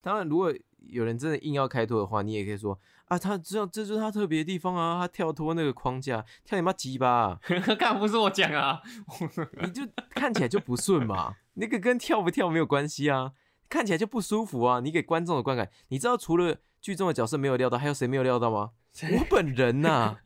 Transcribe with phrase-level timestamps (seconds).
[0.00, 0.52] 当然，如果
[0.86, 7.38] 有人真的硬要开脱的话，你也可以说啊，他知道这就是他特别的地方啊，他跳脱那个框架，跳你妈鸡巴、啊，
[7.78, 8.80] 看不是我讲啊，
[9.62, 11.34] 你就看起来就不顺嘛。
[11.54, 13.32] 那个跟跳不跳没有关系啊，
[13.68, 14.80] 看起来就不舒服啊。
[14.80, 18.70] 你给观众的观感，你知道除了剧中的角色没有料到，还有谁没有料到吗？
[19.12, 20.16] 我本人呐、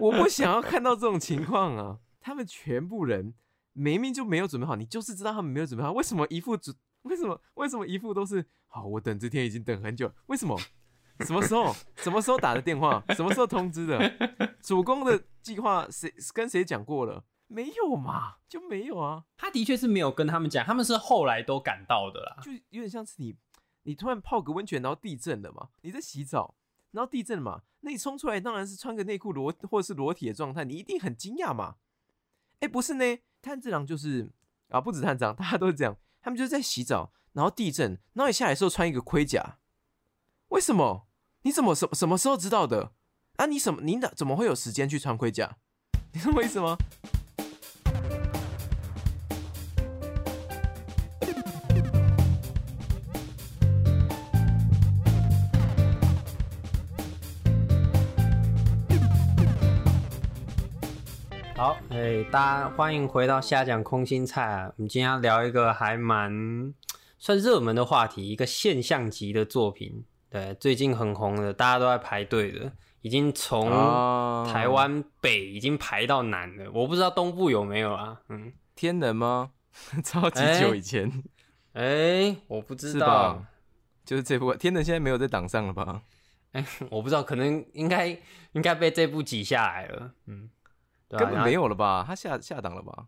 [0.00, 1.98] 我不想要看到这种情况啊。
[2.20, 3.34] 他们全部人
[3.72, 6.76] 明明就没有准备好，你就是知道他们没有准备好，为什么一副准？
[7.08, 8.86] 为什么为什么一副都是好？
[8.86, 10.58] 我等这天已经等很久，为什么？
[11.20, 11.74] 什么时候？
[11.96, 13.02] 什么时候打的电话？
[13.10, 14.56] 什么时候通知的？
[14.60, 17.24] 主攻的计划谁跟谁讲过了？
[17.46, 22.38] 没有嘛，就没有啊，他的确是没有跟他们讲，他们是后来都赶到的啦。
[22.42, 23.36] 就有点像是你，
[23.82, 26.56] 你突然泡个温泉，然后地震了嘛，你在洗澡，
[26.92, 31.76] 然后地震嘛，那你冲出来当然是穿个内裤裸或者是裸体的状态，你一定很惊讶嘛。
[32.60, 33.04] 哎，不是呢，
[33.42, 34.32] 炭治郎就是
[34.70, 39.58] 啊，不止炭治郎，大家都是这样，他们就是在洗澡，然后地震，然后你下来时候穿一个盔甲，
[40.48, 41.08] 为什么？
[41.42, 42.92] 你怎么什什么时候知道的？
[43.36, 43.82] 啊，你什么？
[43.82, 45.56] 你哪怎么会有时间去穿盔甲？
[46.14, 46.76] 你懂我意思吗？
[61.62, 64.72] 好，哎、大家欢迎回到下讲空心菜啊！
[64.76, 66.74] 我们今天要聊一个还蛮
[67.20, 78.20] 算热门的话题，一个现象级的作品，对，最近很红的，大家都在排队的，已经从哦台湾北已经排到南了，我不知道东部有没有啊？
[78.28, 79.52] 嗯，天能吗？
[80.02, 81.22] 超级哎久以前、
[81.74, 83.46] 哎、我不知道吧，？
[84.04, 86.02] 就是这部天能现在没有在档上了吧？
[86.90, 88.08] 我不知道，可能应该
[88.50, 90.50] 应该被这部挤下来了，嗯，
[91.12, 92.02] 对啊根本没有，了吧？
[92.06, 93.06] 他下下档了吧？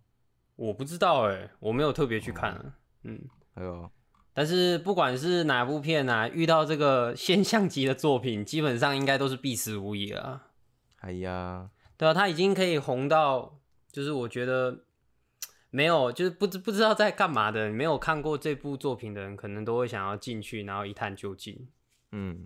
[0.57, 3.21] 我不知道哎、我没有特别去看啊，嗯。
[3.55, 3.89] 还有
[4.33, 10.47] 但是不管是哪部片啊，遇到这个现象级的作品，基本上应该都是必死无疑了啊。
[11.03, 13.61] 哎呀，对啊，他已经可以红到，
[13.93, 14.87] 就是我觉得
[15.71, 21.69] 没有，就是不知不知道在干嘛的，没有看过这部作品的人，可能都会想要进去，然后一探究竟。
[22.11, 22.45] 嗯，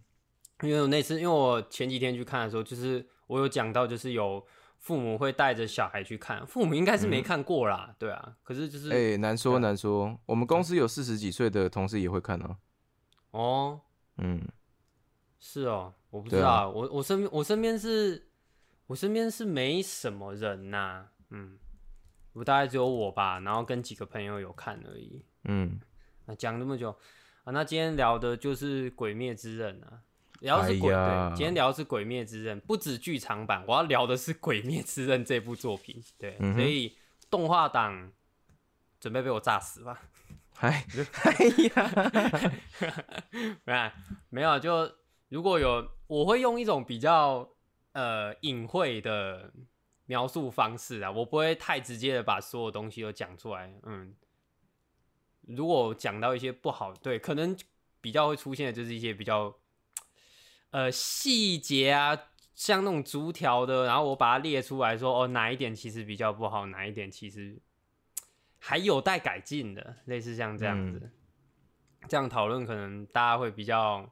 [0.63, 4.47] 因为我那次，因为我前几天去看的时候，就是我有讲到，就是有
[4.79, 8.37] 父母会带着小孩去看，父母应该是没看过啦，对啊。
[8.43, 10.19] 可是就是，哎、难说难说。
[10.25, 12.57] 我们公司有四十几岁的同事也会看啊。
[13.33, 13.81] 哦，
[14.17, 14.41] 嗯，
[15.39, 18.29] 是哦，我不知道，我我身边我身边是，
[18.87, 21.59] 我身边是没什么人呐、嗯，
[22.33, 25.25] 我大概只有我吧，然后跟几个朋友有看而已。
[25.45, 25.79] 嗯，
[26.25, 26.97] 那讲这么久
[27.45, 30.01] 啊，那今天聊的就是《鬼灭之刃》啊，
[30.41, 36.03] 聊的是鬼、哎呀对，今天聊的是《鬼灭之刃》，不止剧场版，我要聊的是《鬼灭之刃》这部作品。
[36.19, 36.97] 对，嗯所以
[37.31, 38.13] 动画党
[39.01, 40.01] 准备被我炸死吧。
[40.59, 40.85] 哎，
[41.23, 41.33] 哎
[41.75, 42.53] 呀，
[43.65, 43.91] 没有，
[44.29, 44.93] 没有，就
[45.29, 47.49] 如果有，我会用一种比较
[47.93, 49.53] 呃隐晦的
[50.07, 53.73] 描述方式啊，我不会太直接的把所有东西都讲出来。
[53.85, 54.17] 嗯，
[55.43, 57.57] 如果讲到一些不好，对，可能
[58.01, 59.55] 比较会出现的就是一些比较
[60.71, 62.19] 呃细节啊，
[62.55, 67.59] 像那种逐条的，然后我把它列出来说，哦，哪一点其实比较不好，哪一点其实
[68.59, 71.11] 还有待改进的，类似像这样子。
[72.09, 74.09] 这样讨论可能大家会比较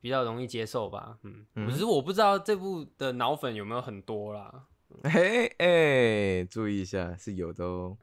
[0.00, 1.18] 比较容易接受吧。
[1.22, 4.64] 嗯，嗯只是我不知道这部的脑粉有没有很多啦。
[5.02, 7.96] 哎哎，注意一下，是有的哦。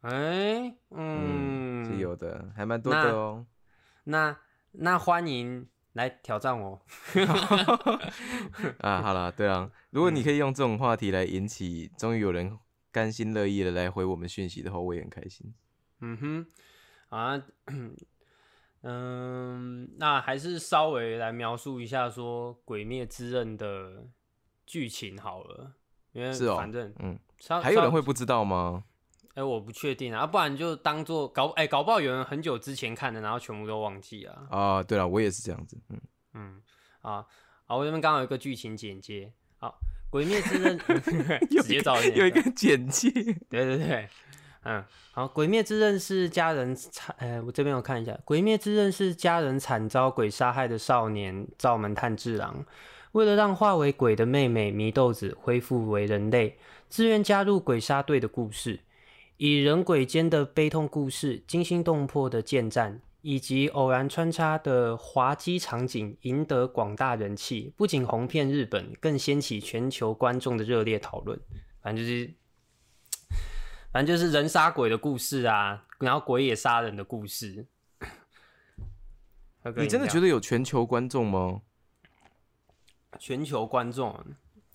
[0.00, 3.46] 哎、嗯，嗯，是有的，还蛮多的哦。
[4.04, 4.36] 那
[4.72, 6.80] 那欢迎来挑战我。
[8.80, 12.58] 啊，好了，对啊，如果你可以用这种话题来引起，终于有人
[12.92, 15.52] 甘心乐意的来回我们讯息的话，我也很开心。
[16.00, 16.46] 嗯哼，
[17.08, 17.42] 啊，
[18.82, 24.06] 嗯，那还是稍微来描述一下说《鬼灭之刃》的
[24.64, 25.74] 剧情好了，
[26.12, 28.84] 因为是哦反正嗯，稍还有人稍会不知道吗？
[29.38, 34.42] 哎、我不确定啊，不然就当做搞哎、搞不好有人很久之前看的，然后全部都忘记啊。
[34.50, 35.78] 啊，对了，我也是这样子。
[35.90, 36.00] 嗯，
[36.34, 36.60] 嗯，
[37.02, 37.24] 啊，
[37.64, 39.32] 好，我这边刚好有一个剧情简介。
[39.58, 39.78] 好，
[40.10, 40.76] 《鬼灭之刃》
[41.62, 43.08] 直接找有一个简介。
[43.48, 44.08] 对对对，
[44.64, 52.64] 嗯，好，《鬼灭之刃》是家人惨，呃，我这边我看一下，《鬼灭之刃》是家人惨遭鬼杀害的少年灶门炭治郎，
[53.12, 56.58] 为了让化为鬼的妹妹祢豆子恢复为人类，
[56.88, 58.80] 自愿加入鬼杀队的故事。
[59.38, 71.38] 以人鬼间的悲痛故事、惊心动魄的剑战，以及偶然穿插的滑稽场景，赢得广大人气，不仅红遍日本，更掀起全球观众的热烈讨论。
[71.80, 72.34] 反正就是，
[73.92, 77.64] 反正就是人杀鬼的故事啊，然后鬼也杀人的故事。
[79.76, 81.62] 你真的觉得得有全球观众吗？
[83.20, 84.18] 全球观众，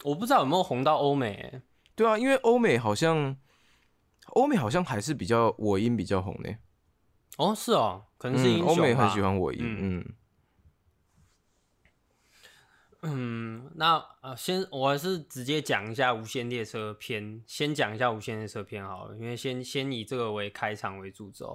[0.06, 1.62] 我不知道有没有红到欧美、欸？
[1.96, 3.36] 对啊，因为欧美好像
[4.34, 6.50] 欧美好像还是比较我音比较红呢。
[7.38, 10.00] 哦，是哦，可能是欧美很喜欢我音，嗯。
[10.00, 10.14] 嗯。
[13.06, 21.48] 嗯，那呃，先我还是直接讲一下无限列车篇，先讲一下无限列车篇好了，因为先先以这个为开场为主轴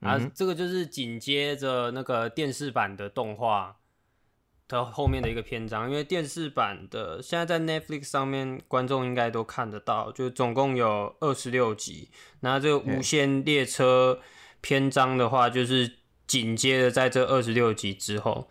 [0.00, 3.76] 啊，啊，这个就是紧接着那个电视版的动画
[4.68, 12.10] 的后面的一个篇章，因为电视版的现在在 Netflix 上面观众应该都看得到，就总共有二十六集，
[12.40, 14.20] 那这个无限列车
[14.60, 18.50] 篇章的话，就是紧接着在这二十六集之后。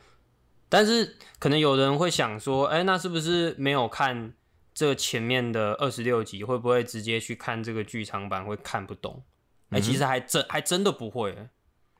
[0.69, 4.33] 但是可能有人会想说，哎、那是不是没有看
[4.73, 9.23] 这前面的二十六集，会不会直接去看这个剧场版会看不懂？
[9.69, 11.35] 哎、其实还真还真的不会、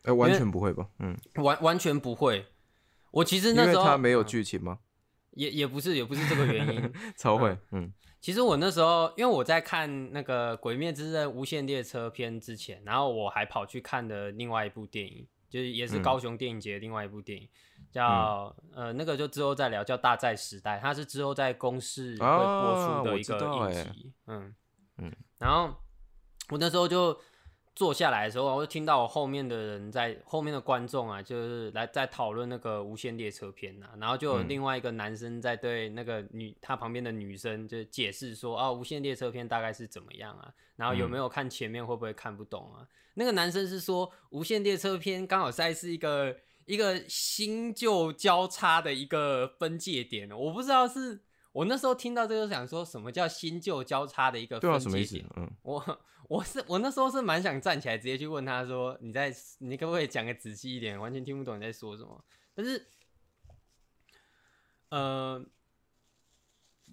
[0.04, 0.88] 哎、完全不会吧？
[1.00, 2.46] 嗯，完完全不会。
[3.16, 4.26] 我其实那时候它没有嗯。
[4.26, 4.80] 剧情吗？
[5.32, 6.94] 也也不是也不是这个原因。
[7.18, 7.92] 超会，嗯。
[8.22, 16.02] 其实我那时候，因为我在看那个《鬼灭之刃：无限列车篇》之前，然后我还跑去看的另外一部电影，就是也是嗯。
[16.02, 17.48] 高雄电影节的另外一部电影，
[17.92, 23.84] 叫、呃那个就之后再聊，叫《大债时代》，它是之后在公视会播啊出的一个影欸。
[23.84, 24.56] 集，嗯。
[24.98, 25.12] 嗯。
[25.38, 25.76] 然后
[26.50, 27.16] 我那时候就
[27.76, 42.88] 坐下来的时候，我就听到我后面的人在后面的观众啊，就是来在讨论那个无限列车篇啊，然后就有嗯另外一个男生在对那个女他旁边的女生就解释说啊，无限列车篇大概是怎么样啊，然后有没有看前面会不会看不懂啊？
[43.16, 51.20] 那个男生是说无限列车篇刚好在是一个一个新旧交叉的一个分界点，我不知道是。
[51.52, 55.32] 我那时候听到这个，想说什么叫新旧交叉的一个对啊，分什么意思界点？？
[55.38, 61.00] 嗯，我我是我那时候是蛮想站起来直接去问他说：“你在你可不可以讲个仔细一点？
[61.00, 62.24] 完全听不懂你在说什么。”
[62.56, 62.88] 但是，
[64.90, 65.46] 呃，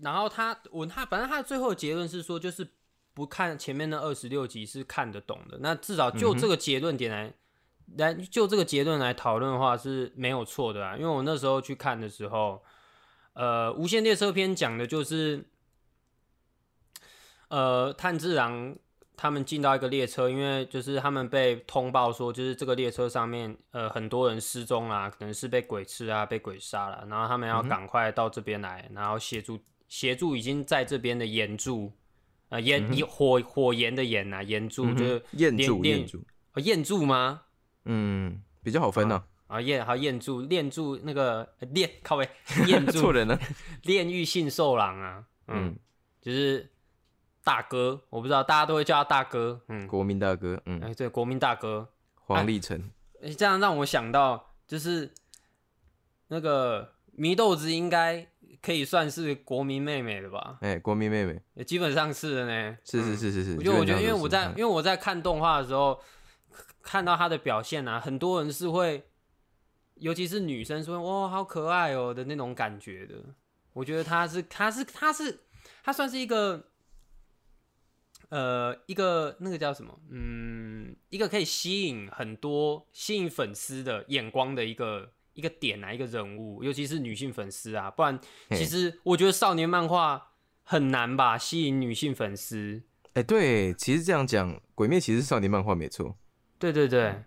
[0.00, 2.66] 然后他我他反正他最后的结论是说，就是
[3.14, 5.58] 不看前面的二十六集是看得懂的。
[5.60, 7.32] 那至少就这个结论点来、
[7.96, 10.96] 来就这个结论来讨论的话是没有错的啊。
[10.96, 12.62] 因为我那时候去看的时候，
[13.32, 15.46] 呃，《无限列车篇》讲的就是。
[17.48, 18.74] 呃，炭治郎
[19.22, 31.92] 他们进到一个列车，因为就是他们被通报说，就是这个列车上面呃很多人失踪啦，可能是被鬼吃啊，被鬼杀了，然后他们要赶快到这边来，然后协助协助已经在这边的岩柱，
[32.48, 36.24] 呃岩、火火炎的岩呐、岩柱、嗯就是彦练练柱彦柱，
[36.54, 37.42] 呃焰柱吗？
[37.84, 39.22] 嗯，比较好分呢。
[39.46, 42.28] 啊焰好焰柱炼柱那个呃炼靠位
[42.66, 43.38] 焰柱错人了，
[43.84, 45.76] 炼狱性 兽狼啊，嗯，嗯，
[46.20, 46.71] 就是
[47.44, 51.88] 大哥，我不知道大家都会叫他大哥，嗯，国民大哥，嗯，哎、对，国民大哥，
[52.24, 52.80] 黄立成，
[53.22, 55.12] 哎这样让我想到，就是
[56.28, 58.26] 那个祢豆子应该
[58.62, 60.58] 可以算是国民妹妹了吧？
[60.60, 62.78] 哎，国民妹妹，也基本上是的呢。
[62.84, 63.56] 是是是是是。
[63.56, 66.00] 我觉得，我觉得，因为我在，因为为我在看动画的时候，
[66.80, 69.04] 看到她的表现啊，很多人是会，
[69.96, 73.16] 尤其是女生说“哇，好可爱哦”的那种感觉的。
[73.72, 75.40] 我觉得她是，她是，她是，
[75.82, 76.62] 她算是一个，
[78.32, 79.94] 呃，一个那个叫什么？
[80.08, 87.90] 嗯，一个可以吸引很多吸引粉丝的眼光的一个一个点啊，一个人物，尤其是女性粉丝啊。
[87.90, 88.18] 不然，
[88.52, 90.30] 其实我觉得少年漫画
[90.62, 92.82] 很难吧，吸引女性粉丝。
[93.12, 96.16] 哎，对，其实这样讲，《鬼灭》其实是少年漫画没错，
[96.58, 97.22] 对对对，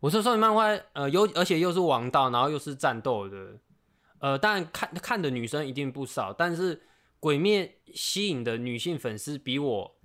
[0.00, 3.58] 我说少年漫画，呃，有而且又是王道，然后又是战斗的，
[4.18, 6.76] 呃，当然看看的女生一定不少，但是
[7.18, 9.96] 《鬼灭》吸引的女性粉丝比我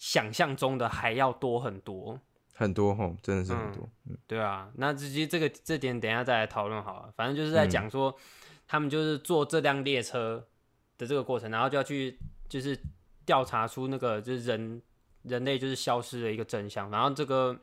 [0.00, 2.18] 想象中的还要多很多。
[2.54, 3.86] 很多吼，真的是很多。
[4.08, 7.12] 嗯对啊，那直接这个这点等一下再来讨论好了。
[7.14, 8.16] 反正就是在讲说，
[8.66, 10.48] 他们就是坐这辆列车
[10.96, 12.78] 的这个过程，然后就要去就是
[13.26, 14.80] 调查出那个就是人
[15.22, 16.90] 人类就是消失的一个真相。
[16.90, 17.60] 然后这个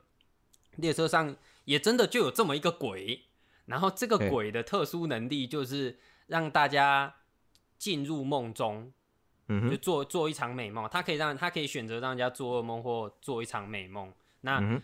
[0.75, 3.25] 列车上也真的就有这么一个鬼，
[3.65, 7.15] 然后这个鬼的特殊能力就是让大家
[7.77, 9.06] 进入梦中，就
[9.47, 10.87] 嗯就，做做一场美梦。
[10.89, 14.13] 他可以让他可以选择让人家做噩梦或做一场美梦。
[14.41, 14.81] 那嗯，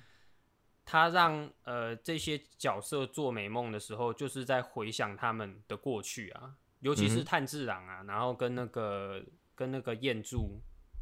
[0.86, 9.24] 他让呃这些角色做美梦的时候，就是在回想他们的过去啊，尤其是炭治郎啊，然后跟那个
[9.55, 10.60] 跟那个彦柱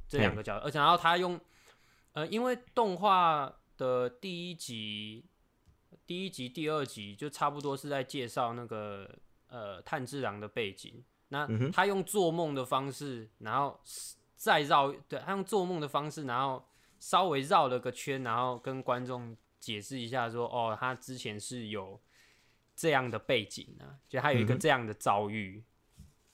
[0.08, 1.40] 这两个角色，而且然后他用
[2.14, 5.26] 呃，因为动画的第一集、
[6.06, 9.10] 第一集、第二集就差不多是在介绍那个
[9.48, 13.80] 呃炭治郎的背景，那他用做梦的方式，然后
[14.36, 16.62] 再绕，对他用做梦的方式，然后
[17.00, 21.98] 稍微绕了个圈，然后跟观众解释一下说，哦，他之前是有
[22.76, 25.64] 这样的背景啊，就他有一个这样的遭遇，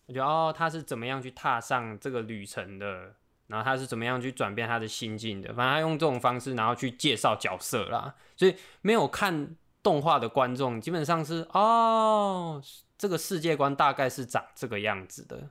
[0.08, 3.14] 我觉得哦，他是怎么样去踏上这个旅程的，
[3.46, 12.60] 然后他是怎么样去转变他的心境的，反正他用这种方式，然后去介绍角色啦，所以没有看动画的观众基本上是哦，
[12.98, 15.50] 这个世界观大概是长这个样子的，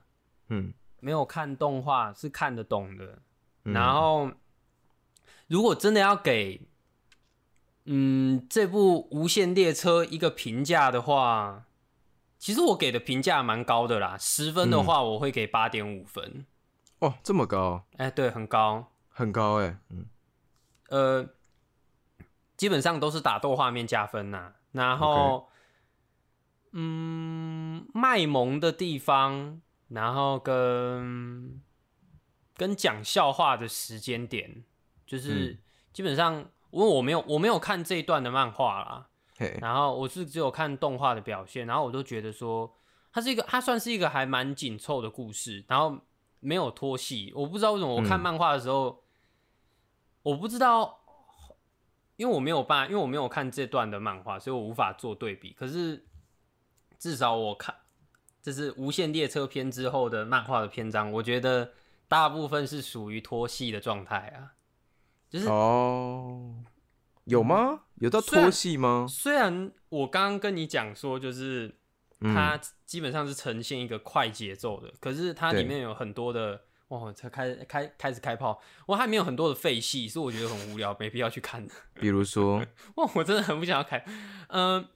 [0.49, 3.19] 嗯，没有看动画是看得懂的，
[3.63, 3.73] 嗯。
[3.73, 4.31] 然后，
[5.47, 6.67] 如果真的要给，
[7.85, 11.65] 嗯，这部《无限列车》一个评价的话，
[12.37, 14.17] 其实我给的评价蛮高的啦。
[14.17, 16.45] 十分的话，我会给八点五分。
[16.99, 18.91] 哦，这么高，哎、对，很高。
[19.09, 20.05] 很高哎，嗯。
[20.89, 21.29] 呃，
[22.57, 25.49] 基本上都是打斗画面加分呐、然后
[26.79, 31.59] 嗯，卖萌的地方，然后跟
[32.55, 34.63] 跟讲笑话的时间点，
[35.05, 35.57] 就是、嗯
[35.91, 36.35] 基本上，
[36.69, 42.71] 因为我没有我没有看这一段的漫画啦，嘿，然后我是只有看动画的表现，然后我都觉得说，
[43.11, 45.99] 它是一个，它算是一个还蛮紧凑的故事，然后
[46.39, 47.33] 没有拖戏。
[47.35, 49.01] 我不知道为什么我看嗯漫画的时候，
[50.21, 50.99] 我不知道，
[52.15, 55.51] 因为我没有办，因为我没有看这段的漫画，所以我无法做对比。
[55.53, 56.05] 可是
[56.99, 57.75] 至少我看，
[58.41, 61.71] 这是《无限列车篇》之后的漫画的篇章，我觉得
[62.07, 64.53] 大部分是属于拖戏的状态啊，
[65.29, 66.55] 就是哦，
[67.25, 67.81] 有吗？
[67.95, 69.05] 有到虽然拖戏吗？
[69.09, 71.75] 虽然我刚刚跟你讲说，就是
[72.21, 81.73] 嗯它基本上是呈现一个快节奏的，可是它里面有很多的哇，才开开开始开炮，我还没有很多的废戏，是我觉得很无聊，没必要去看的。
[81.95, 84.03] 比如说， 哇，我真的很不想要看。
[84.47, 84.87] 嗯、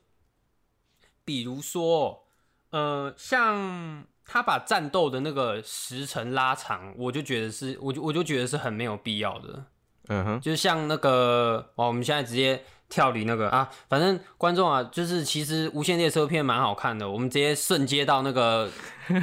[1.32, 2.26] 比如说，
[2.72, 9.64] 呃，像他把战斗的那个时程拉长，我就觉得是，我就我就觉得是很没有必要的。
[10.10, 18.70] 嗯哼，就像那个，哦，我们现在直接跳离那个啊，反正观众啊，就是其实《无限列车片》蛮好看的，我们直接瞬接到那个，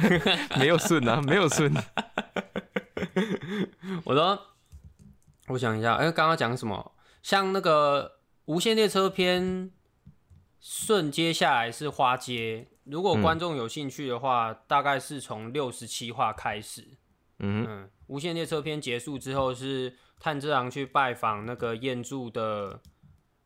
[0.57, 1.71] 没有顺啊， 没有顺，
[4.03, 4.39] 我说，
[5.49, 6.91] 我想一下，哎、刚刚讲什么？
[7.21, 8.03] 像那个
[8.45, 9.43] 《无限列车篇》，
[10.59, 13.21] 顺接下来是花街，如果嗯。
[13.21, 16.87] 观众有兴趣的话，大概是从六十七话开始。
[17.41, 22.81] 嗯无限列车篇》结束之后是炭治郎去拜访那个彦柱的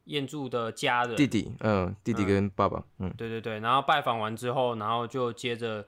[0.06, 3.14] 彦柱的家人，弟弟，嗯，弟弟跟爸爸，嗯。
[3.16, 5.88] 对对对，然后拜访完之后，然后就接着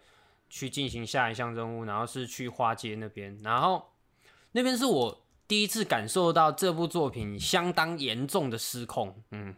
[0.50, 3.94] 去进行下一项任务，然后是去花街那边，然后
[4.52, 9.56] 那边是我第一次感受到这部作品相当严重的失控，嗯，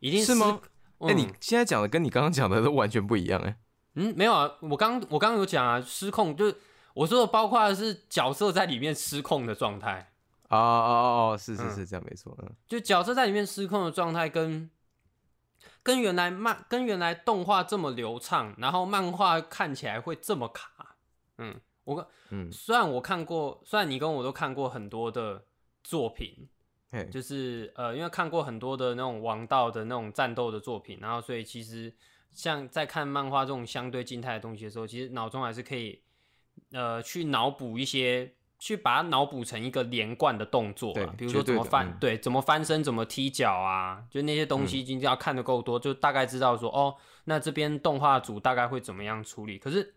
[0.00, 0.60] 一定是吗？
[1.02, 3.56] 嗯、哎，你现在讲的跟你刚刚讲的都完全不一样，哎，
[3.94, 6.56] 嗯没有啊，我刚我刚刚有讲啊，失控就是
[6.94, 10.12] 我说的，包括的是角色在里面失控的状态。
[10.48, 11.74] 哦哦哦哦，是是嗯。
[11.74, 12.50] 是这样，没错，嗯。
[12.68, 14.70] 就角色在里面失控的状态跟
[15.82, 20.96] 跟原来漫跟原来动画这么流畅，然后漫画看起来会这么卡。
[21.38, 25.46] 嗯，我跟嗯，虽然我看过，虽然你跟我都看过很多的
[25.82, 26.51] 作品，嘿，
[27.10, 31.92] 就是呃，因为看过很多的那种王道的那种战斗的作品，然后所以其实
[32.32, 36.02] 像在看漫画这种相对静态的东西的时候，其实脑中还是可以
[36.72, 49.58] 呃去脑补一些，去把它脑补成一个连贯的动作对啊，比如说怎么翻，嗯对，怎么翻身，怎么踢脚啊，就那些东西，已经要看的够多，就大概知道说哦，那这边动画组大概会怎么样处理。
[49.58, 49.94] 可是，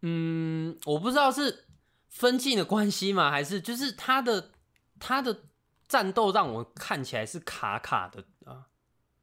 [0.00, 1.66] 嗯，我不知道是
[2.08, 3.30] 分镜的关系吗？
[3.30, 4.50] 还是就是他的
[5.00, 5.36] 他的
[5.88, 8.66] 战斗让我看起来是卡卡的啊？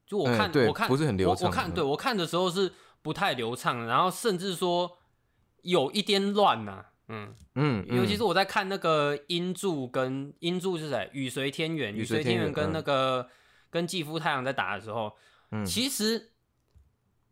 [0.05, 4.97] 就我看，嗯我看不是很流畅我我看，嗯对我看的时候是不太流畅，然后甚至说
[5.61, 11.09] 有一点乱呐、嗯，嗯，尤其嗯是我在看那个音柱跟音柱是谁？
[11.13, 13.29] 雨随天元，雨雨随天元随天元跟嗯那个、
[13.69, 15.15] 跟继父太阳在打的时候，
[15.51, 16.31] 嗯其实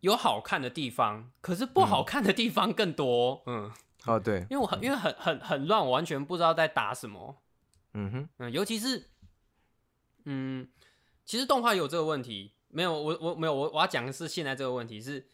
[0.02, 3.42] 有好看的地方，可是不好看的地方更多。
[3.48, 3.72] 嗯，
[4.06, 7.42] 哦对，因为我很因为很很很乱，我完全不知道在打什么。
[7.96, 9.10] 嗯哼，嗯，尤其是
[10.26, 10.68] 嗯，
[11.26, 15.28] 其实动画有这个问题，没有我我没有我我要讲的是现在这个问题是。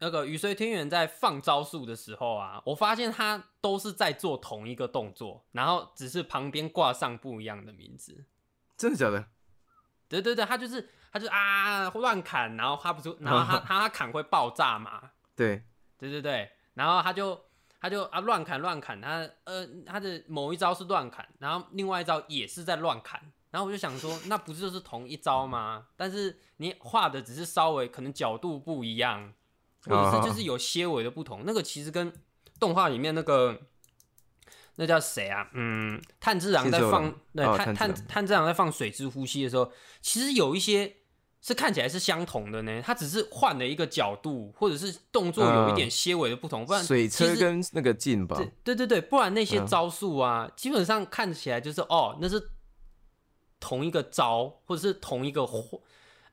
[0.00, 8.26] 那个雨随天元在放招数的时候啊，我发现他都是在做同一个动作，然后只是旁边挂上不一样的名字。
[8.76, 9.24] 真的假的？
[10.08, 15.12] 对对对，他就是他就啊乱砍，然后他不是，然后他他他砍会爆炸嘛？
[15.36, 15.64] 对，
[15.96, 17.43] 对对对，然后他就
[17.84, 25.88] 他就啊乱砍乱砍，他呃他的某一招是乱砍，然后另外一招也是在乱砍，然后我就想说，那不是就是同一招吗？
[25.94, 29.34] 但是你画的只是稍微可能角度不一样，
[29.84, 32.10] 或者是就是有些微的不同，那个其实跟
[32.58, 33.60] 动画里面那个
[34.76, 35.50] 那叫谁啊？
[35.52, 40.96] 嗯，炭治郎在放对炭炭炭治郎在放水之呼吸的时候，其实有一些
[41.46, 42.80] 是看起来是相同的呢？
[42.82, 52.50] 它只是换了一个角度，或者是动作有一点些微的不同，不然水车跟那个劲吧，对对对对，不然那些嗯招数啊，基本上看起来就是哦，那是
[53.60, 55.82] 同一个招，或者是同一个或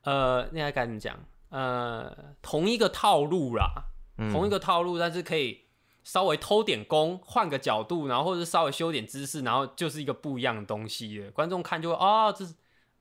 [0.03, 1.19] 呃，那该该怎么讲？
[1.49, 3.83] 呃，同一个套路啦，
[4.17, 5.65] 嗯同一个套路，但是可以
[6.05, 11.29] 稍微偷点功，换个角度，然后或者是稍微修点姿势，然后就是一个不一样的东西了。
[11.31, 12.55] 观众看就会哦，这是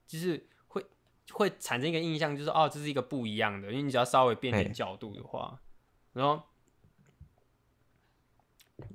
[0.08, 0.44] 就是
[1.32, 5.60] 会会产生一个印象，就是哦，这是一个不一样的，因为你只要稍微变点角度的话，
[6.12, 6.42] 然后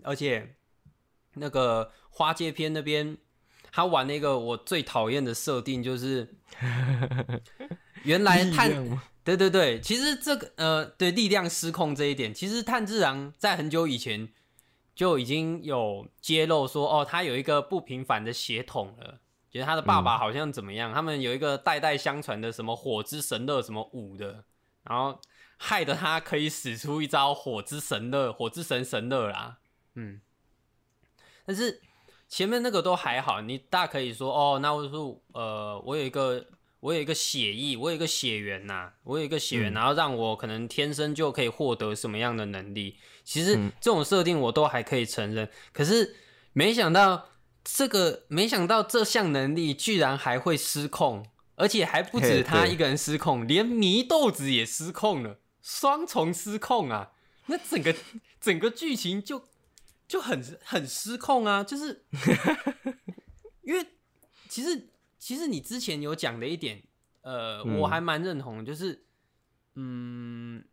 [0.04, 0.56] 而且
[1.36, 3.18] 那个花界篇那边，
[3.72, 6.36] 他玩那个我最讨厌的设定就是，
[8.04, 9.04] 原来 力探量吗？
[9.24, 14.30] 对对对，其实这个呃，对力量失控这一点，其实炭治郎在很久以前
[14.94, 19.20] 就已经有揭露说，哦，他有一个不平凡的血统了，
[19.56, 24.44] 觉得他的爸爸好像怎么样，他们有一个代代相传的什么火之神乐什么舞的，
[24.84, 25.18] 然后
[25.56, 29.60] 害得他可以使出一招火之神乐，火之神神乐啦，
[29.94, 30.20] 嗯，
[31.46, 31.82] 但是
[32.28, 36.46] 前面那个都还好，你大可以说，哦，那我说，呃，我有一个。
[36.82, 43.00] 我有一个血裔，我有一个血缘呐、我有一个血缘，嗯然后让我可能天生就可以获得什么样的能力。
[43.24, 46.16] 其实嗯这种设定我都还可以承认，可是
[46.54, 47.28] 没想到
[47.66, 57.12] 这个，没想到这项能力居然还会失控，而且还不止他一个人失控，连祢豆子也失控了，双重失控啊！
[57.48, 57.96] 那整个
[58.40, 59.44] 整个剧情就
[60.08, 62.06] 就很很失控啊，就是
[63.64, 63.84] 因为
[64.48, 66.84] 其实其实你之前有讲的一点，
[67.22, 69.06] 呃，嗯我还蛮认同，就是
[69.74, 70.64] 嗯，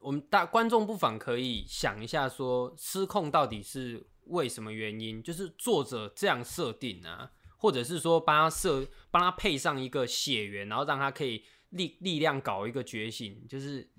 [0.00, 5.22] 我们大观众不妨可以想一下说失控到底是为什么原因？
[5.22, 13.90] 就是作者这样设定啊，或者是说帮他设帮他配上一个血缘，然后让他可以力力量搞一个觉醒，就是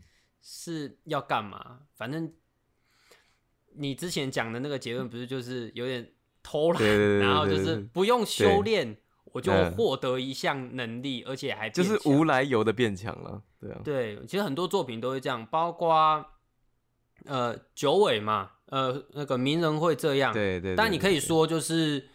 [0.41, 1.81] 是要干嘛？
[1.95, 2.33] 反正
[3.75, 8.97] 你之前讲的那个结论不是就是有点偷懒，然后就是不用修炼。
[9.31, 16.25] 我就嗯获得一项能力，而且还就是无来由的变强了，对啊，对，其实很多作品都会这样，包括
[17.25, 20.33] 呃九尾嘛，呃那个鸣人会这样。
[20.33, 20.75] 对对。
[20.75, 22.07] 但你可以说就是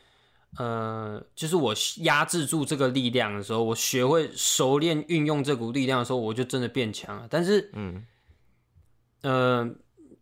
[0.56, 7.26] 呃，就是我压制住这个力量的时候，我学会熟练运用这股力量的时候，我就真的变强了。
[7.28, 8.06] 但是嗯，
[9.22, 9.68] 呃，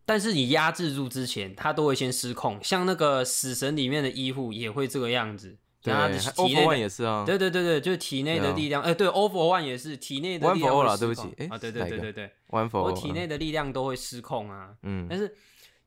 [0.07, 14.71] 但是你压制住之前，他都会先失控，像那个死神里面的医护也会这个样子，对他体内 One 也是啊，对对对对，就是体内的力量，哎、对，Over One 也是体内的 One 力 for 量对不起诶啊，对对对对对，，One for 我体内的力量都会失控啊。
[14.83, 15.35] 嗯但是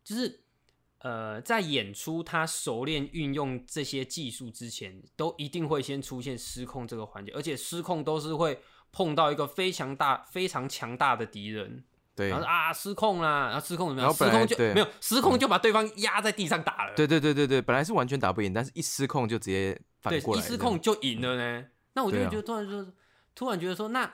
[0.05, 0.39] 就是
[0.99, 11.83] 呃，在演出他熟练运用这些技术之前，都一定会先出现失控这个环节，而且失控都是会碰到一个非常大、非常强大的敌人，
[12.15, 14.13] 对然后啊失控啦，然后失控怎么样？
[14.13, 16.93] 失控就没有失控就把对方压在地上打了。
[16.95, 21.65] 对对对对对，本来是完全打不赢，但是一失控就直接反对，过来，一失控就赢了呢。
[21.93, 22.93] 那我就对啊觉得突然说，
[23.35, 24.11] 突然觉得说，那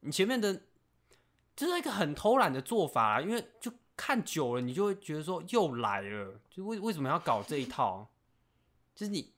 [0.00, 0.62] 你前面的，
[1.56, 8.08] 这是一个很偷懒的做法啊，因为就看久了，你就会觉得说又来了，就为为什么要搞这一套？
[8.94, 9.32] 就是你，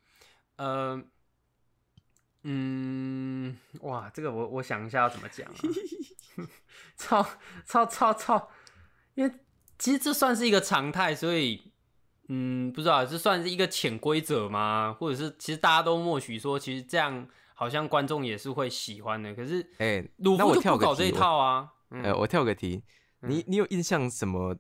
[0.57, 1.03] 呃，
[2.42, 5.57] 嗯，哇，这个我我想一下要怎么讲啊，
[6.97, 7.27] 操
[7.64, 8.49] 操操操，
[9.14, 9.35] 因为
[9.79, 11.73] 其实这算是一个常态，所以。
[12.29, 14.92] 嗯，不知道这算是一个潜规则吗？
[14.99, 19.33] 或者是其实大家都默许说，其实这样好像观众也是会喜欢的。
[19.33, 21.73] 可是哎，鲁夫就不搞这一套啊。
[21.90, 22.83] 嗯呃，我跳个题，
[23.21, 24.57] 你嗯你有印象什么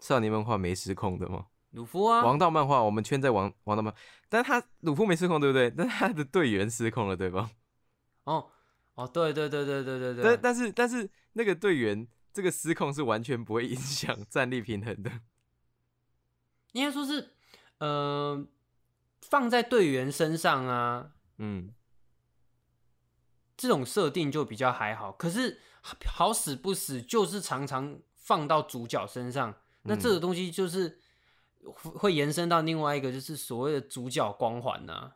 [0.00, 1.46] 少年漫画没失控的吗？
[1.72, 3.94] 鲁夫啊，王道漫画我们圈在王王道漫，
[4.28, 5.70] 但他鲁夫没失控，对不对？
[5.70, 7.50] 但他的队员失控了，对吧？
[8.24, 8.50] 哦
[8.94, 15.10] 哦，对对对对对对对，但但是但是那个队员这个失控是完全不会影响 战力平衡的。
[16.72, 17.30] 应该说是，
[17.78, 18.46] 呃，
[19.22, 21.74] 放在队员身上啊，嗯，
[23.58, 25.12] 这种设定就比较还好。
[25.12, 25.60] 可是
[26.06, 30.98] 好死不死，就是常常放到主角身上，那这个东西就是
[31.62, 35.12] 会会延伸到另外一个，就是所谓的主角光环呐、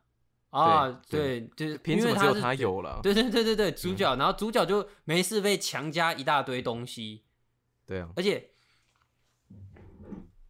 [0.51, 0.91] 啊。
[1.09, 3.01] 对对，就是凭什因为是么只有他有了？
[3.03, 7.23] 对对对对对，主角，然后主角就没事被强加一大堆东西，
[7.87, 8.51] 对啊，而且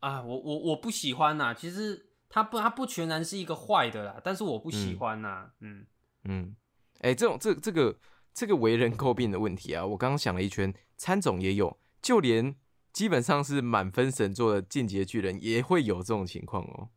[0.01, 1.55] 啊，我我我不喜欢呐。
[1.55, 5.51] 其实他不他不全然是一个坏的啦，但是我不喜欢呐。
[5.61, 5.87] 嗯
[6.25, 6.57] 嗯，
[7.03, 7.97] 哎、这种这这个
[8.35, 12.57] 这个为人诟病的问题啊，我刚刚想了一圈，参总也有，就连
[12.93, 16.89] 基本上是满分神作的进阶巨人也会有这种情况哦，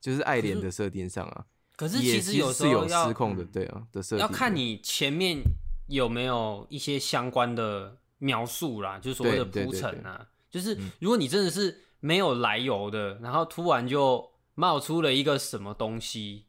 [0.00, 1.44] 就是爱莲的设定上啊，
[1.76, 5.42] 可是也其实有时是有候失控的，嗯对啊的设定，要看你前面
[5.88, 10.26] 有没有一些相关的描述啦，就是所谓的铺陈啊。
[10.50, 16.46] 就是嗯如果你真的是没有来由的，然后突然就冒出了一个什么东西，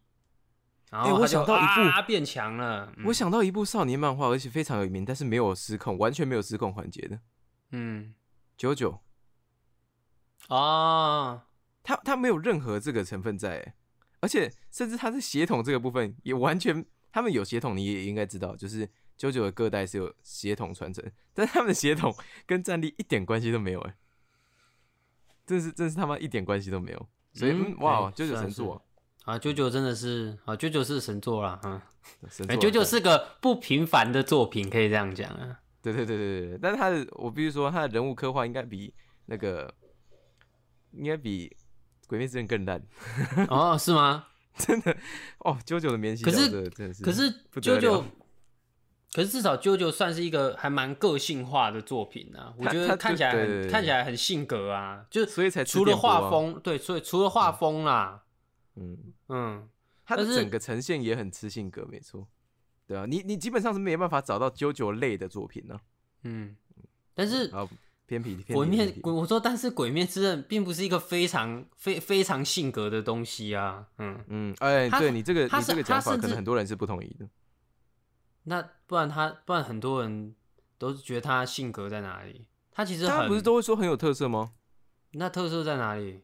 [0.91, 3.05] 然哎我想到一部啊变强了，嗯。
[3.05, 7.19] 我想到一部少年漫画，而且非常有名，但是没有失控，完全没有失控环节的
[7.71, 8.13] 嗯。
[8.57, 9.01] 九九，
[10.49, 11.47] 啊，
[11.81, 13.73] 他他没有任何这个成分在欸，
[14.19, 22.13] 而且甚至他在血统这个部分也完全，他们有血统你也应该知道，就是九九的各代是有血统传承，但是他们的血统
[22.45, 23.95] 跟战力一点关系都没有哎，
[25.45, 28.85] 真是真是他妈一点关系都没有，所以嗯嗯哇哎，九九神作
[29.25, 31.83] 啊，九九真的是啊，九九是神作啦，啊，
[32.47, 35.59] 哎九九对是个不平凡的作品，可以这样讲啊。
[35.83, 38.93] 对对对对对，但是他的我必须说，他的人物刻画应该比
[39.25, 39.73] 那个
[40.91, 41.47] 应该比
[42.07, 42.81] 《鬼灭之刃》更烂，
[43.49, 44.27] 哦，是吗？
[44.57, 44.95] 真的
[45.39, 45.57] 哦。
[45.65, 48.05] 九九的免洗可是真的是，可是不得九九，
[49.13, 53.31] 可是至少九九算是一个还蛮个性化的作品啊，我觉得看起来
[53.67, 58.21] 看起来很性格啊，就所以才吃除了画，风，对，所以除了画风啦，嗯，
[58.75, 59.69] 嗯，
[60.05, 62.27] 他的但是整个呈现也很吃性格，没错。
[62.87, 65.79] 对啊，你你基本上是没办法找到九九类的作品呢、
[66.23, 66.55] 嗯，
[67.13, 67.67] 但是啊。
[68.07, 77.29] 偏僻，偏僻鬼面鬼，我说，但是鬼面之刃并不是一个非常非非常性格的东西啊，嗯，嗯，哎，他对你这个你这个讲法，可能很多人是不同意的。
[78.43, 80.35] 那不然他不然很多人
[80.77, 82.45] 都是觉得他性格在哪里？
[82.69, 84.51] 他其实很大家不是都会说很有特色吗？
[85.11, 86.19] 那特色在哪里？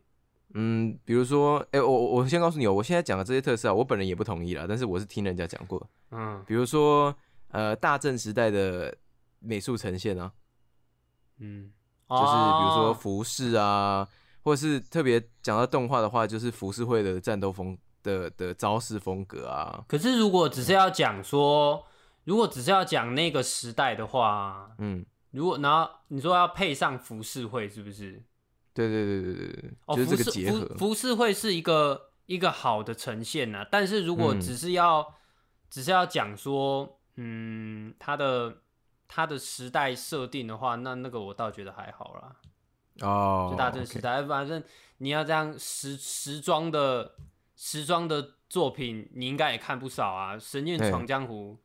[0.54, 5.86] 嗯，比如说，哎、我我我先告诉你哦，我现在讲的这些特色啊，我本人也不同意啦，但是我是听人家讲过。
[6.12, 6.44] 嗯。
[6.48, 7.14] 比如说，
[7.50, 8.96] 呃，大正时代的
[9.40, 10.32] 美术呈现啊，
[11.40, 11.72] 嗯，
[12.10, 12.94] 就是比如说哦。
[12.94, 14.08] 服饰啊，
[14.44, 21.86] 或者是特别讲到动画的话，就是浮世绘的战斗风的的招式风格啊，可是如果只是要讲说，
[22.24, 28.24] 如果只是要讲那个时代的话，嗯，如果然后你说要配上浮世绘，是不是？
[28.78, 30.60] 对对对对对对，哦，就是这浮世个结合。
[30.60, 34.40] 浮，浮世绘是一个一个好的呈现呐、但是如果嗯。
[34.40, 35.16] 只是要、
[35.70, 38.58] 只是要讲说，嗯，它的
[39.08, 42.36] 它的时代设定的话，那那个我倒觉得还好啦。
[43.08, 44.64] 哦，就大正时代，反正
[45.00, 47.16] 你要这样时时装的
[47.56, 50.90] 时装的作品，你应该也看不少啊，《神剑对。
[50.92, 51.58] 闯江湖》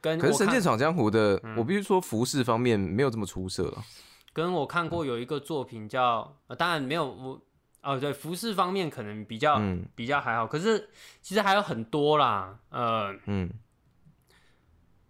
[0.00, 1.56] 跟可是《神剑闯江湖》的，嗯。
[1.56, 3.64] 我必须说服饰方面没有这么出色。
[3.64, 3.84] 了。
[4.32, 7.40] 跟我看过有一个作品叫，呃、当然没有我
[7.82, 10.90] 哦，对，服饰方面可能比较、嗯比较还好，可是
[11.22, 13.50] 其实还有很多啦，呃，嗯，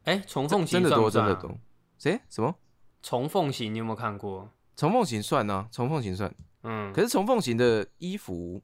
[0.05, 1.11] 哎，重凤行真的多？
[1.11, 1.59] 真的多。
[1.99, 2.21] 谁？
[2.29, 2.55] 什么？
[3.03, 4.51] 重凤行你有没有看过？
[4.77, 6.33] 重凤行算呢、重凤行算。
[6.63, 8.63] 嗯，可是重凤行的衣服，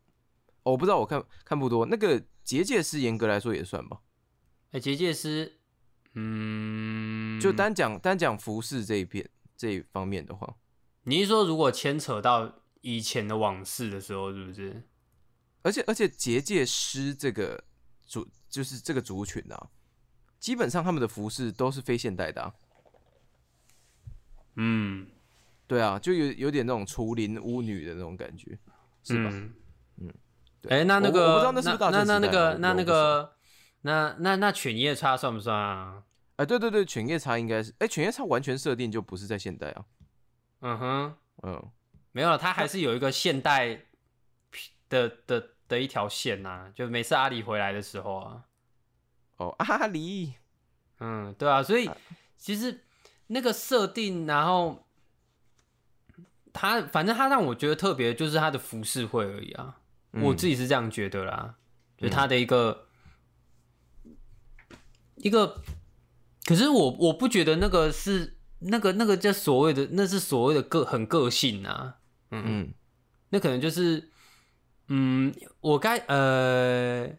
[0.63, 1.85] 哦我不知道，我看看不多。
[1.87, 3.99] 那个结界师严格来说也算吧，
[4.71, 5.59] 哎，结界师，
[6.15, 10.57] 嗯，就单讲单讲服饰这一片这一方面的话，
[11.05, 14.83] 你是说如果牵扯到以前的往事的时候，是不是？
[15.63, 17.65] 而且而且结界师这个
[18.07, 19.69] 族就是这个族群啊，
[20.39, 22.55] 基本上他们的服饰都是非现代的、啊。
[24.57, 25.07] 嗯，
[25.67, 28.59] 对啊，就有有点那种除林巫女的那种感觉，
[29.03, 29.31] 是吧？
[29.33, 29.55] 嗯
[29.99, 30.15] 嗯
[30.69, 33.37] 哎、那那我个，那那那个那那个
[33.83, 36.03] 那那那犬夜叉算不算啊？
[36.37, 39.85] 哎、对对对，犬夜叉应该是，哎、犬夜叉完全设定就不是在现代啊，
[40.61, 41.71] 嗯哼，嗯，
[42.13, 43.87] 没有了，它还是有一个现代
[44.89, 48.45] 的的的一条线呐、就每次阿里回来的时候啊，
[49.37, 50.35] 哦，阿离，
[51.01, 51.91] 嗯，对啊，所以
[52.37, 52.85] 其实
[53.29, 54.87] 那个设定，然后
[56.53, 59.81] 他反正他让我觉得特别，就是他的服饰会而已啊，
[60.13, 61.55] 我嗯自己是这样觉得啦，
[61.97, 62.87] 就他的一个、
[65.17, 65.63] 一个，
[66.47, 71.97] 可是我我不觉得那个是那个那个叫所谓的那是所谓的个很个性啊，
[72.31, 72.75] 嗯嗯
[73.29, 74.11] 那可能就是，
[74.89, 77.11] 嗯，我该呃，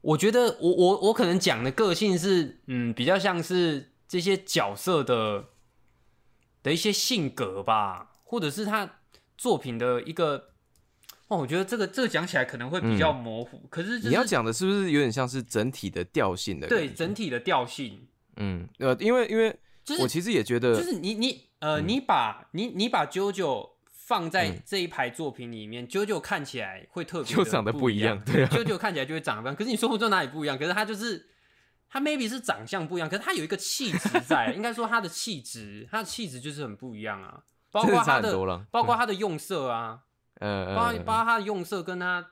[0.00, 5.48] 我觉得我我我可能讲的个性是，嗯，比较像是这些角色的
[6.62, 9.00] 的一些性格吧，或者是他
[9.36, 10.55] 作品的一个。
[11.28, 16.68] 哦，我觉得这个这个讲起来可能会比较模糊，可是、就是、你要讲的是不是有点像是整体的调性的？
[16.68, 29.56] 对，整体的调性，嗯，呃，因为因为就是我其实也觉得，就是你你呃，你把你你把九九放在嗯这一排作品里面，九九看起来会特别就长得不不一样对啊九九看起来就会长得不一样。
[29.56, 31.26] 可是你说不出哪里不一样，可是他就是
[31.88, 38.32] 他 maybe 是长相不一样，可是他有一个气质在， 应该说他的气质，他的气质就是很不一样啊，包括他的
[38.70, 40.00] 包括他的用色啊，
[40.40, 42.26] 呃，包包括他的用色跟他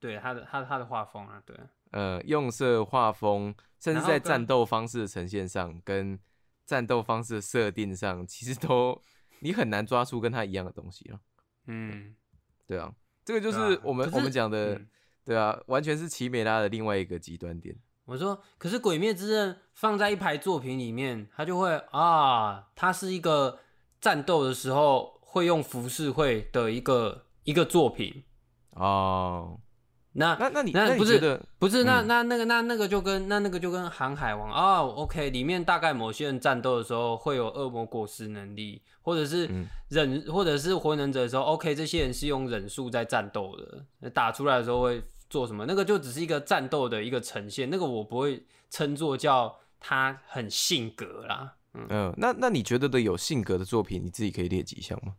[0.00, 1.56] 对他的他他的画风啊，对，
[1.92, 6.18] 呃用色、画风，甚至在战斗方式的呈现上，跟
[6.66, 9.00] 战斗方式的设定上，其实都
[9.40, 11.20] 你很难抓出跟他一样的东西了。
[11.66, 12.14] 嗯，
[12.66, 12.92] 对啊，
[13.24, 14.88] 这个就是我们、我们讲的，嗯
[15.24, 17.76] 对啊，完全是奇美拉的另外一个极端点。
[18.06, 23.58] 我说，可是《鬼灭之刃》放在一排作品里面，它就会啊，它是一个
[24.00, 28.24] 战斗的时候会用浮世绘的一个一个作品。
[28.72, 29.58] 哦，
[30.12, 45.64] 那那那你那不是你觉得不是那嗯那那个那那个就跟那那个就跟航海王啊，OK，里面大概某些人战斗的时候会有恶魔果实能力，或者是嗯忍、或者是火影忍者的时候，OK，这些人是用忍术在战斗的，打出来的时候会做什么？
[45.66, 55.14] 那个就只是一个战斗的一个呈现，那个我不会称作叫他很性格啦，嗯、那那你觉得的有性格的作品，你自己可以列几项吗？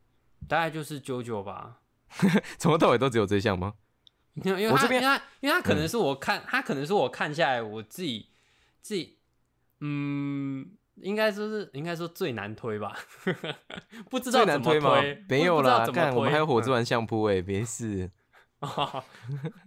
[0.48, 1.80] 大概就是九九吧。
[2.58, 3.74] 从头到尾都只有这项吗？
[4.44, 8.30] 因为因为他因为他因为他可能嗯是我看，他可能是我看下来我自己
[8.82, 9.18] 自己，
[9.82, 12.98] 嗯，应该说是应该说最难推吧，
[14.10, 15.02] 不知道最难怎么吗？
[15.02, 18.10] 推没有啦，我们还有火之丸，相扑哎，别是
[18.60, 19.04] 哦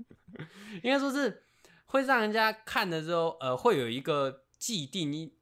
[0.83, 1.43] 应该说是
[1.87, 5.33] 会让人家看的时候，呃，会有一个既定一一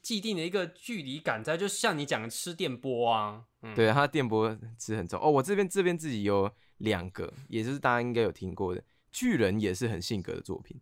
[0.00, 5.30] 既定的一个距离感在，就像你讲的吃电波啊，嗯，对他电波吃很重哦。
[5.30, 10.80] 我这边这边自己有两个，也就是大家应该有听过的，巨人也是很性格的作品，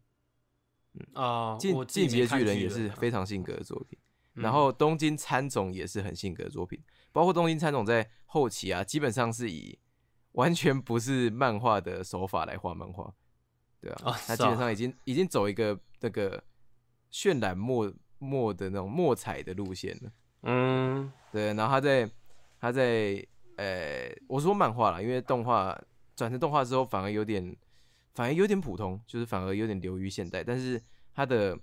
[1.15, 3.99] 哦，进我自己进击的巨人也是啊非常性格的作品。
[3.99, 9.77] 嗯然后东京参总也是很性格的作品，包括东京参总在后期啊，基本上是以
[10.33, 13.13] 完全不是漫画的手法来画漫画，
[13.81, 16.43] 对啊，哦他基本哦上已经已经走一个那个
[17.11, 21.13] 渲染墨墨的那种墨彩的路线了，嗯。
[21.33, 22.11] 对，然后他在
[22.61, 25.77] 他在呃，我说漫画了，因为动画
[26.15, 27.57] 转成动画之后反而有点
[28.15, 30.81] 反而有点普通，就是反而有点流于现代，但是
[31.15, 31.59] 他的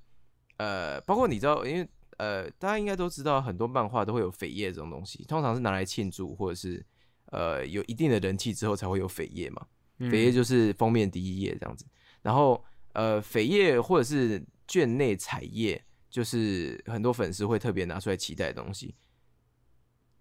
[0.58, 6.84] 呃，包括你知道，因为呃，大家应该都知道，很多漫画都会有扉页这种东西，通常是拿来庆祝或者是
[7.26, 9.68] 呃有一定的人气之后才会有扉页嘛。
[10.00, 10.10] 嗯。
[10.10, 11.86] 扉页就是封面第一页这样子，
[12.22, 15.84] 然后呃，扉页或者是卷内彩页，
[16.18, 18.96] 就是很多粉丝会特别拿出来期待的东西。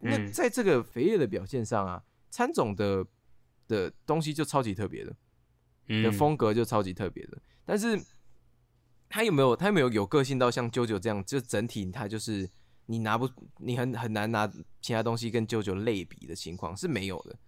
[0.00, 0.30] 那嗯。
[0.30, 3.02] 在这个肥叶的表现上啊，参总的
[3.66, 5.16] 的东西就超级特别的，的
[5.86, 6.12] 嗯。
[6.12, 7.98] 风格就超级特别的，但是
[9.08, 12.46] 他有没有他有没有有个性到像啾啾这样，就整体他就是
[12.84, 14.46] 你拿不你很很难拿
[14.82, 17.38] 其他东西跟啾啾类比的情况是没有的，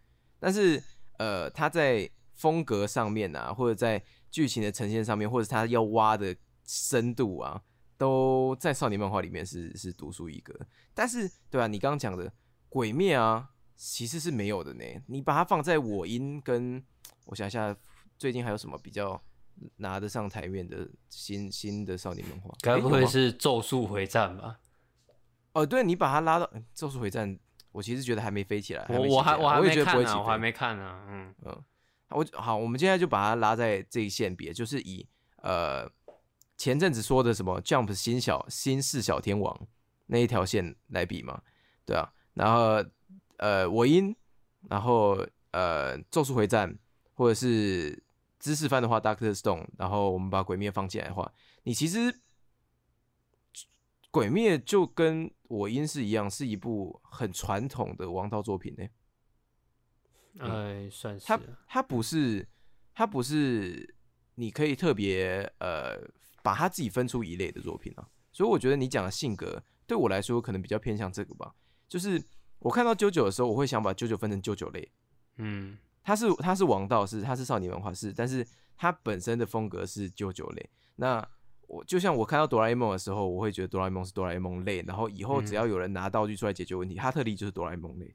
[0.41, 0.83] 但是
[1.19, 6.35] 呃他在风格上面啊，或者在剧情的呈现上面，或者他要挖的
[6.65, 7.63] 深度啊，
[7.99, 10.59] 都在少年漫画里面是是独树一格。
[10.95, 12.33] 但是对啊，你刚刚讲的
[12.71, 14.85] 鬼灭啊，其实是没有的呢。
[15.07, 16.83] 你把它放在我音跟
[17.27, 17.77] 我想一下，
[18.17, 19.21] 最近还有什么比较
[19.77, 22.55] 拿得上台面的新新的少年漫画？
[22.63, 24.61] 该不会是咒术回战吧？
[25.53, 27.29] 哦，对你把它拉到《咒术回战》，
[27.73, 30.19] 我其实觉得还没飞起来，我我还我还没看呢。
[30.19, 31.05] 我还没看呢。
[31.09, 31.65] 嗯嗯，
[32.11, 35.05] 我好，我们现在就把它拉在这一线别，就是以
[35.39, 35.91] 呃
[36.59, 39.67] 前阵子说的什么 Jump 新小新四小天王
[40.07, 41.41] 那一条线来比嘛，
[41.87, 42.85] 对啊，然后
[43.37, 44.15] 呃我因，
[44.69, 46.77] 然后呃咒术回战，
[47.15, 48.03] 或者是
[48.41, 52.21] 知识番的话 Doctor Stone，然后我们把鬼灭放进来的话，你其实
[54.11, 58.85] 鬼灭就跟我音是一样，是一部很传统的王道作品呢、
[60.41, 62.49] 哎，算是它它不是
[62.95, 63.95] 它不是
[64.35, 65.97] 你可以特别呃
[66.49, 71.53] 把他自己分出一类的作品啊，所以我觉得你讲的性格对我来说可能比较偏向这个吧，
[71.87, 72.25] 就是
[72.61, 74.91] 我看到九九的时候，我会想把九九分成九九类，
[75.37, 75.77] 嗯。
[76.05, 78.47] 他是他是王道是他是少年文化是，但是
[78.79, 80.71] 他本身的风格是九九类。
[80.97, 81.23] 那
[81.67, 88.15] 我就像我看到哆啦 A 梦的时候，我会觉得哆啦 A 梦是哆啦 A 梦类，然后以后只要有人拿道具出来解决问题，哈特利就是哆啦 A 梦类。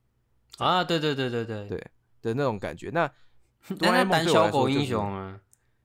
[0.57, 1.67] 啊，对对对对对。
[1.67, 1.77] 对
[2.23, 2.89] 的那种感觉。
[2.89, 3.07] 那
[3.77, 5.39] 哆那啦 A 梦那胆对我来小狗英雄啊，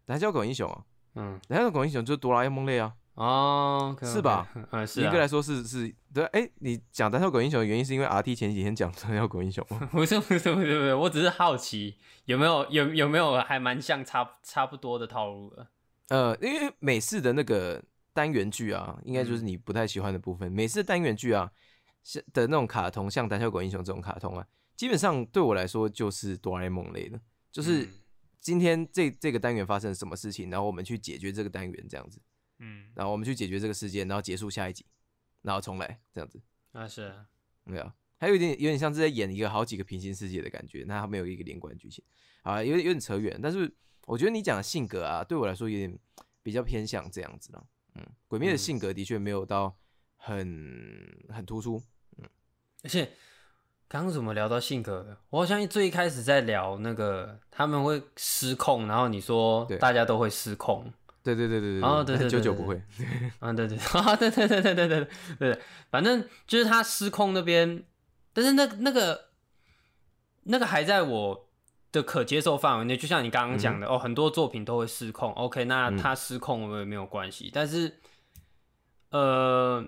[0.07, 0.87] 胆小狗英雄啊，
[1.19, 4.49] 嗯胆小鬼英雄就是哆啦 A 梦类啊，哦是吧？
[4.71, 6.25] 嗯，是啊严格，来说是是对。
[6.27, 9.87] 哎、你讲胆小狗英雄的原因是因为 RT 前几天讲胆小狗英雄吗？
[9.91, 15.67] 不是不是不是不是，我只是好奇有没有有有没有还蛮像差差不多的套路的。
[16.11, 17.83] 呃，因为美式的那个
[18.15, 20.51] 单元剧啊，应该就是你不太喜欢的部分。
[20.53, 21.51] 美式单元剧啊，
[22.05, 27.89] 像的那种卡通，像胆小狗英雄这种卡通啊，基本上对我来说就是哆啦 A 梦类的，就是嗯
[28.49, 32.19] 今天这这个单元发生了什么事情，然后我们去解决这个单元这样子，
[32.61, 34.87] 嗯，然后我们去解决这个事件，然后结束下一集，
[35.43, 36.41] 然后重来这样子。
[36.73, 37.27] 那是啊
[37.65, 42.03] 没有，还有一点有点像是在演一个好几个平行世界的感觉，那它没有一个连贯剧情，
[42.41, 43.39] 啊，有点有点扯远。
[43.43, 43.71] 但是
[44.07, 45.99] 我觉得你讲的性格啊，对我来说有点
[46.43, 47.67] 比较偏向这样子了。
[47.97, 49.79] 嗯，鬼灭的嗯性格的确没有到
[50.17, 51.83] 很很突出。
[52.17, 52.25] 嗯
[52.83, 53.13] 而且
[53.88, 55.16] 刚怎么聊到性格的？
[55.31, 60.92] 我好像最一开始在聊那个他们会失控，然后你说大家都会失控。
[61.22, 62.81] 对对对对对，哦对对，九九不会，
[63.40, 63.77] 嗯 对对。
[63.79, 67.83] 啊对 对对对对对对，反正就是他失控那边，
[68.33, 69.27] 但是那那个
[70.44, 71.48] 那个还在我
[71.92, 77.98] 的可接受范围内，就像你刚刚讲的、哦，很多作品都会失控，OK，那他失控我也没有关系，但是
[79.11, 79.85] 呃，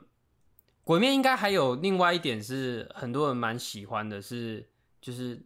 [0.91, 4.69] 鬼面应该还有另外一点是很多人蛮喜欢的是，
[5.01, 5.41] 就是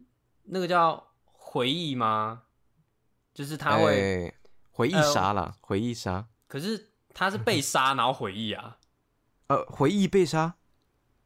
[0.45, 2.41] 那个叫回忆吗？
[3.31, 4.33] 就是他会，哎
[4.71, 6.25] 回忆呃杀啦，回忆杀。
[6.47, 8.77] 可是他是被杀然后回忆啊。
[9.45, 10.55] 呃，回忆被杀。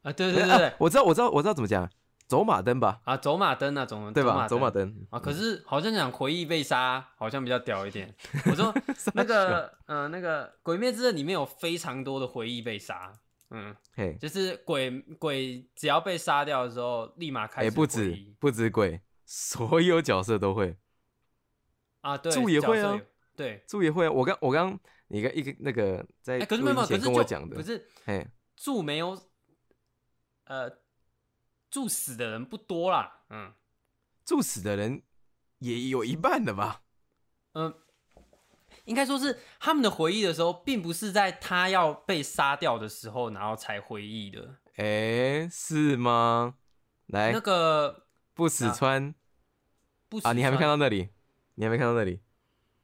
[0.01, 1.89] 啊，对对对对，啊 我知道，我知道，我知道怎么讲，
[2.27, 4.45] 走马灯吧，啊，走马灯那种，对吧？
[4.49, 8.13] 走马灯灯啊，可是好像讲回忆被杀，好像比较屌一点。
[8.47, 8.75] 我说
[9.15, 13.13] 那个，呃，那个《鬼灭之刃》里面有非常多的回忆被杀，
[13.51, 20.77] 嗯，嘿，就是鬼鬼只要被杀掉的时候，立马开哎，始回不止不止鬼，所有角色都会，
[22.01, 24.11] 啊，对，柱也会啊角色有，对，柱也会啊。
[24.11, 29.19] 我刚我刚你个一个那个在哎，可是没有没有，可录音前是跟我讲的不，是嘿，柱没有，
[30.43, 30.79] 呃，
[31.71, 33.53] 柱死的人不多啦，嗯
[34.25, 35.01] 柱死的人
[35.57, 36.83] 也有一半的吧？
[37.53, 37.73] 嗯。
[38.89, 44.55] 应该说是他们的回忆的时候，并不是在他要被杀掉的时候，然后才回忆的。
[44.77, 46.55] 哎，是吗？
[47.05, 49.13] 来那，个不死川
[50.09, 50.75] 不死啊，你还没看到？
[50.75, 51.09] 那里？
[51.55, 52.21] 你还没看到那里？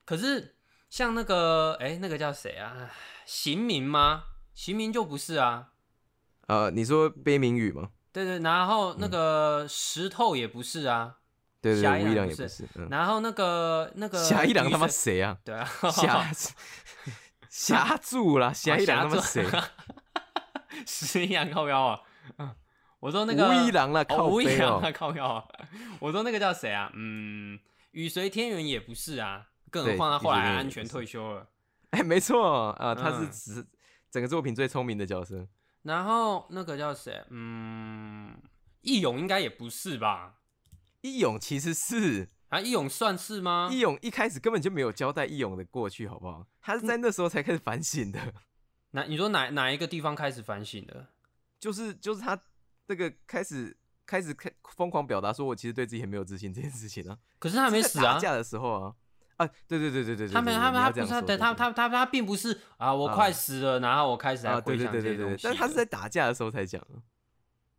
[0.06, 0.56] 可是
[0.89, 2.91] 像那个，哎、那个叫谁啊？
[3.26, 4.26] 刑明吗？
[4.54, 5.72] 刑明就不是啊。
[6.48, 7.89] 呃，你说悲鸣雨吗？
[8.13, 11.18] 对对，然后那个石头也不是啊。
[11.65, 15.36] 对对对，侠一郎也不是，嗯，然后那个那个侠一郎他妈谁啊？
[15.43, 16.32] 对啊， 侠
[17.49, 19.43] 侠柱啦， 侠一郎他妈谁？
[20.86, 22.01] 石一郎靠腰啊。
[22.38, 22.56] 嗯
[22.99, 24.91] 我说那个无一郎啦，哦，靠背哦无一郎啊，。
[24.91, 25.43] 靠腰啊。
[25.99, 26.89] 我说那个叫谁啊？
[26.95, 27.60] 嗯，
[27.91, 31.47] 雨随天元也不是啊，更何对况他后来安全退休了。
[31.91, 33.67] 哎，没错啊，他是嗯只
[34.10, 35.47] 整个作品最聪明的角色。
[35.84, 37.23] 然后那个叫谁？
[37.30, 38.36] 嗯，
[38.82, 40.34] 义勇应该也不是吧？
[41.06, 43.70] 义勇其实是啊，义勇算是吗？
[43.72, 46.46] 义勇一开始根本就没有交代义勇的过去，好不好？
[46.62, 48.20] 他是在那时候才开始反省的，
[48.91, 51.08] 哪你说哪哪一个地方开始反省的？
[51.60, 52.39] 就是就是他
[52.88, 57.18] 那个开始开始开疯狂表达说我其实对自己很没有自信这件事情啊。
[57.39, 58.96] 可是他没是死啊，打架的时候啊
[59.38, 67.02] 啊，对对对对对对，他没对他他不是他他他他他并不是啊，我快死了，然后我开始来啊，对回想对对对对，这些东西但是他是在打架的时候才讲的，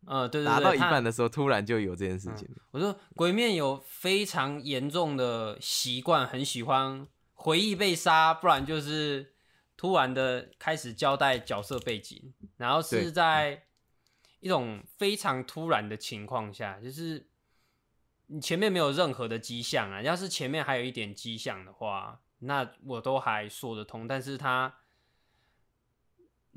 [0.07, 2.47] 呃对对对打到一半的时候突然就有这件事情。
[2.71, 9.33] 我说鬼面有非常严重的习惯，很喜欢回忆被杀，不然就是
[9.75, 13.63] 突然的开始交代角色背景，然后是在
[14.39, 17.27] 一种非常突然的情况下，就是
[18.27, 24.73] 你前面没有任何的迹象啊，要是前面还有一点迹象的话，那我都还说得通，但是他。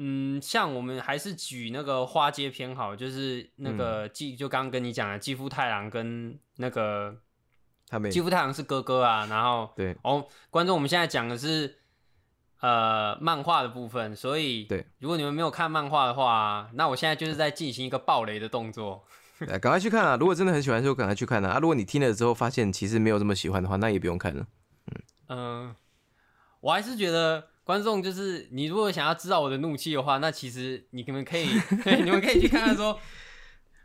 [0.02, 7.14] 嗯，像我们还是举那个花街偏好，就是那个嗯继、就刚刚跟你讲的继父太郎跟那个
[7.86, 11.76] 他没继父太郎是哥哥啊，然后对哦，观众我们现在讲的是
[12.60, 19.04] 呃漫画的部分，所以对，如果你们没有看漫画的话，那我现在就是在进行一个暴雷的动作。
[19.48, 20.16] 哎赶快去看啊！
[20.18, 21.52] 如果真的很喜欢，就赶快去看啊！
[21.52, 24.46] 啊，如果你听了之后发现其实没有这么喜欢的话，那也不用看了。
[25.28, 25.74] 嗯、
[26.60, 31.46] 我还是觉得观众就是你如果想要知道我的怒气的话，那其实你们可以
[31.84, 32.98] 对 你们可以去看看说，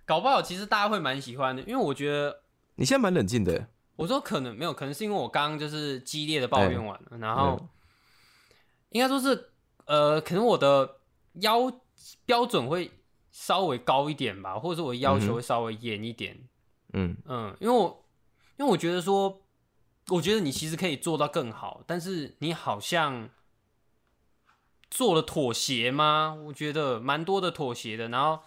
[0.06, 2.42] 搞不好其实大家会蛮喜欢的，因为我觉得
[2.78, 7.70] 你现在蛮冷静的，我说可能没有，可能是因为我刚刚就是激烈的抱怨完了，然后嗯
[8.90, 9.52] 应该说是
[9.86, 10.98] 呃，可能我的
[11.34, 11.72] 要
[12.26, 12.90] 标准会
[13.30, 16.36] 稍微高一点吧，或者是我的要求会稍微严一点，
[16.94, 18.04] 嗯，嗯，因为我
[18.58, 19.42] 因为我觉得说，
[20.08, 23.30] 我觉得你其实可以做到更好，但是你好像
[24.90, 26.38] 做了妥协吗？
[26.46, 28.10] 我觉得蛮多的妥协的。
[28.10, 28.40] 然后，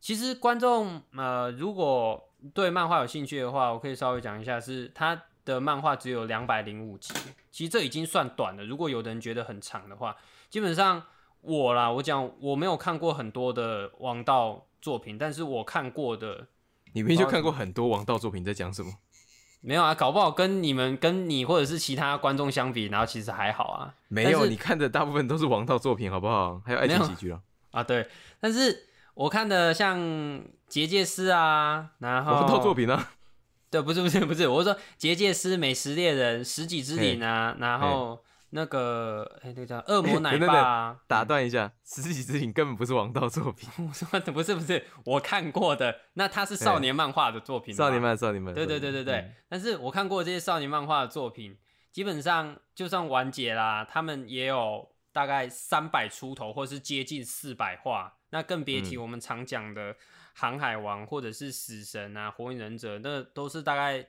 [0.00, 7.14] 其实观众呃，如果对漫画有兴趣的话，我可以稍微讲一下，是他的漫画只有两百零五集，
[7.50, 8.64] 其实这已经算短了。
[8.64, 10.16] 如果有的人觉得很长的话，
[10.50, 11.02] 基本上
[11.40, 16.48] 我啦，我讲我没有看过很多的王道作品，但是我看过的。
[16.94, 18.92] 你明明就看过很多王道作品，在讲什么？
[19.64, 23.94] 没有啊，搞不好跟你们、跟你或者是其他观众相比，然后其实还好啊。
[24.08, 26.60] 没有，你看的大部分都是王道作品，好不好？
[26.66, 27.40] 还有爱情喜剧啊，
[27.70, 28.08] 啊，对，
[28.40, 29.98] 但是我看的像
[30.68, 33.10] 《结界师》啊，然后王道作品啊，
[33.70, 38.20] 对，不是不是不是，我是说《结界师》《美食猎人》《十几之灵》啊，然后
[38.54, 48.00] 那个哎、那个叫恶魔 奶爸、啊，打断一下，《十几之影》根本不是王道作品， 我说的不是不是我看过的，那它是少年漫画的作品，少年。
[48.00, 48.54] 漫，少年漫。
[48.54, 51.56] 对对对对对，嗯但是我看过这些少年漫画的作品，
[51.90, 59.94] 基本上就算完结啦，他们也有大概三百出头，或是接近四百话，那更别提嗯我们常讲的
[60.34, 64.06] 《航海王》或者是《死神》啊，《火影忍者》，那都是大概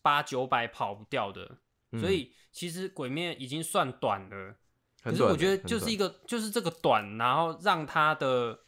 [0.00, 1.58] 八九百跑不掉的。
[1.94, 4.56] 嗯所以其实《鬼灭》已经算短了，
[5.02, 8.60] 可是我觉得就是一个就是这个短，然后让他的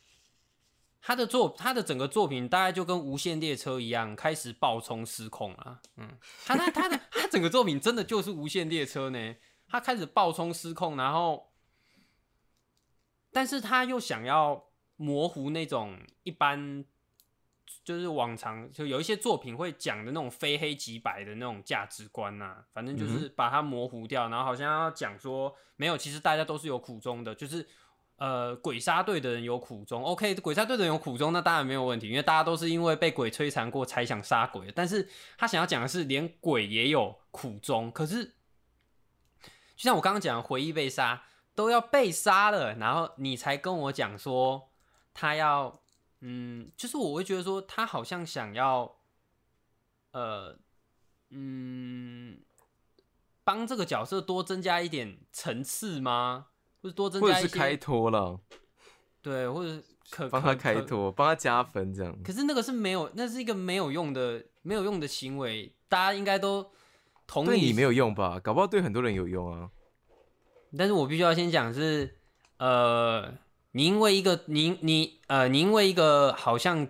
[1.01, 5.81] 他的作他的整个作品大概就跟《无限列车》一样，开始爆冲失控了。
[5.97, 9.37] 嗯，他他他的他整个作品真的就是《无限列车》呢，
[9.69, 11.53] 他开始爆冲失控，然后，
[13.33, 16.85] 但是他又想要模糊那种一般。
[17.85, 27.67] 就是往常就有一些作品会讲的那种非黑即白的那种价值观呐、反正就是把它模糊掉，然后好像要讲说没有，其实大家都是有苦衷的，就是
[28.17, 38.25] 呃鬼杀队的人有苦衷，OK，鬼杀队的人有苦衷，那当然没有问题，因为大家都是因为被鬼摧残过才想杀鬼的，但是他想要讲的是连鬼也有苦衷，可是
[39.77, 44.71] 就像我刚刚讲的回忆被杀都要被杀了，然后你才跟我讲说
[45.13, 45.81] 他要。
[46.21, 48.97] 嗯，就是我会觉得说，他好像想要，
[50.13, 50.59] 呃，
[51.31, 52.41] 嗯，
[53.45, 56.47] 帮这个角色多增加一点层次吗？
[56.83, 58.41] 或者多增加一些或者是开脱了，
[59.23, 62.17] 对，或者可帮他开脱，帮他加分这样。
[62.23, 66.71] 可是那个是没有，那是一个没有用的、没有用的行为，大家应该都
[67.27, 67.47] 同意。
[67.47, 68.39] 对你没有用吧？
[68.39, 69.71] 搞不好对很多人有用啊。
[70.77, 72.19] 但是我必须要先讲是，
[72.59, 73.33] 呃，
[73.77, 76.89] 你因为一个你你呃，你因为一个好像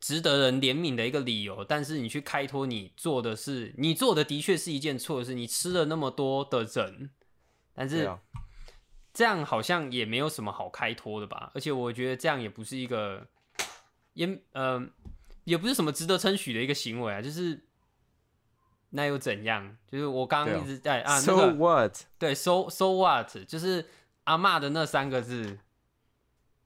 [0.00, 7.10] 值得人怜悯的一个理由，但是你去开脱你做的是，你做的的确是一件错事，你吃了那么多的人，
[7.72, 8.18] 但是啊，
[9.12, 11.52] 这样好像也没有什么好开脱的吧？
[11.54, 13.28] 而且我觉得这样也不是一个，
[14.14, 14.84] 也呃，
[15.44, 17.64] 也不是什么值得称许的一个行为啊，就是。
[18.96, 19.76] 那又怎样？
[19.90, 21.96] 就是我刚刚一直在啊，那 So 个 what？
[22.16, 23.84] 对，so so what，就是
[24.22, 25.58] 阿嬷的那三个字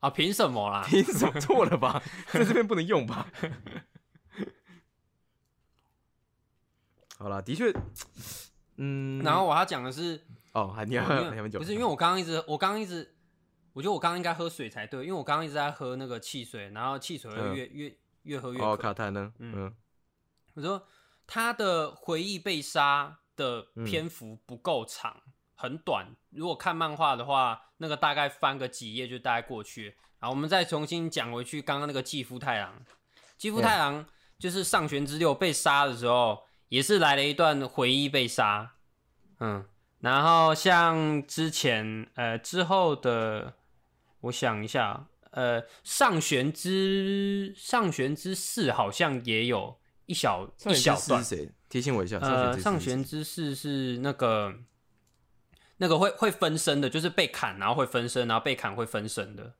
[0.01, 0.85] 啊，凭什么啦？
[0.87, 2.03] 凭什么错了吧？
[2.33, 3.27] 在这边不能用吧？
[7.19, 7.73] 好了，的确，
[8.77, 13.17] 嗯，然后我要讲的是，哦，还你还不是因为我刚刚一直，我刚刚一直，
[13.73, 18.95] 我觉得我刚刚应该喝水才对，因为我刚刚一直在喝那个汽水，然后汽水越、越越喝越哦，渴。
[18.95, 19.33] 卡痰呢？
[19.39, 19.77] 嗯嗯
[20.55, 20.87] 我说
[21.27, 25.21] 他的回忆被杀的嗯篇幅不够长，
[25.57, 26.15] 很短。
[26.39, 29.95] 如果看漫画的话，那个大概翻个几页就大概过去了。
[30.21, 32.75] 然后我们再重新讲回去刚刚那个继父太郎，
[33.37, 34.07] 继父太郎
[34.39, 38.75] 就是上弦之六被杀的时候，也是来了一段回忆被杀，
[39.41, 39.65] 嗯，
[40.01, 43.55] 然后像之前呃之后的，
[44.23, 51.53] 我想一下，呃上弦之上弦之四好像也有一小一小段之是，谁？
[51.69, 54.53] 提醒我一下，呃，上上弦之四是那个
[55.79, 59.55] 那个会会分身的，就是被砍然后会分身，然后被砍会分身的。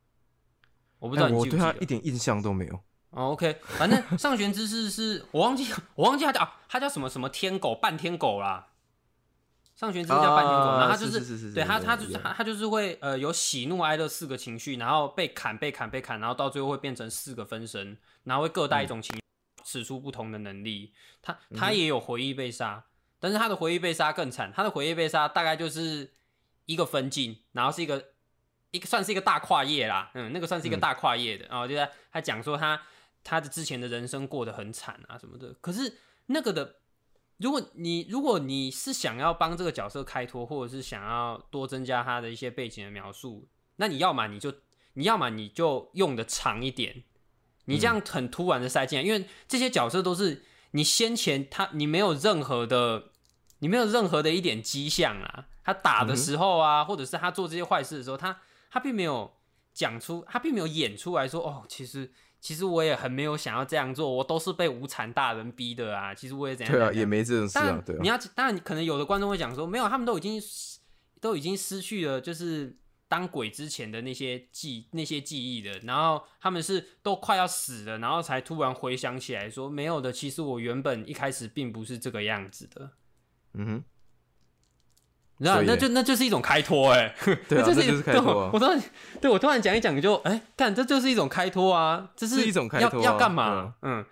[0.99, 1.73] 我不不知道我对记不记得？
[1.73, 2.75] 他一点印象都没有。
[3.11, 8.69] 哦，OK，反正上弦之士是我忘记我忘记他叫啊，他叫什么什么天狗半天狗啦。
[9.75, 19.23] 上弦之士叫半天狗，啊然后他就是是是是对他，他就是他他就是会呃有喜怒哀乐四个情绪，然后被砍被砍被砍，然后到最后会变成四个分身，然后会各带一种情绪，
[19.65, 20.93] 使出不同的能力。
[21.23, 22.85] 他他也有回忆被杀，
[23.21, 26.13] 但是他的回忆被杀更惨，他的回忆被杀大概就是
[26.67, 28.13] 一个分镜，然后是一个
[28.71, 32.81] 一个算是一个大跨页啦，嗯，那个算是一个大跨页的，然后就在他讲说他
[33.25, 36.77] 他的之前的人生过得很惨啊什么的，可是那个的。
[37.41, 43.47] 如果你如果你是想要帮这个角色开脱，或者是想要多增加他的一些背景的描述，
[43.77, 44.53] 那你要么你就
[44.95, 47.05] 你要么你就用的长一点，
[47.67, 50.43] 你这样很突然的塞进来，因为这些角色都是
[50.73, 53.05] 你先前他你没有任何的
[53.61, 58.41] 你没有任何的一点迹象啊，他打的时候啊，或者是他做这些坏事的时候，他
[58.71, 59.33] 他并没有
[59.73, 62.11] 讲出，他并没有演出来说，哦，其实
[62.41, 67.99] 其实我也很没有想要这样做，我都是被无产大人逼的啊，其实我也怎样对啊，也没这种事，，啊对啊。
[68.01, 70.41] 你要当然，可能有的观众会讲说，没有，他们都已经
[71.21, 72.77] 都已经失去了，就是
[73.09, 82.91] 当鬼之前的那些记那些记忆的，然后他们是都快要死了，然后才突然回想起来说，没有的，其实我原本一开始并不是这个样子的，
[83.55, 83.85] 嗯哼，
[85.39, 87.15] 你知道，所以那就那就是一种开脱、哎，
[87.49, 88.59] 对啊，就是开脱啊我。
[88.59, 88.83] 突然
[89.21, 93.75] 对我突然讲一讲就，哎、干，这就是一种开脱啊，这是一种开脱啊要要干嘛？
[93.83, 94.05] 嗯，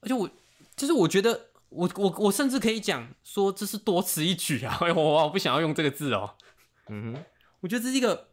[0.00, 0.30] 而且我
[0.74, 4.78] 就是我觉得我我我甚至可以讲说这是多此一举啊！
[4.80, 6.34] 哎我我不想要用这个字哦。
[6.88, 7.24] 嗯哼，
[7.66, 8.28] 我觉得这是一个，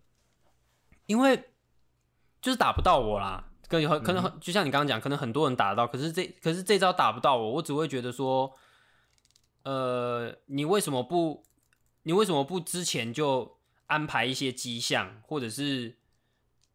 [1.07, 1.49] 因为
[2.39, 8.55] 就是打不到我啦，可能可能很就像你刚刚讲，可能很多人打得到，可是这可是这招打不到我，我只会觉得说，
[9.63, 11.43] 呃，你为什么不
[12.03, 13.57] 你为什么不之前就
[13.88, 15.97] 安排一些迹象，或者是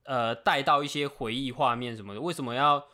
[0.03, 2.21] 呃带到一些回忆画面什么的？
[2.21, 2.89] 为什么要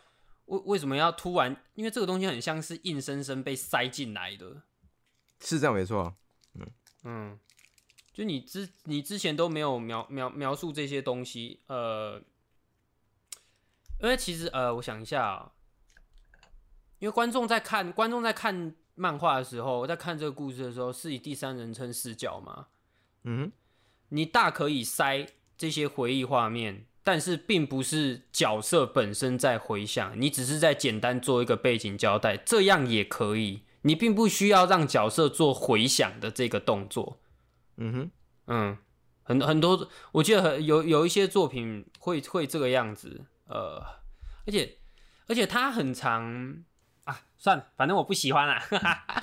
[0.44, 1.56] 为为什么要突然？
[1.72, 4.60] 因为这个东西很像是硬生生被塞进来的，
[5.40, 6.14] 是这样没错。
[7.04, 7.38] 嗯，
[8.14, 12.22] 就你之你之前都没有描描描述这些东西，呃，
[14.00, 15.52] 因为其实呃，我想一下、啊，
[17.00, 22.68] 因为观众在看观众在看漫画的时候，在看这个故事的时候，是以第三人称视角嘛，
[23.24, 23.50] 嗯，
[24.10, 25.26] 你大可以塞
[25.58, 33.62] 这些回忆画面，但是并不是角色本身在回想，你只是在简单做一个背景交代，这样也可以。
[33.82, 37.18] 你并不需要让角色做回想的这个动作。
[37.76, 38.10] 嗯哼，
[38.46, 38.78] 嗯，
[39.22, 43.82] 很很多，我记得很有有一些作品会会这个样子，呃，
[44.46, 44.76] 而且
[45.26, 46.62] 而且他很长
[47.04, 49.22] 啊，算了，反正我不喜欢啦， 哈哈。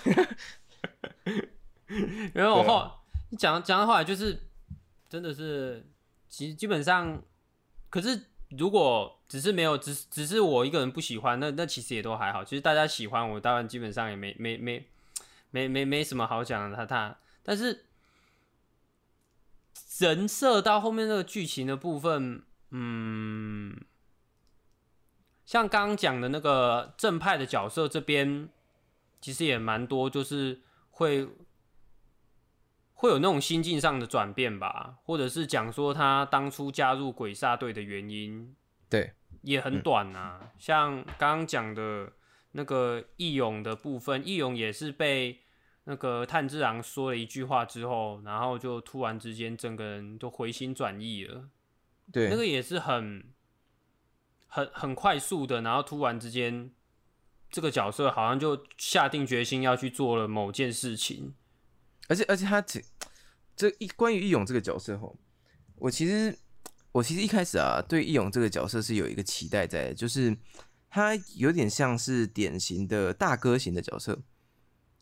[1.88, 2.90] 因为我后
[3.30, 4.42] 你讲讲到后来就是
[5.10, 5.86] 真的是，
[6.30, 7.22] 其实基本上，
[7.90, 12.44] 可是如果只是没有只只是我一个人不喜欢，那那其实也都还好。
[12.44, 14.86] 其实大家喜欢我，当然基本上也没没没
[15.52, 16.76] 没没没什么好讲的。
[16.78, 17.86] 他他，但是
[20.02, 22.42] 人设到后面那个剧情的部分，
[22.72, 23.80] 嗯，
[25.46, 28.50] 像刚刚讲的那个正派的角色这边，
[29.22, 31.28] 其实也蛮多，就是会
[32.96, 38.56] 会有那种心境上的转变吧，或者是讲说他当初加入鬼杀队的原因，
[38.90, 40.52] 对，也很短啊。
[40.58, 42.12] 像刚刚讲的
[42.54, 45.42] 那个义勇的部分，义勇也是被
[45.92, 51.50] 那个炭治郎说了一句话之后，然后就突然之间整个人都回心转意了。
[52.14, 53.26] 对，那个也是很
[54.48, 56.72] 很很快速的，然后突然之间，
[57.50, 61.34] 这个角色好像就下定决心要去做了某件事情。
[62.08, 62.82] 而且而且他这
[63.58, 65.20] 这一关于义勇这个角色吼，
[65.76, 66.40] 我其实
[66.94, 70.38] 我其实一开始啊对义勇这个角色是有一个期待在的，就是
[70.90, 74.18] 他有点像是典型的大哥型的角色。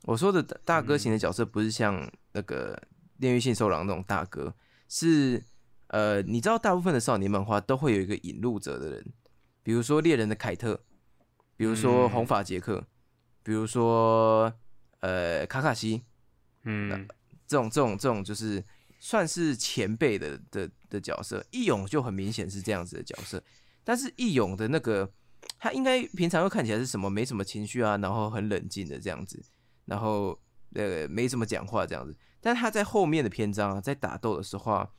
[0.04, 2.82] 我说的大哥型的角色不是像那个
[3.18, 4.54] 炼狱信受狼那种大哥，
[4.88, 5.44] 是
[5.88, 9.06] 呃你知道大部分的少年漫画都会有一个引路者的人，
[9.64, 10.80] 比如说猎人的凯特，
[11.56, 12.88] 比如说红发杰克，
[13.44, 14.54] 比如说
[15.02, 16.04] 呃卡卡西。
[16.64, 17.08] 嗯，
[17.48, 18.62] 这种这种这种就是
[19.00, 23.42] 算是前辈的的的角色，义勇就很明显是这样子的角色。
[23.86, 25.10] 但是义勇的那个，
[25.58, 29.42] 他应该平常会看起来是什么没什么情绪啊，然后很冷静的这样子，
[29.90, 30.40] 然后
[30.76, 32.16] 呃没怎么讲话这样子。
[32.40, 34.90] 但他在后面的篇章啊，在打斗的时候啊，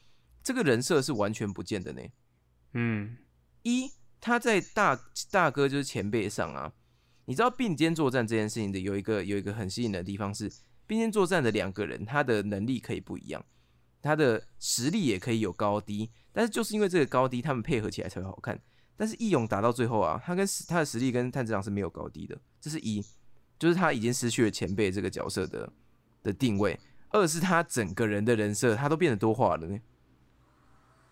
[0.43, 2.03] 这个人设是完全不见的呢。
[2.74, 3.16] 嗯，
[3.62, 6.72] 一他在大大哥就是前辈上啊，
[7.24, 10.53] 你知道并肩作战这件事情的有一个有一个很吸引的地方是。
[10.91, 13.47] 并肩作战的两个人，他的能力可以不一样，
[14.03, 18.61] 他的实力也可以有高低，但是就是因为这个高低，他们配合起来才会好看。
[18.97, 23.01] 但是义勇打到最后啊，他跟他的实力跟炭治郎是没有高低的，这是一，
[23.61, 25.71] 就是他已经失去了前辈这个角色的
[26.23, 26.75] 的定位；
[27.11, 29.79] 二是他整个人的人设，他都变得多化了呢。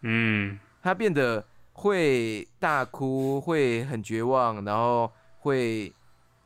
[0.01, 5.93] 嗯，他变得会大哭，会很绝望，然后会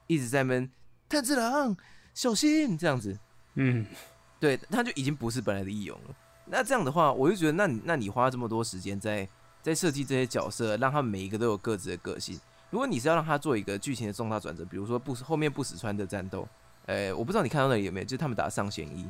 [0.08, 0.68] 一直在闷
[1.08, 1.76] 炭治郎。
[2.12, 3.16] 小心这样子，
[3.54, 3.86] 嗯，
[4.40, 6.14] 对，他就已经不是本来的义勇了。
[6.46, 9.28] 那这样的话，我就觉得，那你那你花这么多时间在
[9.62, 12.40] 在设计这些角色，让他们每一个都有各自的个性。
[12.72, 16.48] 如果你是要让他做一个剧情的重大转折，比如说不后面不死川的战斗，
[16.86, 19.06] 呃，我不知道你看到那里有没有，就是他们打上弦一，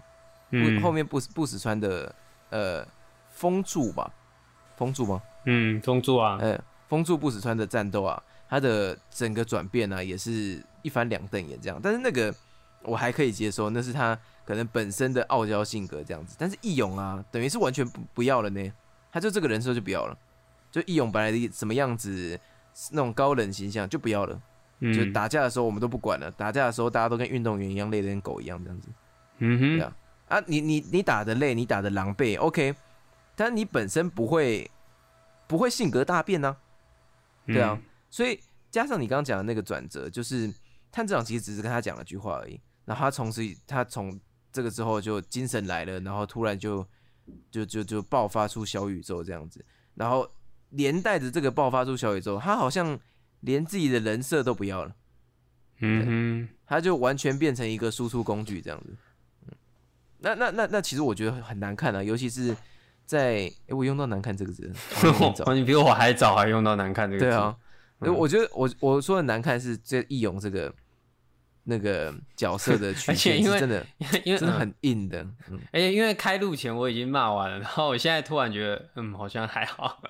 [0.51, 2.15] 嗯，后面不不死川的
[2.51, 2.87] 呃
[3.31, 4.13] 封住吧，
[4.77, 5.23] 封住吗？
[5.47, 12.35] 嗯，封住啊，呃，封住不死川的战斗啊，他的整个转变呢，也是一翻两瞪眼这样，但是那个。
[12.85, 16.35] 我还可以接受，那是他可能本身的傲娇性格这样子。
[16.37, 18.73] 但是义勇啊，等于是完全不不要了呢。
[19.13, 20.19] 他就这个人设就不要了，
[20.69, 22.37] 就义勇本来的什么样子，
[22.91, 24.41] 那种高冷形象就不要了。
[24.93, 28.89] 就打架的时候我们都不管了，打架的时候大家都跟运动员一样累得跟狗一样这样子。
[29.39, 29.97] 嗯哼，对啊，
[30.27, 32.75] 啊你你你打的累，你打的狼狈，OK，
[33.37, 34.69] 但你本身不会
[35.47, 36.57] 不会性格大变呢？
[37.47, 38.41] 对啊，所以
[38.73, 40.53] 加上你刚刚讲的那个转折，就是
[40.91, 42.61] 探长其实只是跟他讲了句话而已。
[42.85, 44.19] 然后他从此，他从
[44.53, 46.85] 这个之后就精神来了，然后突然就
[47.53, 49.65] 就就就爆发出小宇宙这样子，
[49.95, 50.29] 然后
[50.73, 52.99] 连带着这个爆发出小宇宙，他好像
[53.41, 54.95] 连自己的人设都不要了，
[55.81, 58.97] 嗯他就完全变成一个输出工具这样子。
[59.47, 59.53] 嗯，
[60.19, 62.57] 那那那那其实我觉得很难看啊，尤其是
[63.05, 64.73] 在哎、我用到难看这个字，
[65.55, 67.27] 你比我还早还用到难看这个字。
[67.27, 67.57] 对啊，
[68.01, 68.15] 嗯。
[68.15, 70.73] 我觉得我我说的难看是这义勇这个
[71.65, 73.87] 那个角色的曲线是真的
[74.25, 80.03] 因为嗯真的很硬的，嗯，而且因为开录前我已经骂完了，然后我现在突然觉得，嗯，好像还好，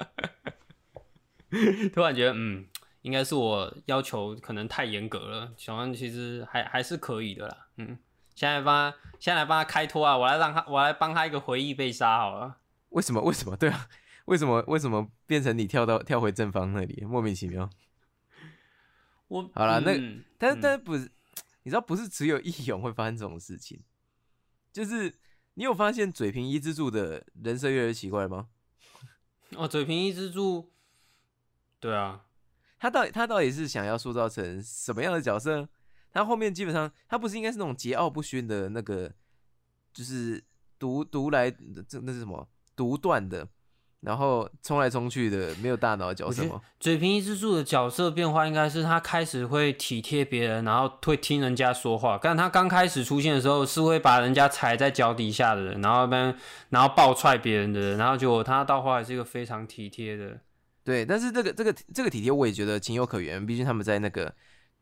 [1.93, 2.65] 突然觉得，嗯，
[3.03, 7.99] 应该是我要求可能太严格了，小安其实还还是可以的啦，嗯，
[8.35, 12.57] 现在帮他，现在来帮他开脱啊，我来让他，我来帮他一个回忆被杀好了，
[12.91, 13.21] 为什么？
[13.23, 13.57] 为什么？
[13.57, 13.89] 对啊？
[14.27, 14.63] 为什么？
[14.69, 17.69] 为什么变成你跳到跳回正方那里，莫名其妙？
[19.29, 21.11] 我好了那嗯但但不是，
[21.63, 23.83] 你知道不是只有义勇会发生这种事情，
[24.73, 25.15] 就是
[25.55, 28.49] 你有发现嘴平一之助的人设越来越奇怪吗？
[29.57, 30.73] 哦，嘴平一之助，
[31.79, 32.27] 对啊，
[32.79, 35.69] 他到底他到底是想要塑造成什么样的角色？
[36.11, 39.15] 他后面基本上他不是应该是那种桀骜不驯的那个，
[39.93, 40.43] 就是
[40.79, 43.49] 独独来这那是什么独断的，
[44.03, 46.61] 然后冲来冲去的没有大脑的角色吗？
[46.81, 52.19] 嘴平一之助的角色变化应该是他开始会体贴别人，然后会听人家说话。
[52.21, 56.37] 但他刚开始出现的时候是会把人家踩在脚底下的人，然后边
[56.71, 60.41] 然后暴踹别人的人，然后结果他到后来是一个非常体贴的。
[60.85, 64.35] 对，但是这个这个这个体贴我也觉得情有可原，毕竟他们在那个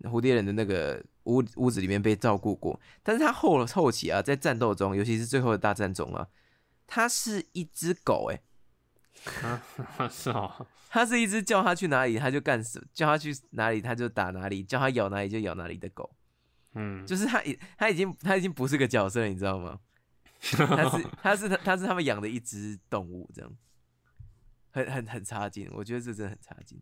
[0.05, 2.81] 蝴蝶人的那个屋屋子里面被照顾过。
[3.03, 6.27] 但是他后后期啊，在战斗中，尤其是最后的大战中啊，
[6.87, 8.41] 他是一只狗、欸，
[9.43, 9.63] 啊，
[10.09, 16.11] 是哦，它是一只叫它去哪里它就干什，叫它去哪里它就打哪里，叫它咬哪里就咬哪里的狗。
[16.75, 19.79] 嗯，就是它已它已经它已经不是个角色了，你知道吗？
[20.41, 23.53] 它是它是他他是他们养的一只动物，这样，
[24.71, 26.81] 很很很差劲，我觉得这真的很差劲。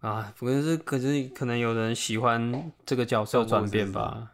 [0.00, 4.32] 啊，可是可是可能有人喜欢这个角色转变吧。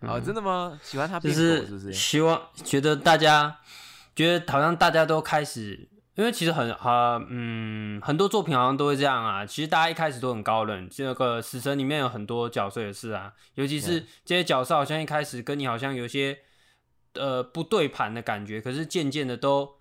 [0.00, 0.78] 哦，真的吗？
[0.82, 1.92] 喜欢他就变狗是是不是？
[1.92, 3.58] 希望觉得大家
[4.14, 9.44] 觉得好像大家都开始，因为其实很啊嗯很多作品好像都会这样啊。
[9.44, 16.38] 其实大家一开始都很高冷，这个死神里面有很多角色也是啊，尤其是这些角色好像一开始跟你好像有些
[17.14, 19.76] 呃不对盘的感觉，可是渐渐的都。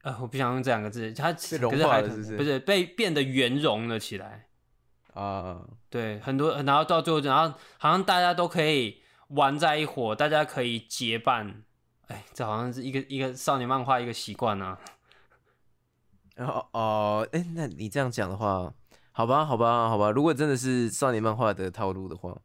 [0.00, 1.38] 呃，我不想用这两个字，它可
[1.76, 4.46] 是还是不是不是被变得圆融了起来。
[5.12, 5.60] 啊，
[5.90, 11.62] 对，很多，然后到最后，然后好像大家都可以玩在一伙，大家可以结伴。
[12.08, 14.78] 哎，这好像是一个一个少年漫画一个习惯啊。
[16.36, 18.72] 哦哦，哎、那你这样讲的话，
[19.12, 22.36] 好吧，好吧，好吧，如果真的是少年漫画的套路的话，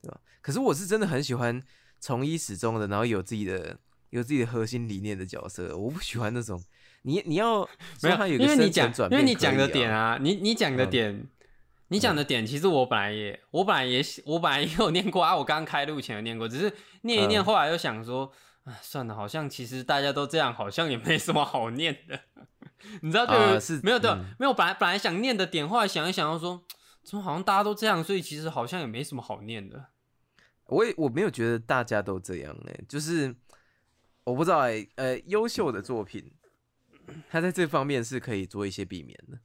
[0.00, 0.18] 对吧？
[0.40, 1.62] 可是我是真的很喜欢
[2.00, 3.78] 从一始终的，然后有自己的
[4.10, 6.58] 有自己的核心理念的角色，我不喜欢那种
[7.02, 7.60] 你你要
[8.02, 11.26] 没有，说他有一个深因为你讲层转，变、因为你讲的点，啊，你你讲的嗯点，
[11.88, 16.72] 你讲的点，其实我本来也，我本来也，我本来也有念过啊，我刚开录前有念过，只是
[17.02, 18.32] 念一念，嗯后来又想说，
[18.64, 22.20] 啊，算了，好像其实大家都这样，好像也没什么好念的。
[23.00, 26.62] 你知道，对、啊是没有对、嗯没有，本来本来想念的点，后来想一想，要说，
[27.02, 29.86] 怎么好像大家都这样，所以其实好像也没什么好念的。
[30.66, 33.34] 我也我没有觉得大家都这样哎、就是
[34.24, 36.32] 我不知道哎、呃，优秀的作品，
[37.28, 39.38] 他在这方面是可以做一些避免的。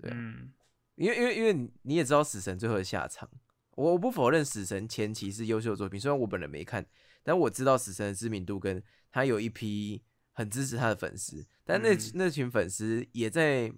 [0.00, 0.50] 对啊嗯，
[0.96, 3.28] 因为因为因为你你也知道死神最后的下场，
[3.74, 6.86] 我我不否认死神前期是优秀的作品，虽然我本人没看，
[7.28, 10.02] 但我知道死神的知名度跟他有一批
[10.32, 13.70] 很支持他的粉丝，但那、嗯那群粉丝也在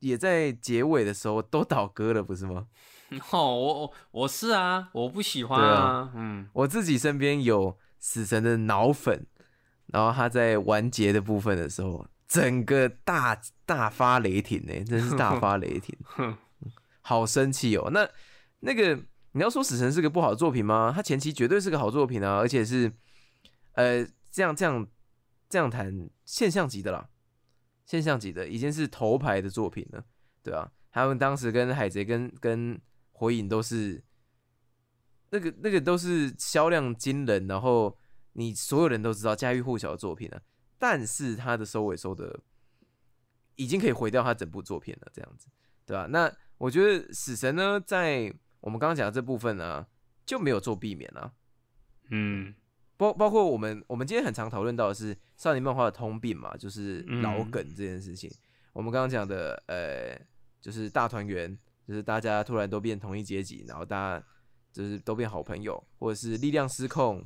[0.00, 2.66] 也在结尾的时候都倒戈了，不是吗？
[3.32, 9.26] 哦，我我我是啊，我不喜欢对啊啊，嗯，我自己身边有死神的脑粉，
[9.86, 15.96] 然后他在完结的部分的时候，整个大大发雷霆呢、真是大 发雷霆。
[16.02, 16.36] 哼，
[17.00, 17.88] 好生气哦。
[17.90, 18.06] 那
[18.60, 19.00] 那个
[19.34, 20.92] 你要说《死神》是个不好的作品吗？
[20.94, 22.92] 它前期绝对是个好作品啊，而且是
[23.72, 24.86] 呃这样这样
[25.48, 27.08] 这样谈现象级的啦，
[27.84, 30.04] 现象级的已经是头牌的作品了，
[30.40, 32.80] 对啊，他们当时跟海贼跟跟
[33.10, 34.02] 火影都是
[35.30, 37.98] 那个那个都是销量惊人，然后
[38.34, 40.40] 你所有人都知道家喻户晓的作品了，
[40.78, 42.38] 但是它的收尾收的
[43.56, 45.48] 已经可以毁掉他整部作品了，这样子。
[45.86, 48.32] 对吧、那我觉得死神呢，在
[48.64, 49.86] 我们刚刚讲的这部分呢，
[50.24, 51.30] 就没有做避免啊。
[52.08, 52.54] 嗯，
[52.96, 58.30] 包包括我们我们今天很常讨论到的是少年漫画的通病嘛，就是老嗯梗这件事情。
[58.72, 60.18] 我们刚刚讲的，呃，
[60.62, 61.54] 就是大团圆，
[61.86, 64.26] 就是大家突然都变同一阶级，然后大家
[64.72, 67.22] 就是都变好朋友，或者是力量失控、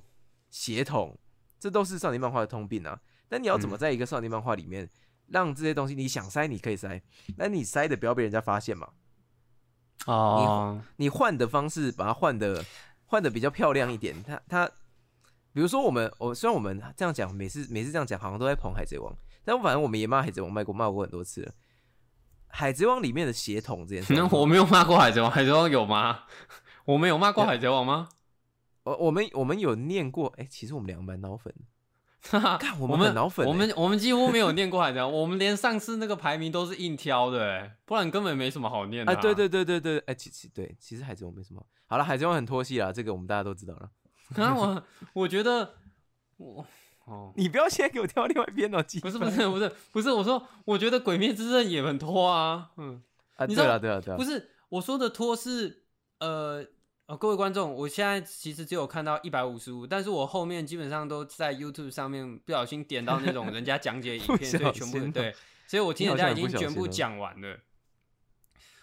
[0.50, 1.16] 协同，
[1.60, 3.00] 这都是少年漫画的通病啊。
[3.28, 4.90] 但你要怎么嗯在一个少年漫画里面，
[5.28, 7.00] 让这些东西你想塞你可以塞，
[7.36, 8.88] 那你塞的不要被人家发现嘛？
[10.06, 12.64] 哦，你换的方式把它换的
[13.06, 14.14] 换的比较漂亮一点。
[14.22, 14.66] 它它，
[15.52, 19.12] 比如说我们我虽然我们这样讲，每次每次这样讲好像都在捧海贼王，
[19.44, 21.52] 但反正我们也骂海贼王卖过骂过很多次了。
[22.46, 26.20] 海贼王里面的血统这件事， 我没有骂过海贼王，海贼王有吗？
[26.86, 28.08] 我们有骂过海贼王吗？
[28.84, 31.54] 我我们我们有念过，哎，其实我们两个蛮脑粉。
[32.20, 39.12] 看我们粉，我们我们几乎没有念过海贼王，我们连上次那个排名都是硬挑的，哎，不然根本没什么好念的。
[39.12, 41.64] 啊，对对对对对，哎，其其对，其实海贼王没什么。
[41.86, 43.88] 好了，海贼王很拖戏啦，这个我们大家都知道了。
[44.36, 45.74] 那我我觉得
[46.36, 46.66] 我
[47.06, 53.00] 哦，你不要现在给我挑另外一边哦，不是不是不是不是，我说我觉得鬼灭之刃也很拖啊，嗯
[53.36, 55.84] 啊，对了对了对了，不是我说的拖是
[56.18, 56.66] 呃。
[57.08, 65.34] 呃，各位观众，我现在其实只有看到一百五十五，但是我后面基本上都在 YouTube 上面不小心点到那种人家讲解影片， 所以全部对，
[65.66, 67.60] 所以我听人家已经全部讲完了。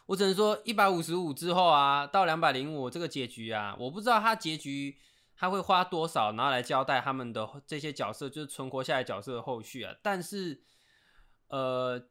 [0.07, 4.97] 我只能说一百五十五之后啊，到两百零五这个结局啊，我不知道他结局
[5.38, 9.93] 他会花多少，然后来交代他们的这些角色，就是存活下来角色的后续啊。
[10.01, 10.63] 但是，
[11.49, 12.03] 呃，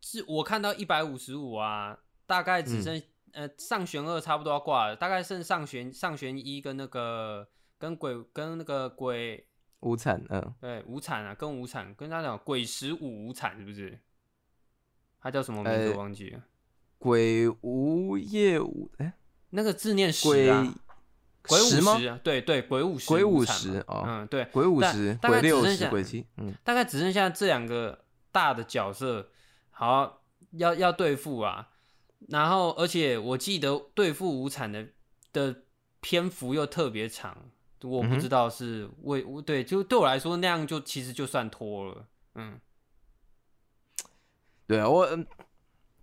[0.00, 3.02] 是我看到一百五十五啊，大概只剩。
[3.34, 9.44] 呃，上弦二差不多要挂了，大概剩上弦上弦一跟那个跟鬼跟那个鬼
[9.80, 13.98] 无惨，嗯，对，无惨啊，跟无惨跟他讲鬼十五无惨是不是？
[15.20, 16.42] 他叫什么名字我忘记了？
[16.96, 19.12] 鬼无夜五，哎，
[19.50, 20.72] 那个字念十啊，
[21.42, 29.28] 鬼五十，对对，鬼五十，鬼五十哦，嗯，对，鬼五十，鬼六十，鬼七，嗯，大概只剩下这两个大的角色，
[29.70, 30.22] 好
[30.52, 31.70] 要要对付啊。
[32.28, 34.88] 然后，而且我记得对付无产的
[35.32, 35.62] 的
[36.00, 37.36] 篇幅又特别长，
[37.82, 42.58] 我不知道是为对，就对我来说那样就其实就算拖了，嗯，
[44.66, 45.06] 对啊，我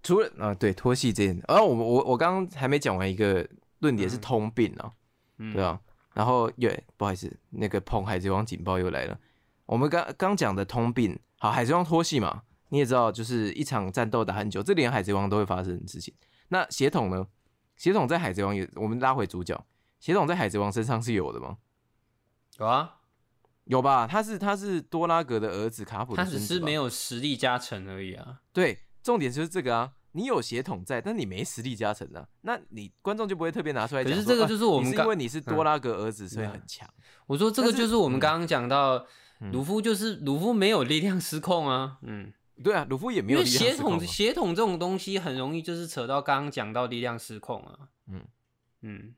[0.04, 3.48] 除了啊对拖戏这件，啊我我我刚刚还没讲完一个
[3.80, 4.92] 论点是通病啊，
[5.38, 5.82] 对啊，
[6.14, 9.20] 然后耶不好意思，那个碰海贼王警报又来了，
[9.66, 12.44] 我们刚刚讲的通病，好海贼王拖戏嘛。
[12.72, 16.14] 你也知道，就是一场战斗打很久，这连海贼王都会发生的事情。
[16.48, 17.28] 那血统呢？
[17.76, 19.66] 血统在海贼王也，我们拉回主角，
[20.00, 21.58] 血统在海贼王身上是有的吗？
[22.60, 22.98] 有啊，
[23.66, 24.08] 有吧？
[24.08, 28.42] 他是他是多拉格的儿子卡普，他只是没有实力加成而已啊。
[28.54, 34.14] 对，重点就是这个啊，你有血统在，但你没实力加成啊，那你观众就不会特别拿出来讲。
[34.14, 36.88] 可是这个就是我们因为你是多拉格儿子，所以很强。
[37.26, 39.06] 我说这个就是我们刚刚讲到，
[39.52, 42.32] 鲁夫就是鲁夫没有力量失控啊，嗯。
[42.62, 43.40] 对啊，鲁夫也没有。
[43.40, 47.90] 因为血统血统这种东西很容易就是扯到刚刚讲到力量失控啊。
[48.08, 48.22] 嗯
[48.82, 49.14] 嗯，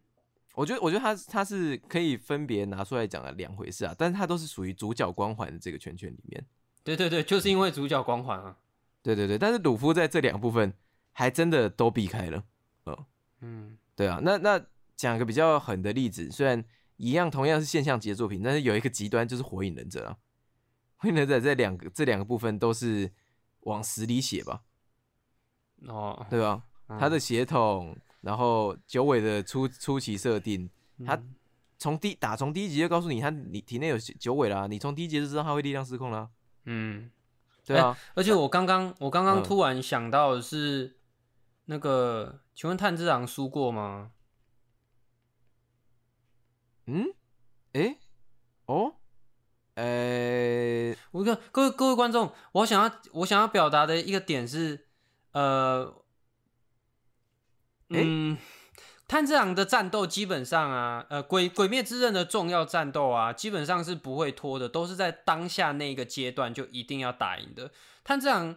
[0.56, 6.46] 我觉得我觉得他他是可以分别拿出来讲的两回事啊，但是他都是属于主角光环的这个圈圈里面。
[6.84, 8.58] 对对对，就是因为主角光环啊。
[9.02, 10.74] 对对对，但是鲁夫在这两部分
[11.12, 12.44] 还真的都避开了。
[12.84, 13.06] 哦，
[13.41, 14.64] 嗯，对啊，那那
[14.96, 16.64] 讲个比较狠的例子，虽然
[16.98, 20.18] 一样同样是现象级的作品，但是有一个极端就是火影忍者啊。
[20.98, 23.12] 火影忍者这两个这两个部分都是。
[23.64, 24.64] 往死里写吧，
[25.88, 26.64] 哦，对吧？
[26.99, 30.70] 他的血统，然后九尾的初初期设定，
[31.05, 31.20] 他
[31.78, 36.30] 从第打从第一集就告诉你，他你体内有九尾啦，你从第一集就知道他会力量失控啦。
[36.66, 37.09] 嗯，
[37.66, 37.97] 对啊。
[38.16, 40.97] 而且我刚刚我刚刚突然想到的是，
[41.66, 44.11] 那个，请问炭治郎输过吗？
[46.86, 47.07] 嗯？
[47.74, 47.97] 哎？
[48.66, 48.95] 哦？
[49.76, 54.86] 呃，我跟各位各位观众，我想要我想要表达的一个点是，
[55.32, 55.91] 呃，
[57.89, 58.38] 嗯，
[59.07, 67.71] 炭治郎的战斗基本上啊，呃，鬼鬼灭之刃的重要战斗啊，基本上是不会拖的，都是在当下那个阶段就一定要打赢的。
[68.03, 68.55] 炭治郎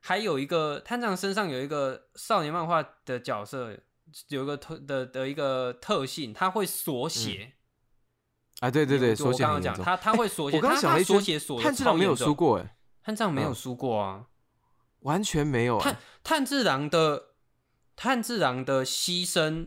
[0.00, 3.78] 还有一个炭治郎身上有一个少年漫画的角色，
[4.28, 7.54] 有一个特的的一个特性，他会锁血。
[8.62, 14.26] 啊，对对对，我刚刚讲他他会缩写，他他缩写锁炭治郎没有输过哎，炭治郎没有输过啊，
[15.00, 15.80] 完全没有。
[15.80, 17.30] 炭炭治郎的
[17.96, 19.66] 炭治郎的牺牲，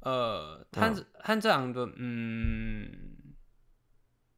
[0.00, 2.90] 呃，炭治炭治郎的嗯，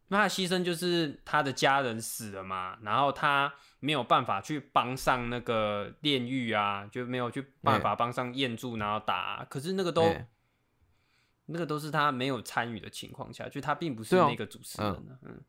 [0.08, 10.14] 那牺牲就是他的家人死了嘛，然后他没有办法去帮上那个炼狱啊，就没有去办法帮上彦柱，然后打，可是那个都。
[11.46, 15.18] 那个都是他没有参与的情况下，就他并不是那个主持人呢。
[15.22, 15.42] 嗯，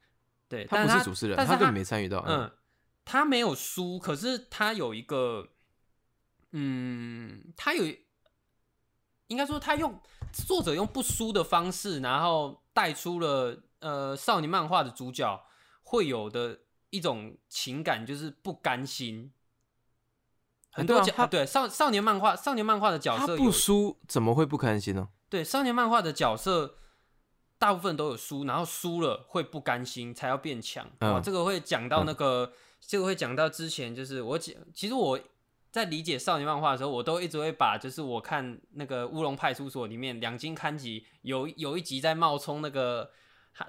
[0.47, 2.23] 对，他不是主持人，他根本没参与到。
[2.27, 2.51] 嗯，
[3.05, 5.49] 他没有输，可是他有一个，
[6.51, 7.85] 嗯，他有，
[9.27, 9.99] 应该说他用
[10.33, 15.45] 作者用不输的方式，然后带出了呃少年漫画的主角
[15.83, 19.31] 会有的一种情感，就是不甘心。
[20.71, 25.07] 很多角、对啊对少少年漫画少年漫画的角色有不输怎么会不甘心呢？
[25.29, 26.75] 对少年漫画的角色。
[27.57, 30.85] 大部分都有输，然后输了会不甘心，才要变强。
[30.99, 32.51] 嗯哦，这个会讲到那个，
[32.81, 35.17] 这个会讲到之前，就是我讲，其实我
[35.71, 43.09] 在理解少年漫画的时候，我都一直会把，就是我看那个《乌龙派出所》里面两金刊集有有一集在冒充那个，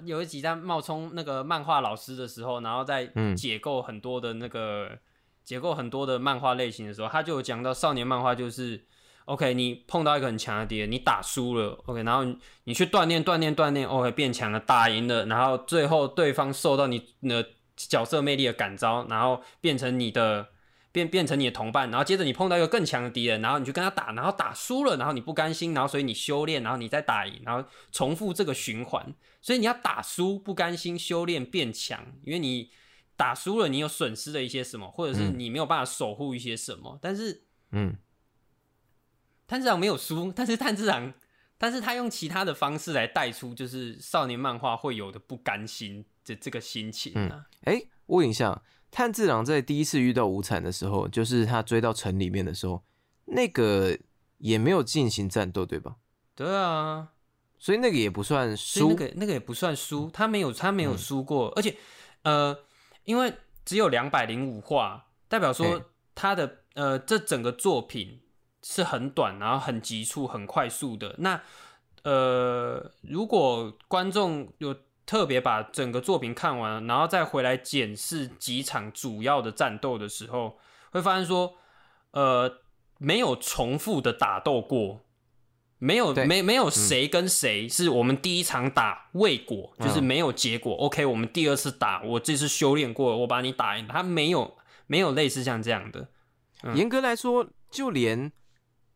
[0.05, 4.99] 有一集在冒充那个漫画老师的时候，然后在嗯解构很多的那个、
[5.45, 8.85] 解构很多的漫画类型的时候，他就有讲到少年漫画就是。
[9.27, 17.45] OK，你碰到一个很强的敌人，你打输了，OK，然后你你去锻炼锻炼锻炼，OK 变强了，打赢了，然后最后对方受到你的
[17.77, 20.49] 角色魅力的感召，然后变成你的
[20.93, 29.13] 变变成你的同伴，然后接着你碰到一个更强的敌人，然后你去跟他打，然后打输了，然后你不甘心，然后所以你修炼，然后你再打赢，然后重复这个循环，
[29.43, 32.71] 所以你要打输不甘心，修炼变强，因为你
[33.17, 35.35] 打输了，你有损失了一些什么，或者是嗯。
[35.37, 37.43] 你没有办法守护一些什么，但是。
[37.73, 37.97] 嗯，
[39.47, 41.13] 炭治郎没有输，但是炭治郎，
[41.57, 47.47] 但是他用其他的方式来带出，就是少年漫画会有的不甘心的这个心情啊。
[47.63, 52.83] 哎，问一下，炭治郎在第一次遇到无惨的时候，就是他追到城里面的时候，
[53.27, 53.97] 那个
[54.39, 55.97] 也没有进行战斗，对吧？
[56.35, 57.13] 对啊，
[57.59, 58.89] 所以那个也不算输？
[58.91, 61.77] 那，个那个也不算输，他没有他没有输过，而且
[62.23, 62.59] 呃，
[63.05, 63.33] 因为
[63.65, 68.21] 只有两百零五话，代表说他的呃这整个作品
[68.69, 71.15] 是很短，然后很急促、很快速的。
[71.19, 71.41] 那
[72.03, 74.75] 呃，如果观众有
[75.07, 80.59] 特别把整个作品看完，然后再回来检视几场主要的战斗的时候，
[80.91, 81.55] 会发现说，
[82.11, 82.59] 呃，
[82.99, 85.03] 没有重复的打斗过。
[85.79, 90.75] 没有没没有谁跟谁是我们第一场打未果，就是嗯没有结果。
[90.75, 93.87] OK，我们第二次打，我这次修炼过了，我把你打赢。
[93.87, 94.57] 他没有
[94.87, 96.09] 没有类似像这样的，
[96.63, 98.33] 嗯严格来说，就连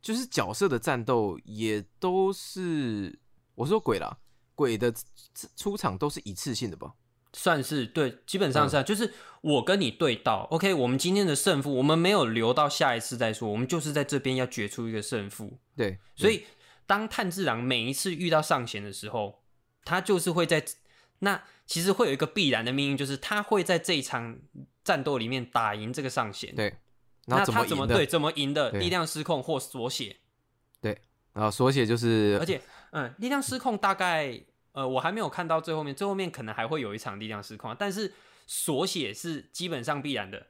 [0.01, 3.19] 就是角色的战斗也都是，
[3.55, 4.19] 我说鬼啦，
[4.55, 4.93] 鬼的
[5.57, 6.95] 出场都是一次性的吧？
[7.33, 15.59] 算是对，基本上嗯是、啊就是我跟你对到，OK，我们今天的胜负，我们没有留到下一次再说，我们就是在这边要决出一个胜负。
[15.77, 16.45] 对，所以
[16.87, 19.43] 当炭治郎每一次遇到上弦的时候，
[19.85, 20.65] 他就是会在
[21.21, 24.37] 那其实会有一个必然的命运，就是他会在这一场
[24.83, 26.53] 战斗里面打赢这个上弦。
[26.57, 26.75] 对，
[27.31, 28.70] 那他怎么对怎么赢的？
[28.72, 30.16] 力量失控或锁血。
[30.81, 31.01] 对，
[31.33, 32.61] 然后锁血就是，而且
[32.91, 34.39] 嗯，力量失控大概
[34.72, 38.12] 呃我还没有看到最后面，最后面可能还会有一场力量失控，但是
[38.47, 40.49] 锁血是基本上必然的。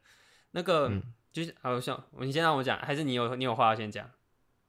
[0.52, 1.02] 那个、嗯
[1.32, 4.10] 就是好像你先让我讲，还是你有你有话要先讲？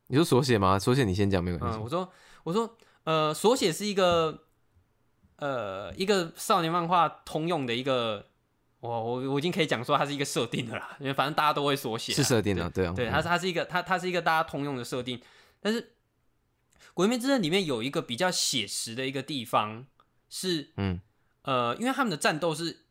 [0.08, 0.78] 你说锁血吗？
[0.78, 1.80] 锁血你先讲没关系。
[1.80, 2.12] 嗯，我说
[2.44, 4.44] 我说呃，锁血是一个
[5.38, 8.28] 呃一个少年漫画通用的一个。
[8.82, 13.12] 我我我已经可以讲说它是一个设定的啦，因为反正大家都会缩写啊，是设定的，对啊，对，嗯。
[13.12, 15.22] 它是它是一个它它是一个大家通用的设定，
[15.62, 15.82] 但是
[16.94, 19.86] 《鬼灭之刃》里面有一个比较写实的一个地方
[20.30, 21.00] 是，嗯。
[21.44, 22.82] 呃，因为他们的战斗是，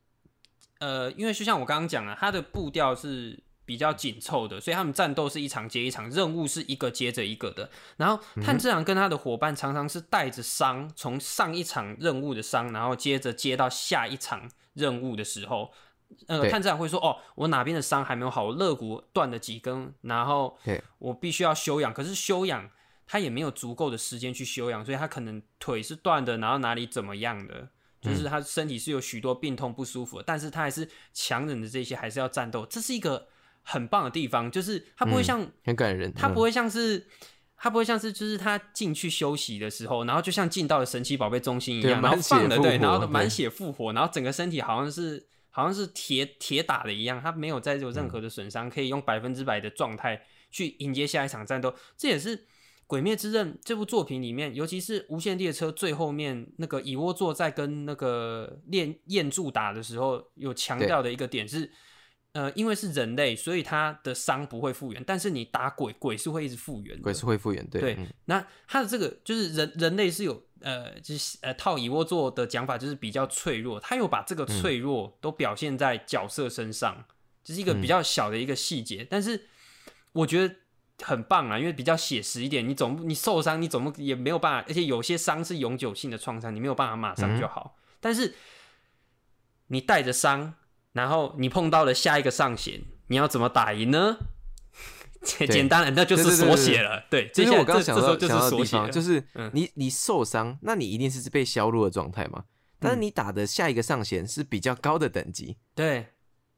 [0.80, 3.38] 呃，因为就像我刚刚讲了，它的步调是
[3.70, 7.70] 比较紧凑的，所以他们战斗是一场接一场，任务是一个接着一个的。
[7.98, 15.70] 然后炭治郎跟他的伙伴常常是带着伤，从上一场任务的伤，然后接着接到下一场任务的时候，
[16.26, 21.94] 呃，对炭治郎会说：“哦，我哪边的伤还没有好，我肋骨断了几根，然后对我必须要休养。
[21.94, 22.68] 可是休养
[23.06, 27.68] 他也没有足够的时间去休养，所以他可能腿是断的，然后哪里怎么样的，
[28.00, 32.66] 就是他身体是有许多病痛不舒服的，但是他还是强忍着这些，还是要战斗。
[32.66, 33.28] 这是一个
[33.70, 36.10] 很棒的地方，就是它不会嗯像、很感人。
[36.10, 37.06] 嗯他不会像是。
[37.62, 51.74] 他不会像是，就是他进去休息的时候，然后就像进到了神奇宝贝中心一样，然后放了对，然后满血复活，然后整个身体好像是好像是铁铁打的一样，他没有再有任何的损伤，可以用百分之百的状态去迎接下一场战斗。
[51.98, 52.34] 这也是
[52.86, 61.70] 《鬼灭之刃》这部作品里面，尤其是无限列车最后面那个蚁窝座在跟那个炼彦柱打的时候，有强调的一个点是。
[62.32, 67.02] 呃，因为是人类，所以他的伤不会复原，但是你打鬼，鬼是会一直复原的。
[67.02, 73.80] 鬼是会复原，对对嗯那他的这个就是人人类是有呃，就是呃套蚁窝座的讲法，就是比较脆弱。
[73.80, 77.04] 他有把这个脆弱都表现在角色身上，
[77.42, 79.48] 这、是一个比较小的一个细节，但是
[80.12, 80.54] 我觉得
[81.02, 82.68] 很棒啊，因为比较写实一点。
[82.68, 87.76] 你总不你受伤，你总不也没有办法，而且有些伤是永久性的创伤，你没有办法马上就好。
[87.98, 88.34] 但是
[89.68, 90.54] 你带着伤，
[90.93, 94.18] 然后你碰到了下一个上弦，你要怎么打赢呢？
[95.22, 97.05] 简单了，那就是对对对对缩写了。
[97.11, 102.45] 对，这是接下来我刚刚想到这这时候就是想到的地方，缩写，就是嗯你你受伤，那你一定是被削弱的状态嘛。
[102.78, 106.07] 但是嗯你打的下一个上弦是比较高的等级，对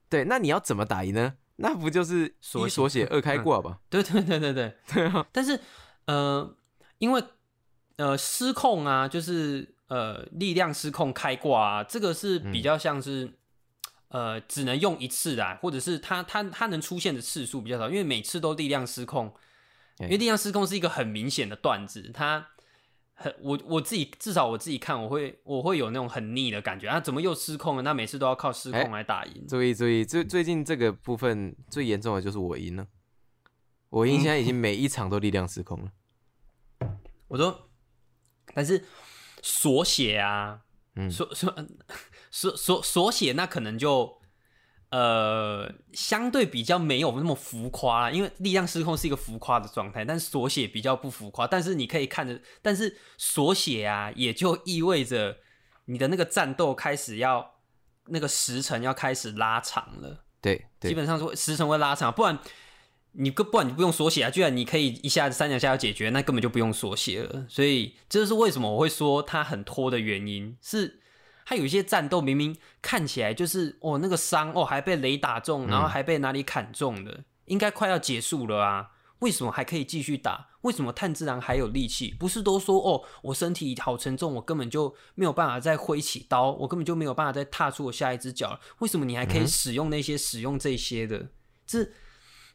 [0.08, 1.34] 对，那你要怎么打赢呢？
[1.56, 3.80] 那不就是缩一锁血二开挂吧？
[3.90, 5.58] 对对对对对，对啊， 但是
[6.06, 6.54] 呃，
[6.98, 7.22] 因为
[7.96, 13.28] 呃失控啊，就是呃力量失控开挂啊，这个是比较像是、
[14.12, 19.34] 呃只能用一次啊，或者是它它它能出现的次数比较少，因为每次都力量失控，
[19.98, 22.46] 因为力量失控是一个很明显的段子，它。
[23.14, 27.82] 很我我自己至少我自己看我会我会有那种很腻的感觉啊，怎么又失控了？
[27.82, 29.46] 那每次都要靠失控来打赢。
[29.46, 32.88] 注意注意，最最近这个部分最严重的就是我赢了，
[33.90, 35.92] 我赢现在已经每一场都力量失控了。
[37.28, 37.68] 我说，
[38.54, 38.82] 但是
[39.42, 40.62] 锁血啊，
[40.96, 41.54] 嗯锁锁
[42.32, 44.18] 锁锁锁血，那可能就
[44.90, 51.46] 呃相对比较没有那么浮夸啦，因为力量失控是一个浮夸的状态，但是所写比较不浮夸。
[51.46, 55.36] 但是你可以看着，但是所写啊，也就意味着
[55.84, 57.54] 你的那个战斗开始要
[58.06, 60.24] 那个时辰要开始拉长了。
[60.40, 62.38] 对对，基本上说时辰会拉长，不然
[63.12, 67.46] 你不不然你不用缩写啊，居然你可以一下子三两下要解决，那根本就不用缩写了。
[67.48, 71.01] 所以这就是为什么我会说它很拖的原因，是
[71.44, 78.90] 它有一些战斗明明看起来就是哦那个伤哦还被雷打中，然后还被哪里砍中的，应该快要结束了啊。
[79.20, 80.48] 为什么还可以继续打？
[80.62, 82.12] 为什么炭治郎还有力气？
[82.18, 88.60] 不是都说哦，我身体好沉重，我根本就没有办法再挥起刀，我根本就没有办法再踏出我下一只脚了。
[88.80, 91.28] 为什么你还可以使用那些、使用这些的？
[91.64, 91.88] 这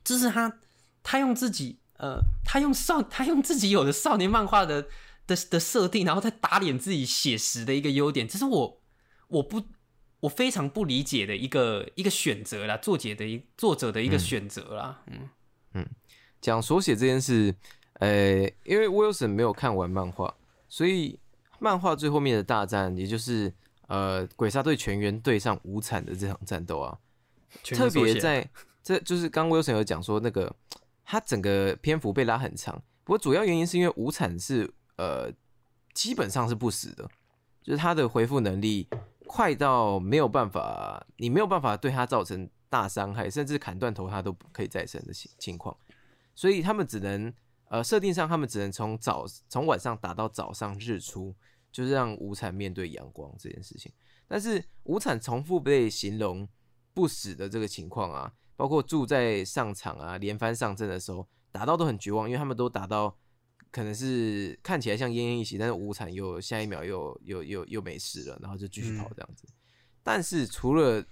[0.04, 0.60] 这是他
[1.04, 4.88] 他用自己呃，他用少他用自己有的少年漫画的
[5.26, 8.77] 的的设定，然后再打脸自己写实的一个优点，这是我
[9.28, 9.64] 我不
[10.20, 15.30] 我非常不理解的一个一个选择啦，作者的一作者的一个选择啦，嗯。
[15.74, 15.88] 嗯
[16.40, 17.54] 讲手写这件事，
[17.94, 20.34] 呃，因为 Wilson 没有看完漫画，
[20.70, 21.20] 所以
[21.60, 23.52] 漫画最后面的大战，也就是
[23.88, 26.98] 呃鬼杀队全员对上无惨的这场战斗啊，
[27.64, 28.48] 特别在
[28.84, 30.56] 这就是刚 Wilson 有讲说那个
[31.04, 35.32] 他整个篇幅被拉很长，不过主要原因是因为无惨是呃
[35.94, 37.10] 基本上是不死的，
[37.64, 38.88] 就是他的回复能力
[39.28, 45.76] 快到没有办法，你没有办法对他造成大伤害，甚至砍断头他都可以再生的情情况。
[46.34, 47.34] 所以他们只能
[47.70, 51.36] 呃设定上，他们只能从早从晚上打到早上日出，
[51.72, 53.92] 就是让无产面对阳光这件事情。
[54.28, 56.48] 但是无产重复被形容
[56.94, 63.16] 不死的这个情况啊，包括住在上场啊连番上阵的时候，打到都很绝望，因为他们都打到
[63.72, 69.48] 可能是看起来像奄奄一息，但是无惨又下一秒又又又又没事了，然后就继续跑这样子。
[70.04, 71.06] 但是除了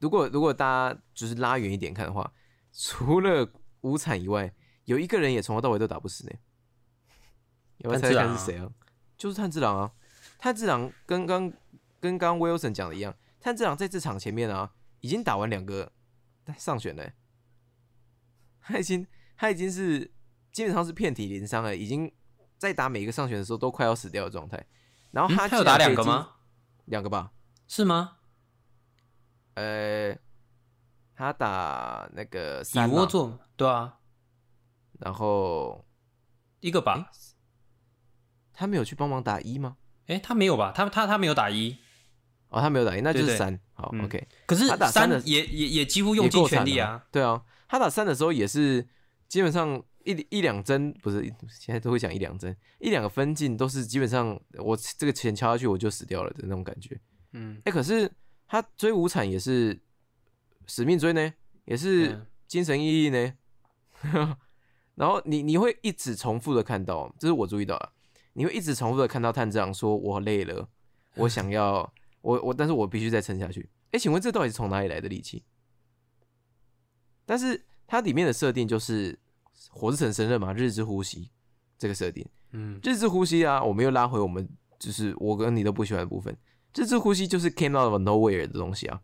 [0.00, 2.32] 如果如果大家就是拉远一点看的话，
[2.72, 3.50] 除了
[3.80, 4.52] 无惨以外，
[4.84, 6.32] 有一个人也从头到尾都打不死呢。
[7.78, 8.68] 要不要猜猜看是谁啊？
[9.16, 9.92] 就是炭治郎啊！
[10.36, 11.52] 炭治郎跟刚
[12.00, 15.92] 跟刚 Wilson 讲的一样，炭治郎在这场前面啊，已经打完两个
[16.56, 17.12] 上选了，
[18.60, 19.06] 他已经
[19.36, 20.10] 他已经是
[20.58, 22.12] 基本上是遍体鳞伤了，已经
[22.56, 24.66] 在打每一个上旋的时候都快要死掉的状态。
[25.12, 26.30] 然后他、嗯、他有打两个吗？
[26.86, 27.30] 两个吧？
[27.68, 28.16] 是吗？
[29.54, 30.16] 呃。
[31.14, 33.98] 他打那个蚁窝座，对啊，
[34.98, 35.84] 然后
[36.58, 37.06] 一个吧，欸、
[38.52, 39.76] 他没有去帮忙打一吗？
[40.06, 40.72] 哎、欸，他没有吧？
[40.74, 41.76] 他他他没有打一，
[42.48, 43.60] 哦，他没有打一，那就是三。
[43.74, 44.26] 好、嗯、，OK。
[44.46, 47.06] 可是他打三的也也也几乎用尽全力啊。
[47.12, 48.88] 对啊，他打三的时候也是
[49.28, 49.80] 基本上
[50.10, 57.00] 一一两针，不是现在都会讲一两针，一两个分镜都是基本上我这个钱敲下去我就死掉了的那种感觉。
[57.32, 58.10] 嗯，哎、欸，可是
[58.46, 59.80] 他追无产也是。
[60.70, 61.32] 使命追呢，
[61.64, 63.32] 也是精神奕奕呢。
[64.96, 67.94] 然后你你会一直重复的看到，这是我注意到了，
[68.34, 70.68] 你会一直重复的看到探长说：“我累了，
[71.14, 71.90] 我想要
[72.20, 75.42] 我我，但是我必须再撑下去。”哎，请问这到底是从哪里来的力气？
[77.24, 79.18] 但是它里面的设定就是
[79.68, 81.30] 火之神神刃嘛，日之呼吸
[81.78, 82.26] 这个设定。
[82.52, 84.48] 嗯，日之呼吸啊，我们又拉回我们
[84.78, 86.36] 就是我跟你都不喜欢的部分。
[86.74, 89.00] 日之呼吸就是 came out of nowhere 的东西啊。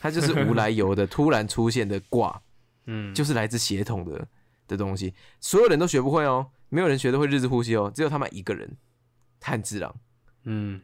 [0.00, 2.40] 它就是无来由的突然出现的卦，
[2.86, 4.26] 嗯，就是来自血统的
[4.66, 8.76] 的东西，所有人都学不会哦，没有人学得会日之呼吸哦，只有他们一个人，
[9.38, 9.94] 炭治郎，
[10.44, 10.80] 嗯，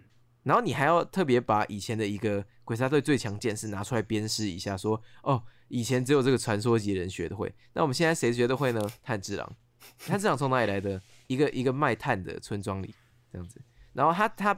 [0.47, 8.81] 然后你还要特别把以前的一个鬼杀队最强剑士拿出来鞭尸一下，说哦，以前只有这个传说级人学得会，那我们现在谁学得会呢？
[9.03, 9.57] 炭治郎，
[9.99, 11.03] 炭治郎从哪里来的？
[11.27, 12.95] 一个一个卖炭的村庄里
[13.33, 13.61] 这样子，
[13.93, 14.57] 然后他他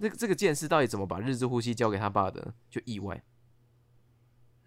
[0.00, 2.54] 这个这个剑士到底怎么把日之呼吸交给他爸的？
[2.70, 3.22] 就意外。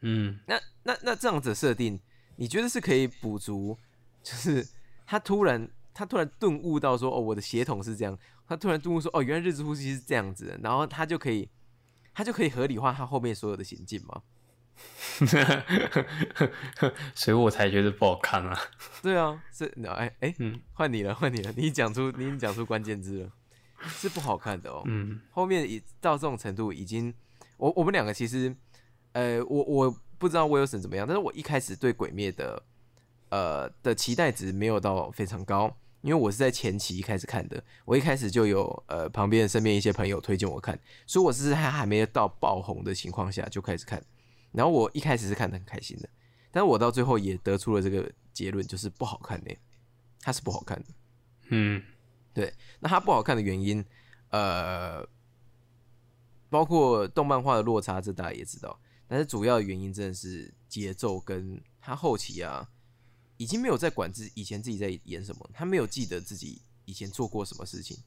[0.01, 1.99] 嗯，那那那这样子设定，
[2.35, 3.75] 你觉得是可以补足？
[4.21, 4.67] 就是
[5.07, 8.15] 他突然他突然顿悟到说，哦，我的血统是这样。
[8.51, 11.49] 他突然顿悟说，哦，原来日之呼吸是这样子的，然后他就可以
[12.13, 14.23] 他就可以合理化他后面所有的行径吗？
[17.15, 18.59] 所以我才觉得不好看啊。
[19.01, 23.31] 对啊，是哎哎，嗯换你了，换你了，你讲出你讲出关键字了，
[23.87, 24.81] 是不好看的哦。
[24.85, 27.13] 嗯后面已到这种程度，已经
[27.55, 28.53] 我我们两个其实，
[29.13, 32.61] 呃，我我不知道威尔森怎么样，但是我一开始对鬼灭的
[33.29, 44.03] 呃的期待值没有到非常高，因为我是在前期开始看的，我一开始就有呃旁边身边一些朋友推荐我看，所以我是在还没到爆红的情况下就开始看，
[44.51, 46.09] 然后我一开始是看的很开心的，
[46.51, 49.51] 但是我到最后也得出了这个结论，就是不好看呢、
[50.21, 50.85] 它是不好看的。
[51.49, 51.83] 嗯
[52.33, 53.83] 对那它不好看的原因，
[54.29, 55.05] 呃，
[56.49, 58.79] 包括动漫化的落差，这大家也知道。
[59.07, 62.65] 但是主要的原因真的是节奏跟它后期啊，
[63.41, 67.97] 已经没有在管自以前自己在演什么，他没有记得自己以前做过什么事情。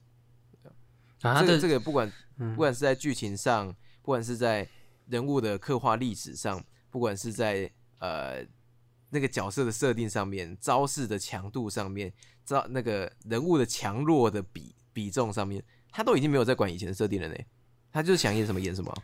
[1.18, 4.68] 这个这个不管嗯不管是在剧情上，不管是在
[5.09, 7.68] 人物的刻画历史上，不管是在
[7.99, 8.47] 呃
[9.11, 12.12] 那个角色的设定上面，招式的强度上面，
[12.45, 17.35] 招那个人物的强弱的比比重上面，他都已经没有在管以前的设定了呢。
[17.91, 19.03] 他就是想演什么演什么。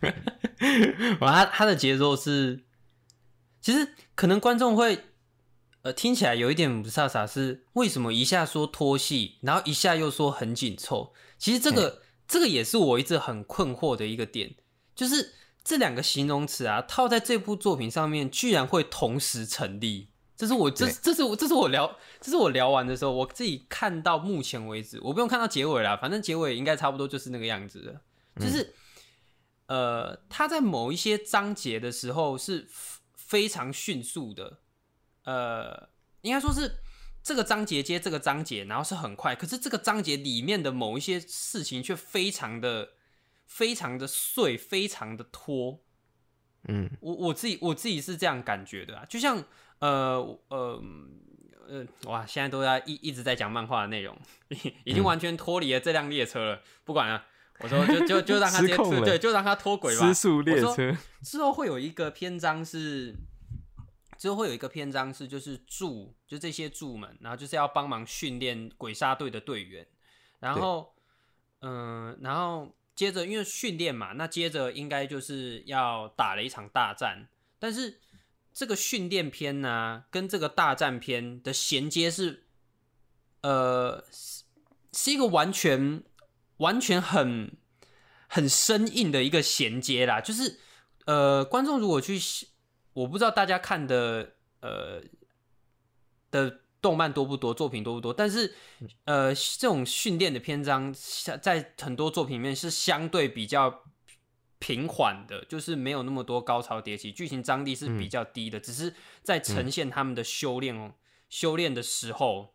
[1.20, 2.64] 哇，他他的节奏是，
[3.62, 5.04] 其实可能观众会，
[5.86, 11.12] 呃，听起来有一点不飒飒，是为什么一下说拖戏，然后一下又说很紧凑？
[11.38, 14.56] 其实这个这个也是我一直很困惑的一个点，
[14.96, 20.08] 就是这两个形容词啊，套在这部作品上面，居然会同时成立。
[20.36, 28.00] 这是我这这是我这是我聊这是我聊完的时候，我自己看到目前为止，我不用看到结尾啦，反正结尾应该差不多就是那个样子的，
[28.44, 28.74] 就是。
[29.68, 32.68] 呃，他在某一些章节的时候是
[33.16, 34.58] 非常迅速的，
[35.26, 35.88] 呃，
[36.22, 36.78] 应该说是
[37.22, 42.90] 这个章节接这个章节，然后是很快，可是这个章节里面的某一些事情却非常的、
[43.44, 45.80] 非常的碎，非常的拖。
[46.68, 49.44] 嗯我我自己我自己是这样感觉的啊，就像
[49.80, 50.82] 呃呃
[51.68, 54.16] 呃，哇，现在都在一一直在讲漫画的内容，
[54.84, 57.24] 已经完全脱离了这辆列车了，不管了。
[57.58, 60.06] 我说就就就让他直接对，就让他脱轨吧。
[60.06, 60.94] 失速列车。
[61.22, 63.14] 之后会有一个篇章是，
[64.18, 69.86] 之后会有一个篇章是就是助，就这些助们，然后就是要帮忙训练鬼杀队的队员，
[70.40, 70.94] 然后
[71.60, 78.00] 嗯、然后接着因为训练嘛，那接着应该就是要打了一场大战，但是
[78.52, 82.44] 这个训练篇呢、跟这个大战篇的衔接是，
[83.42, 84.44] 呃，是
[84.92, 86.02] 是一个完全
[86.58, 87.56] 完全很
[88.28, 90.58] 很生硬的一个衔接啦，就是
[91.04, 92.18] 呃，观众如果去，
[92.96, 95.02] 我不知道大家看的呃
[96.30, 98.54] 的动漫多不多，作品多不多，但是
[99.04, 100.94] 呃，这种训练的篇章
[101.40, 103.82] 在很多作品里面是相对比较
[104.58, 110.94] 平缓的，就是没有那么多高潮迭起，剧情张力是比较低的，只是在呈现他们的修炼哦，
[111.28, 112.54] 修炼的时候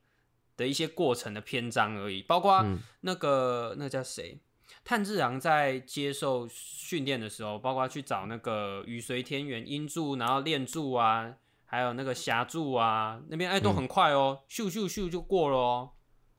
[0.58, 2.80] 的一些过程的篇章而已，包括嗯。
[3.04, 4.40] 那个那个叫谁？
[4.84, 11.34] 炭治郎在接受训练的时候，包括去找那个雨随天元音柱，然后练柱啊，
[11.66, 15.92] 还有那个霞柱啊，那边哎都很快哦，咻咻咻就过了哦。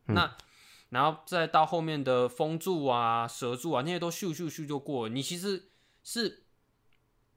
[0.09, 0.37] 嗯那
[0.91, 5.15] 然后再到后面的风柱啊、蛇柱啊，那些都咻咻咻就过了。
[5.15, 5.71] 你其实
[6.05, 6.43] 是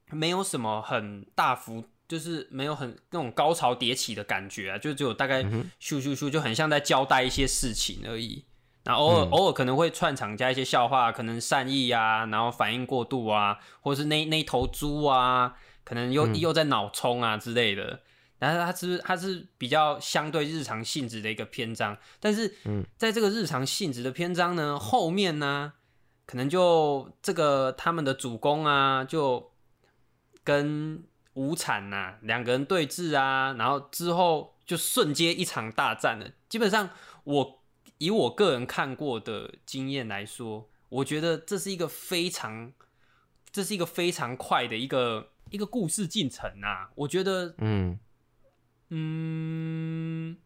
[0.10, 8.44] 没有什么很大幅，就是没有很那种高潮迭起的感觉啊，就只有大概嗯咻咻咻，就很像在交代一些事情而已。
[8.86, 18.00] 然后偶尔、嗯偶尔可能会串场加一些笑话，可能善意啊，然后反应过度啊，或者是那那一头猪啊，可能又、嗯又在脑冲啊之类的。
[18.38, 25.74] 然后它是它是比较相对日常性质的一个篇章，但是嗯在这个日常性质的篇章呢，后面呢，
[26.26, 29.52] 可能就这个他们的主公啊，就
[30.44, 31.04] 跟
[31.34, 36.30] 无产呐、两个人对峙啊，然后之后就瞬间一场大战了。
[36.50, 36.90] 基本上
[37.24, 37.64] 我
[37.98, 42.72] 以我个人看过的经验来说，我觉得这是一个非常，
[43.52, 46.90] 这是一个非常快的一个一个故事进程啊。
[46.96, 48.00] 我觉得，嗯，
[48.90, 50.38] 嗯，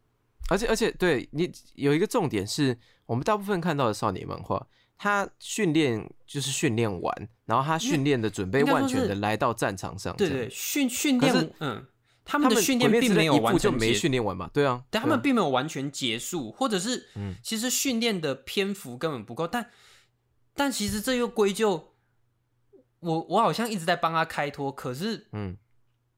[0.49, 4.67] 而且而且对你有一个重点是，我们大部分看到的少年漫画，
[4.97, 11.85] 他训练就是训练完，然后他训练的准备万全的来到战场上，对对，训训练，嗯，
[12.29, 19.71] 他他们的训练并没有完就没全结训练完嘛，对啊，对，他们并没有完全结束，或者是，嗯其实训练的篇幅根本不够，但
[20.53, 21.95] 但其实这又归咎
[22.99, 25.57] 我，我好像一直在帮他开脱，可是嗯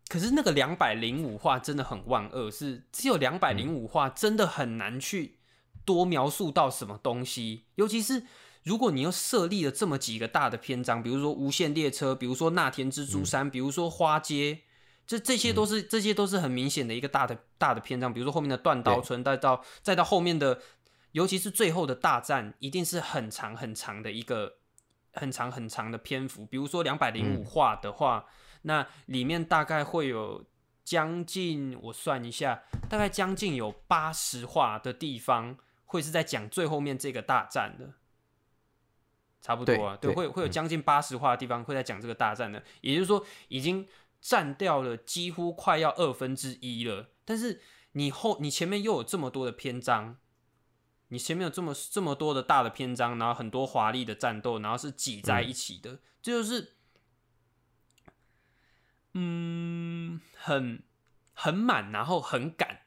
[0.09, 5.37] 可是那个两百零五话真的很万恶，是只有两百零五话，真的很难去
[5.85, 8.25] 多描述到什么东西，尤其是
[8.63, 14.59] 如果你又设立了这么几个大的篇章，比如说无限列车，比如说那田蜘蛛山，比如说花街，
[15.11, 18.13] 这这些都是、这些都是很明显的一个大的大的篇章。
[18.13, 20.61] 比如说后面的断刀村，再到再到后面的，
[21.11, 24.53] 尤其是最后的大战，一定是很长很长的一个
[25.11, 26.45] 很长很长的篇幅。
[26.45, 28.25] 比如说两百零五话的话，
[28.61, 30.45] 那里面大概会有
[30.85, 35.57] 将近我算一下，大概将近有八十话的地方
[35.87, 37.95] 会是在讲最后面这个大战的。
[39.43, 43.87] 差不多啊，对，对会会有嗯将近八十话的地方会在讲这个大战的，也就是说已经
[44.21, 47.09] 占掉了几乎快要二分之一了。
[47.25, 47.61] 但是
[47.93, 50.17] 你后你前面又有这么多的篇章，
[51.09, 56.75] 你前面有这么这么多的大的篇章，然后很多华丽的战斗，然后是挤在一起的，这就是
[59.13, 60.83] 嗯很
[61.33, 62.81] 很满，然后很赶。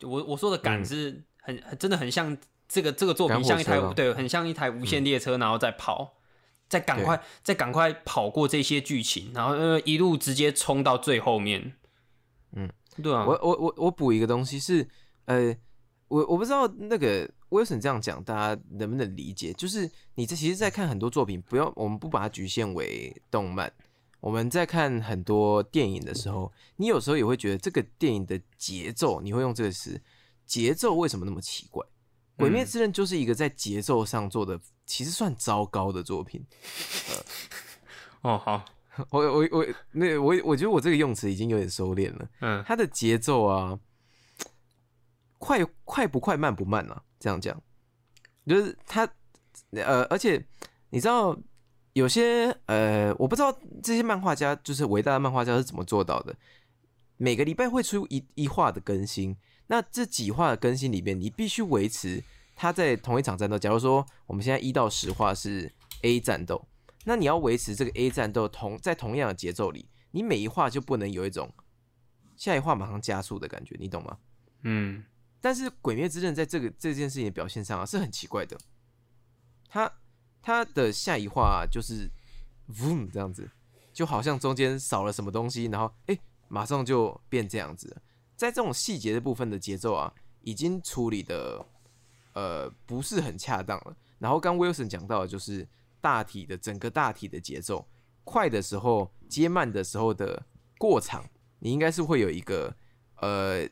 [0.00, 2.36] 我我说的赶嗯是很很真的很像
[2.66, 6.16] 这个这个作品像一台对，很像一台无线列车，然后再跑，
[6.72, 11.74] 再赶快再赶快跑过这些剧情，然后呃一路直接冲到最后面。
[12.52, 12.66] 嗯，
[13.02, 14.88] 对啊，我我我我补一个东西是，
[15.26, 15.54] 呃，
[16.08, 19.52] 我我不知道那个 Wilson 这样讲，大家能不能理解？
[19.52, 23.70] 就是你这其实，在看很多作品，不要我们不把它局限为动漫，
[24.20, 30.00] 我们在看很多电影的时候，你有时候也会觉得这个电影的节奏，你会用这个词，
[30.46, 31.84] 节奏为什么那么奇怪？
[32.38, 36.44] 《鬼灭嗯之刃》就是一个在节奏上做的其实算糟糕的作品。
[38.22, 38.64] 哦好，
[39.10, 42.28] 我我我那我我觉得我这个用词已经有点收敛了。
[42.40, 43.78] 嗯它的节奏啊，
[45.38, 47.02] 快快不快，慢不慢啊？
[47.18, 47.60] 这样讲，
[48.46, 49.08] 就是它
[49.70, 50.44] 呃，而且
[50.90, 51.36] 你知道
[51.94, 53.52] 有些呃，我不知道
[53.82, 56.36] 这些漫画家就是伟大的漫画家是怎么做到的。
[57.16, 59.36] 每个礼拜会出一一话的更新，
[59.66, 62.22] 那这几话的更新里面，你必须维持
[62.62, 63.58] 它在同一场战斗。
[63.58, 65.72] 假如说我们现在一到十话是
[66.02, 66.64] A 战斗，
[67.04, 71.52] 那你要维持这个 A 战斗同在同样的节奏里，你每一话就不能有一种
[72.36, 74.16] 下一话马上加速的感觉，你懂吗？
[74.62, 75.04] 嗯
[75.40, 78.56] 但是《鬼灭之刃》在这个这件事情的表现上啊，是很奇怪的。
[79.68, 79.92] 他
[80.40, 82.08] 他的下一话就是
[82.68, 83.50] “boom” 这样子，
[83.92, 88.00] 就好像中间少了什么东西，然后哎、诶马上就变这样子。
[88.36, 91.66] 在这种细节的部分的节奏啊，已经处理的
[92.32, 93.96] 呃不是很恰当了。
[94.18, 95.66] 然后刚 Wilson 讲到的就是
[96.00, 97.86] 大体的整个大体的节奏，
[98.24, 100.44] 快的时候接慢的时候的
[100.78, 101.24] 过场，
[101.58, 102.74] 你应该是会有一个
[103.20, 103.62] 呃，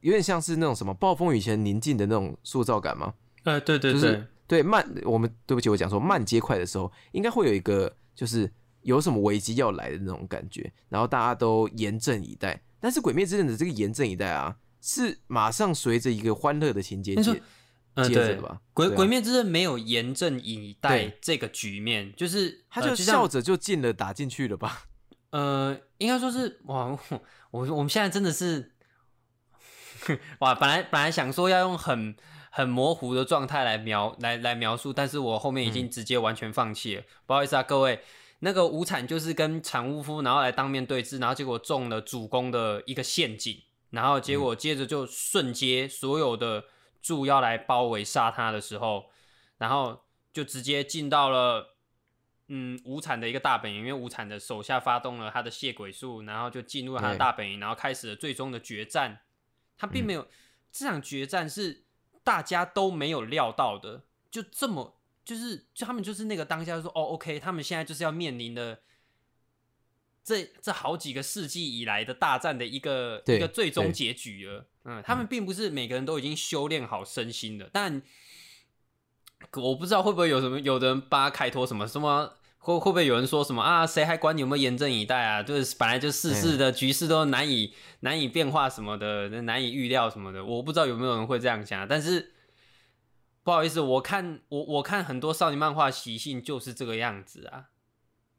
[0.00, 3.14] 有点像是那种什么暴风雨前宁静的那种塑造感吗？
[3.44, 8.50] 呃对对对就是，对慢，我们对不起，我讲说慢接快的时候，应该会有一个就是
[8.82, 12.62] 有什么危机要来的那种感觉，然后大家都严阵以待。
[12.80, 17.42] 但是《鬼灭之刃》的这个严阵以待啊，是马上随着一个欢乐的情节没错接
[17.94, 18.60] 嗯对接着的吧？
[18.72, 24.84] 鬼啊鬼灭之刃没有严阵以待这个局面，就是他呃就笑着就进了，打进去了吧？
[25.30, 27.20] 呃，应该说是哇，我
[27.50, 28.72] 我我们现在真的是
[30.40, 32.16] 哇，本来本来想说要用很
[32.50, 38.00] 很模糊的状态来描来来描述，但是我后面已经直接完全放弃了，不好意思啊，各位。
[38.44, 43.56] 那个无产就是跟产屋夫，然后来当面对峙，然后结果中了主公的一个陷阱，
[43.90, 46.64] 然后结果接着就瞬间所有的
[47.02, 49.10] 柱要来包围杀他的时候，
[49.58, 51.76] 然后就直接进到了
[52.48, 59.20] 嗯无产的一个大本营，因为无产的手下发动了他的血鬼术，然后就进入了他的大本营，然后开始了最终的决战。
[59.76, 60.26] 他并没有、
[60.70, 61.84] 这场决战是
[62.22, 68.80] 大家都没有料到的，就这么就是就他们就是那个当下就说哦，OK，他们现在就是要面临的。
[70.24, 78.00] 这这好几个世纪以来的大战的一个一个最终结局了，嗯，他们并不是每个人都已经修炼好身心的，但
[79.54, 83.84] 我不知道会不会有什么有的人帮他开脱什么什么，会会不会有人说什么啊？
[83.84, 85.42] 谁还管你有没有严阵以待啊？
[85.42, 90.44] 就是本来就世事的局势都难以难以变化什么的，难以预料什么的。
[90.44, 92.32] 我不知道有没有人会这样想，但是
[93.42, 97.64] 不好意思，我看我我看很多少年漫画习性就是这个样子啊。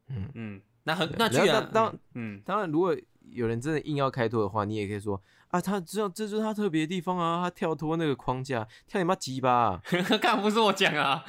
[0.08, 2.96] 嗯嗯，那很那居然当嗯当然，如果
[3.32, 9.82] 有人真的硬要开脱的话，你也可以说啊，他知道这就是他特别的地方啊，他跳脱那个框架，跳你妈鸡巴、啊，
[10.22, 11.24] 干不是我讲啊，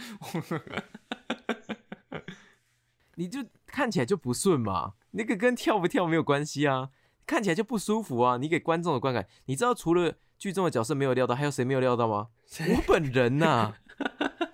[3.17, 6.91] 你就看起来就不顺嘛，那个跟跳不跳没有关系啊，
[7.27, 8.37] 看起来就不舒服啊。
[8.39, 12.29] 你给观众的观感，你知道除了剧中的角色没有料到，还有谁没有料到吗？
[12.71, 13.75] 我本人呐、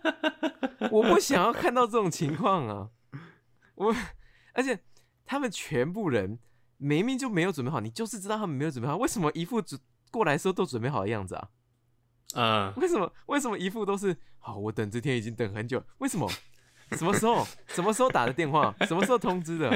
[0.93, 2.91] 我不想要看到这种情况啊，
[3.77, 3.95] 我
[4.53, 4.79] 而且
[5.31, 6.41] 他们全部人
[6.77, 9.81] 明明就没有准备好，你就是知道他们没有准备好，为什么一副准
[10.11, 11.49] 过来的时候都准备好的样子啊？
[12.35, 13.13] 嗯，为什么？
[13.27, 14.57] 为什么一副都是好？
[14.57, 16.29] 我等这天已经等很久，为什么？
[16.97, 17.47] 什么时候？
[17.69, 18.75] 什么时候打的电话？
[18.89, 19.71] 什么时候通知的？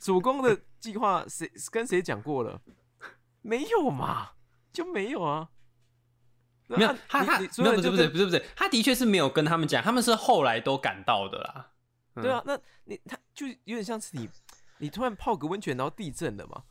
[0.00, 2.58] 主攻的计划谁跟谁讲过了？
[3.42, 4.30] 没有嘛？
[4.72, 5.50] 就没有啊？
[6.68, 11.72] 没有，他他你没有不是不是不是不是，他的确是没有跟他们讲，他们是后来都赶到的啦。
[12.14, 14.26] 嗯对啊，那你他就有点像是你，
[14.78, 16.64] 你突然泡个温泉，然后地震了嘛？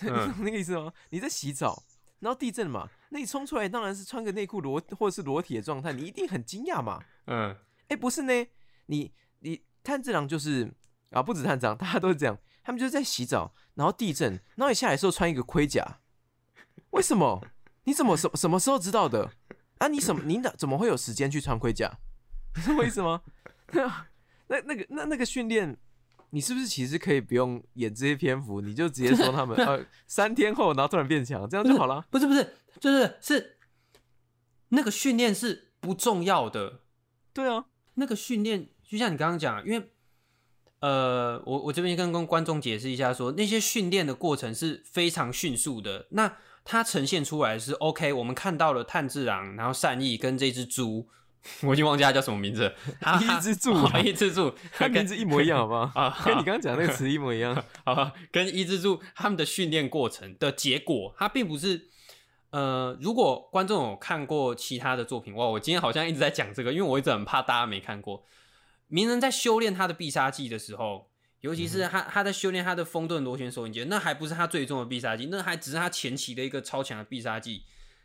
[0.00, 0.92] 你嗯懂 那个意思吗？
[1.10, 1.82] 你在洗澡，
[2.20, 7.02] 然后地震嘛，那你冲出来当然是穿个内裤裸或者是裸体的状态，你一定很惊讶嘛？
[7.26, 7.56] 嗯
[7.88, 8.46] 哎、不是呢，
[8.86, 10.70] 你你炭治郎就是
[11.10, 16.00] 啊，不止炭治郎， 大家都是这样，他们就是在洗澡，然后地震，然后你下来的时候穿一个盔甲，
[16.90, 17.42] 为什么？
[17.84, 19.30] 你怎么什什么时候知道的？
[19.78, 21.98] 啊，你什么 你哪怎么会有时间去穿盔甲？
[22.56, 23.22] 你懂我意思吗？
[24.48, 25.76] 那那个那那个训练，
[26.30, 32.04] 你是不是其实可以不用演这些篇幅，你就直接说他们 呃三天后，然后突然变强，这样就好了。
[32.10, 33.56] 不是不是，就是是
[34.68, 36.80] 那个训练是不重要的，
[37.32, 39.90] 对啊，那个训练就像你刚刚讲，因为
[40.80, 46.06] 呃，我我这边跟跟观众解释一下说那些训练的过程是非常迅速的。
[46.10, 51.08] 那它呈现出来是 OK，我们看到了炭治郎，然后善意跟这只猪，
[51.62, 56.00] 我已经忘记他叫什么名字了，它 一只猪哦啊 一只猪，他名字一模一样，好不好？
[56.00, 57.54] 啊，跟你刚刚讲的那个词一模一样。
[57.84, 61.88] 啊，跟伊之助他们的训练过程的结果，他并不是
[62.50, 68.24] 呃，如果观众有看过其他的作品，哇，我今天好像一直在讲这个，因为我一直很怕大家没看过。
[68.88, 71.10] 鸣人在修炼他的必杀技的时候，
[71.40, 77.64] 尤其是他他在修炼他的风遁螺旋手影剑，那还不是他最终的必杀技，那还只是他前期的一个超强的必杀技，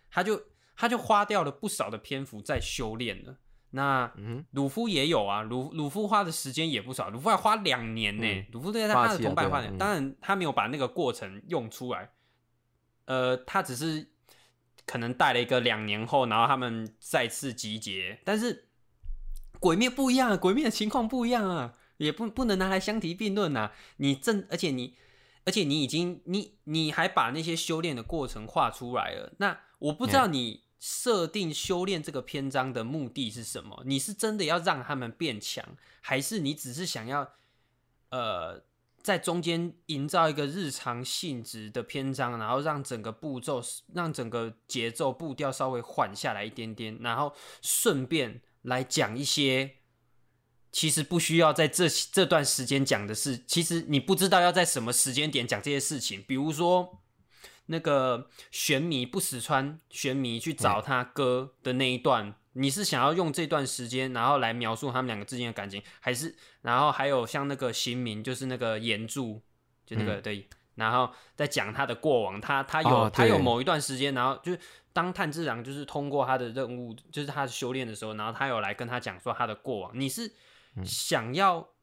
[0.09, 0.41] 他就
[0.75, 3.37] 他就花掉了不少的篇幅在修炼了。
[3.73, 12.09] 那嗯鲁夫也有啊，鲁鲁夫花的时间也不少，鲁夫还花两年呢、嗯鲁夫对他的同伴当然他没有把那个过程用出来，
[13.05, 14.09] 呃，他只是
[14.85, 18.67] 可能带了一个两年后，然后他们再次集结，但是
[19.59, 23.71] 鬼灭不一样啊，鬼灭的情况不一样啊，也不不能拿来相提并论呐。
[23.97, 24.97] 你正，而且你，
[25.45, 33.83] 而且你已经，你你还把那些修炼的过程画出来了，那我不知道你设定修炼这个篇章的目的是什么？
[33.85, 35.65] 你是真的要让他们变强，
[36.01, 37.33] 还是你只是想要，
[38.09, 38.63] 呃？
[39.03, 43.59] 在中间营造一个日常性质的篇章，然后让整个步骤、
[43.95, 49.77] 让整个节奏步调稍微缓下来一点点，然后顺便来讲一些
[50.71, 53.43] 其实不需要在这这段时间讲的事。
[53.45, 57.01] 其实你不知道要在什么时间点讲这些事情，比如说
[57.67, 62.35] 那个玄弥不死川玄弥去找他哥的那一段。
[62.53, 69.41] 你是想要用这段时间，然后来描述他们两个之间的感情，还是然后还有像那个新民，就是那个岩柱，
[69.85, 74.59] 就那个、对，然后在讲他的过往，他他有、哦他有某一段时间，然后就是
[74.91, 80.29] 当炭治郎就是通过他的任务，就是他的修炼的时候，然后他有来跟他讲说他的过往，你是
[80.85, 81.73] 想要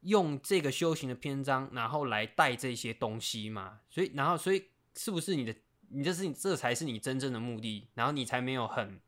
[0.00, 3.80] 用这个修行的篇章，然后来带这些东西嘛？
[3.88, 5.54] 所以然后所以是不是你的
[5.88, 9.00] 你这是你这才是你真正的目的，然后你才没有很。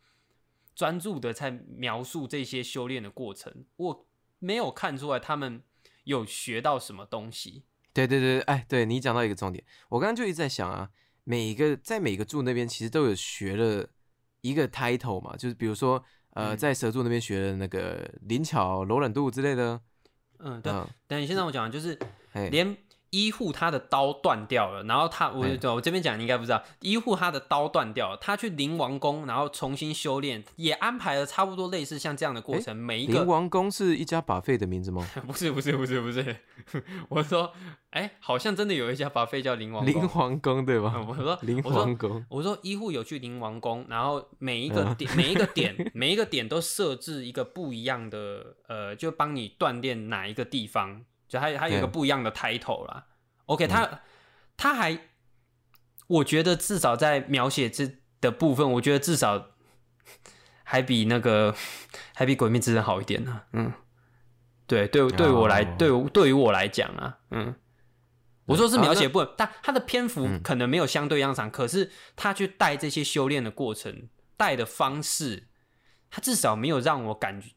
[0.74, 4.06] 专注的在描述这些修炼的过程，我
[4.38, 5.62] 没有看出来他们
[6.04, 7.64] 有学到什么东西。
[7.92, 10.88] 对对对，哎，对你讲到一个重点，我刚刚就一直在想啊，
[11.24, 13.90] 每一个在每个住那边其实都有学了
[14.40, 16.02] 一个 title 嘛，就是比如说
[16.34, 16.56] 呃，嗯。
[16.56, 19.80] 在蛇柱那边学的那个灵巧、柔软度之类的，
[20.38, 20.72] 嗯，对。
[20.72, 21.98] 嗯，等你先让我讲，就是
[22.32, 22.76] 哎，连
[23.12, 35.06] 医护他的刀断掉了，然后他我我这边讲你应该不知道，医护他的刀断掉了，他去灵王宫，然后重新修炼，也安排了差不多类似像这样的过程，每一个灵王宫是一家把费的名字吗？
[35.28, 36.36] 不是不是不是不是，
[37.10, 37.52] 我说
[37.90, 41.04] 哎，好像真的有一家把费叫灵王，灵王宫对嗯吧？
[41.06, 44.92] 我说灵王宫，我说医护有去灵王宫，然后每一个嗯。
[44.96, 51.02] 点、每一个点、 每一个点都设置一个不一样的，呃，就帮你锻炼哪一个地方，
[51.32, 53.06] 就还还有一个不一样的 title 啦。
[53.46, 54.02] OK，他、
[54.54, 54.98] 他还，
[56.06, 57.90] 我觉得至少在描写这
[58.20, 59.46] 的部分，我觉得至少
[60.62, 61.54] 还比那个
[62.14, 63.72] 还比《鬼灭之刃》好一点呢、嗯，
[64.66, 67.54] 对对，对我来，哦对对于我来讲啊，嗯。
[68.44, 70.42] 我说是描写部分，但他的篇幅嗯。
[70.42, 75.48] 可能没有相对样长，可是他去带这些修炼的过程，带的方式，
[76.10, 77.52] 他至少没有让我感觉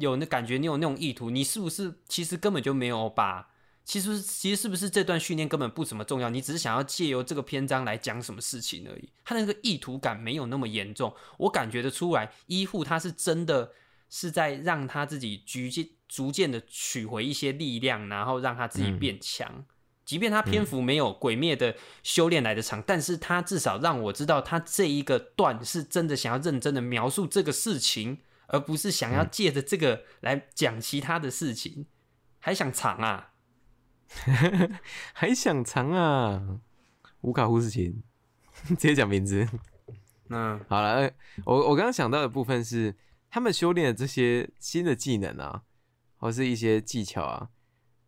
[0.00, 3.50] 有那感觉，你有那种意图，你是不是其实根本就没有把，
[3.84, 13.72] 其实其实是不是这段训练根本不怎么重要，你只是想要借由这个篇章来讲什么事情而已，他那个意图感没有那么严重，我感觉得出来，医护他是真的
[14.08, 19.64] 是在让他自己逐渐逐渐的取回一些力量，然后让他自己变强。
[20.04, 28.18] 即便他篇幅没有《鬼灭》的修炼来的长，但是他至少让我知道他这一个段是真的想要认真的描述这个事情，
[28.52, 31.86] 而不是想要借着这个来讲其他的事情，
[32.38, 33.32] 还想藏啊，
[35.12, 36.60] 还想藏啊？
[37.22, 38.02] 无卡护士琴，
[38.68, 39.48] 直接讲名字。
[40.28, 41.12] 嗯， 好了，呃
[41.44, 42.94] 我我刚刚想到的部分是，
[43.30, 45.62] 他们修炼的这些新的技能啊，
[46.18, 47.48] 或是一些技巧啊，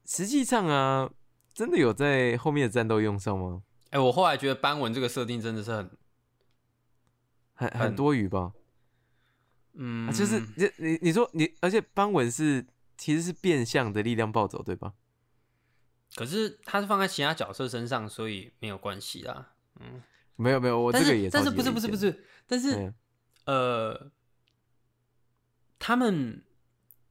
[0.04, 1.10] 实际上啊，
[1.52, 3.62] 真的有在后面的战斗用上吗？
[3.90, 5.70] 哎、我后来觉得斑纹这个设定真的是，
[7.54, 8.52] 很很很多余吧？
[9.74, 14.92] 嗯，啊、就是你你你说你，而且斑纹是其实是变相的力量暴走，对吧？
[16.14, 19.52] 可是他是放在其他角色身上，所以没有关系啦。
[19.80, 20.02] 嗯
[20.36, 22.94] 没有没有，我这个也但是不是不是不是，但是、嗯
[23.44, 24.10] 呃，
[25.78, 26.42] 他们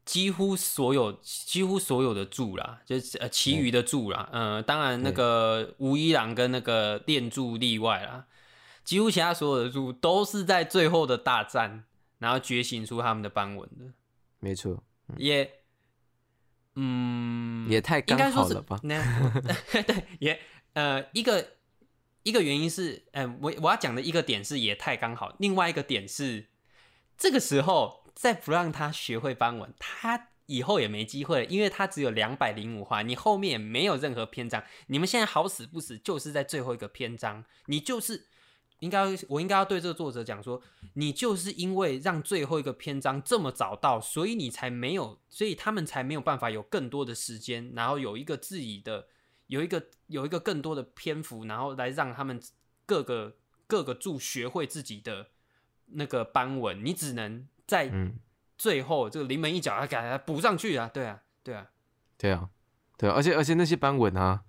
[0.04, 8.26] 几乎所有几乎所有的柱啦，就是呃其余的柱啦，呃，当然那个吴一郎跟那个电柱例外啦，
[8.84, 11.86] 几乎其他所有的柱都是在最后的大战，
[12.24, 13.94] 然后觉醒出他们的斑纹的，
[14.40, 14.82] 没错，
[15.18, 15.60] 也。
[16.76, 18.80] 嗯，也太刚应该说是好了吧？
[18.84, 18.98] 那
[19.84, 20.40] 对，也
[20.72, 21.58] 呃，一个
[22.24, 26.48] 一个原因是，嗯、我我要讲的一个点是也太刚好，另外一个点是，
[27.16, 38.30] 这个时候再不让他学会斑纹，他以后也没机会了，因为他只有两百零五话，你后面也没有任何篇章，你们现在好死不死就是在最后一个篇章，你就是。
[38.84, 40.62] 应该，我应该要对这个作者讲说，
[40.96, 49.08] 你就是因为让最后一个篇章这么早到，所以你才没有，所以他们才没有办法有更多的时间，然后有一个自己的，
[49.48, 52.40] 有一个有一个更多的篇幅，然后来让他们
[52.86, 53.38] 各个
[53.68, 55.28] 各个柱学会自己的
[55.86, 56.84] 那个斑纹。
[56.84, 58.20] 你只能在嗯，
[58.58, 60.90] 最后这个临门一脚他给他补上去啊！
[60.94, 61.70] 对啊，对啊，
[62.18, 62.50] 对啊，
[62.98, 64.44] 对啊，而且而且那些斑纹啊，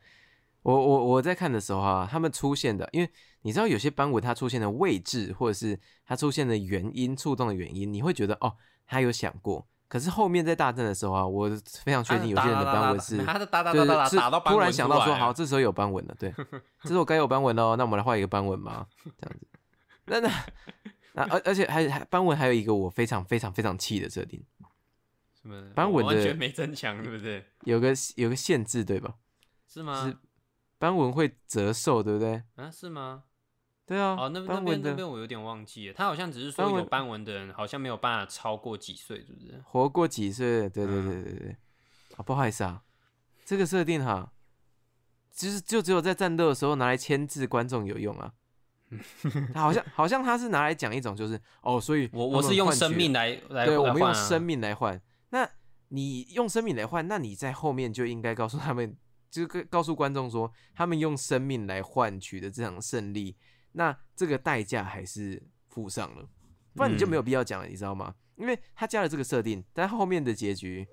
[0.62, 3.10] 我我我在看的时候啊，他们出现的，因为
[3.44, 8.56] 你知道有些斑纹它出现的位置，或者是它出现的原因、触动的原因，你会觉得哦，
[8.86, 9.66] 他有想过。
[9.86, 11.48] 可是后面在大战的时候啊，我
[11.82, 16.34] 非常确定有些人的斑纹是，他的打打对打打打是突然想到说，好，这时候有斑纹了，对，
[16.82, 19.46] 这时候该有斑纹了，那我们来画一个斑纹吧，这样子。
[20.06, 20.44] 那那
[21.12, 24.42] 那而而且还还斑纹还有一个我非常非常非常气的设定，
[25.40, 27.44] 什么斑纹的完全没增强，对不对？
[27.64, 29.14] 有个有个限制，对吧？
[29.68, 30.12] 是吗？
[30.78, 32.42] 斑纹会折寿，对不对？
[32.56, 33.22] 啊，是吗？
[33.86, 39.62] 对啊，哦，那那边那边我有点忘记了，他好像只是说有斑纹的人好像没有办法超过几岁，是不是？
[39.66, 40.68] 活过几岁？
[40.70, 41.56] 对对嗯对对对。
[42.16, 42.82] 啊，不好意思啊，
[43.44, 44.32] 这个设定哈，
[45.34, 48.32] 就是就只有在战斗的时候拿来牵制观众有用啊。
[49.52, 55.00] 他好像好像他是拿来讲一种就是哦，所以我我是用生命来，来来，对，我们用生命来换。
[55.30, 55.48] 那
[55.88, 58.96] 你用生命来换，那你在后面就应该告诉他们，
[59.30, 63.36] 就是告告诉观众说，他们用生命来换取的这场胜利，
[63.76, 66.26] 那这个代价还是付上了，
[66.74, 68.14] 不然你就没有嗯必要讲了，你知道吗？
[68.36, 70.86] 因为他加了这个设定，但后面的结局，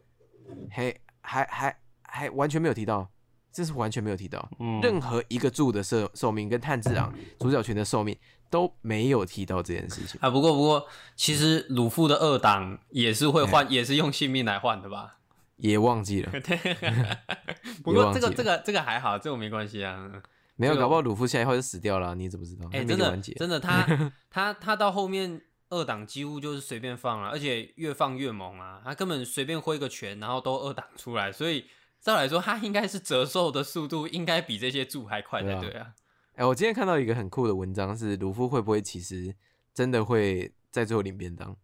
[0.69, 3.09] 还还还还完全没有提到，
[3.51, 8.15] 这是完全没有提到，嗯任何一个柱的寿寿命跟炭治郎主角群的寿命
[8.49, 10.19] 都没有提到这件事情。
[10.21, 15.17] 啊，不过不过，其实鲁夫的二档也是会换，也是用性命来换的吧？
[15.57, 16.31] 也忘记了，
[17.83, 20.21] 不过这个这个这个还好，这个没关系啊。
[20.55, 22.67] 没有，搞不好鲁夫下一话就死掉了啊、你怎么知道？
[22.71, 23.17] 哎、真的。
[23.17, 23.85] 真的，他
[24.29, 28.81] 他他到后面二档几乎就是随便放了，而且越放越猛啊！
[28.83, 31.65] 他根本随便挥个拳，然后都二档出来，所以
[31.99, 35.93] 照来说，他应该是折寿的速度应该比这些柱还快才对啊对啊。
[36.35, 39.33] 哎、我今天看到一个很酷的文章，是鲁夫会不会其实
[39.73, 41.55] 真的会在最后领便当？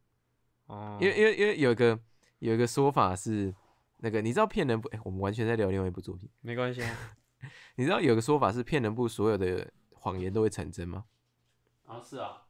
[0.68, 2.00] 哦，因为因为因为有一个
[2.40, 3.54] 有一个说法是
[3.98, 4.88] 那个你知道骗人不？
[4.90, 6.30] 哎、我们完全在聊另外一部作品。
[6.42, 6.98] 没关系啊。
[7.76, 11.06] 你知道有个说法是骗人部所有的谎言都会成真吗？
[11.86, 12.44] 啊，是啊，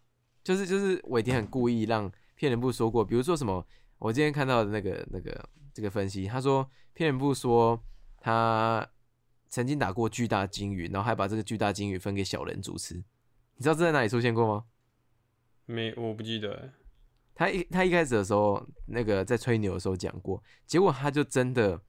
[0.43, 3.65] 就是就是尾田很故意让骗人部说过，比如说什么，
[3.99, 7.79] 我今天看到的那个那个这个分析，他说骗人部说
[8.19, 8.87] 他
[9.49, 12.95] 曾经打过巨大鲸鱼，然后还把这个巨大鲸鱼分给小人主吃。
[12.95, 14.65] 你知道这在哪里出现过吗？
[15.65, 16.73] 没，我不记得。
[17.35, 21.79] 他一他一开始的时候，那个在吹牛的时候讲过，结果他就真的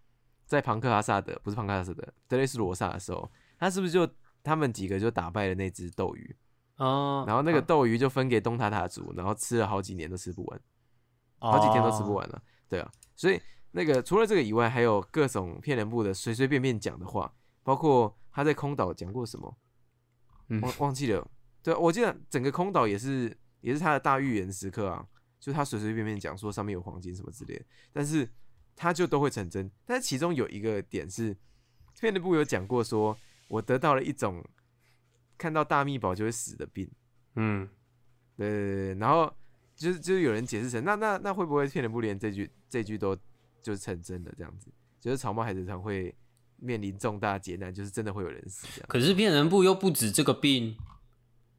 [0.49, 4.09] 在庞克阿萨德，不是庞克阿萨德，德雷斯罗萨的时候，他是不是就
[4.43, 6.37] 他们几个就打败了那只斗鱼？
[6.77, 10.61] 哦，然后那个斗鱼就分给东塔塔族，然后吃了好几年都吃不完，
[11.39, 12.27] 好几天都吃不完。
[12.27, 12.43] 完了。
[12.69, 13.41] 对啊，所以
[13.73, 19.57] 那个除了这个以外，还有各种骗人部的随随便便讲的话，包括他在空岛讲过什么，
[20.49, 21.29] 嗯忘忘记了。
[21.63, 25.05] 对啊，我记得整个空岛也是也是他的大预言时刻啊，
[25.39, 28.27] 就他随随便便讲说上面有黄金什么之类的，但是
[28.79, 29.71] 他就都会成真。
[29.85, 31.37] 但是其中有一个点是，
[32.01, 33.19] 骗人部有讲过说，
[33.49, 34.43] 我得到了一种
[35.37, 36.89] 看到大秘宝就会死的病。
[37.35, 37.69] 嗯，
[38.37, 39.31] 对对对，然后
[39.77, 43.17] 就是就是有人解释成那那那会不会骗人不连这句这句都
[43.63, 44.73] 就是成真的这样子？
[45.01, 46.13] 就是草帽海贼团会
[46.57, 48.87] 面临重大劫难，就是真的会有人死这样。
[48.89, 50.77] 可是骗人部又不止这个病，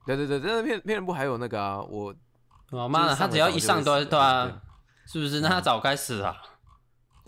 [0.06, 2.14] 对对对，真的骗骗人部还有那个啊，我
[2.72, 4.62] 哇妈的，他只要一上都死对啊，
[5.08, 5.40] 是不是？
[5.40, 6.36] 那他早该死了。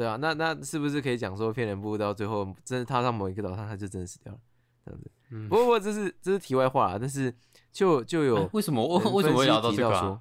[0.01, 4.39] 对啊，那那是不是可以讲说骗人部到最后真的踏上某一个岛上，他就真的死掉了
[4.83, 5.11] 这样子？
[5.29, 7.31] 嗯不过不过这是这是题外话啦，但是
[7.71, 10.19] 就就有哎为什么我为什么会聊到这个啊？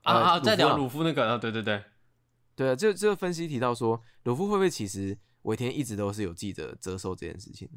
[0.00, 1.84] 啊啊，呃在聊鲁鲁夫那个，啊对对对，
[2.56, 7.68] 对啊，就就分析提到说，鲁夫会不会其实尾田一直都是有记者折寿这件事情，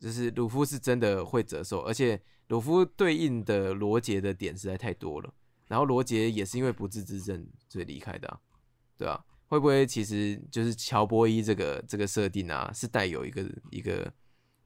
[0.00, 5.32] 就是鲁夫是真的会折寿，而且鲁夫对应的罗杰的点实在太多了，
[5.68, 8.40] 然后罗杰也是因为不治之症所以离开的、啊，
[8.96, 14.12] 对啊，会不会其实就是乔波伊这个这个设定啊，是带有一个一个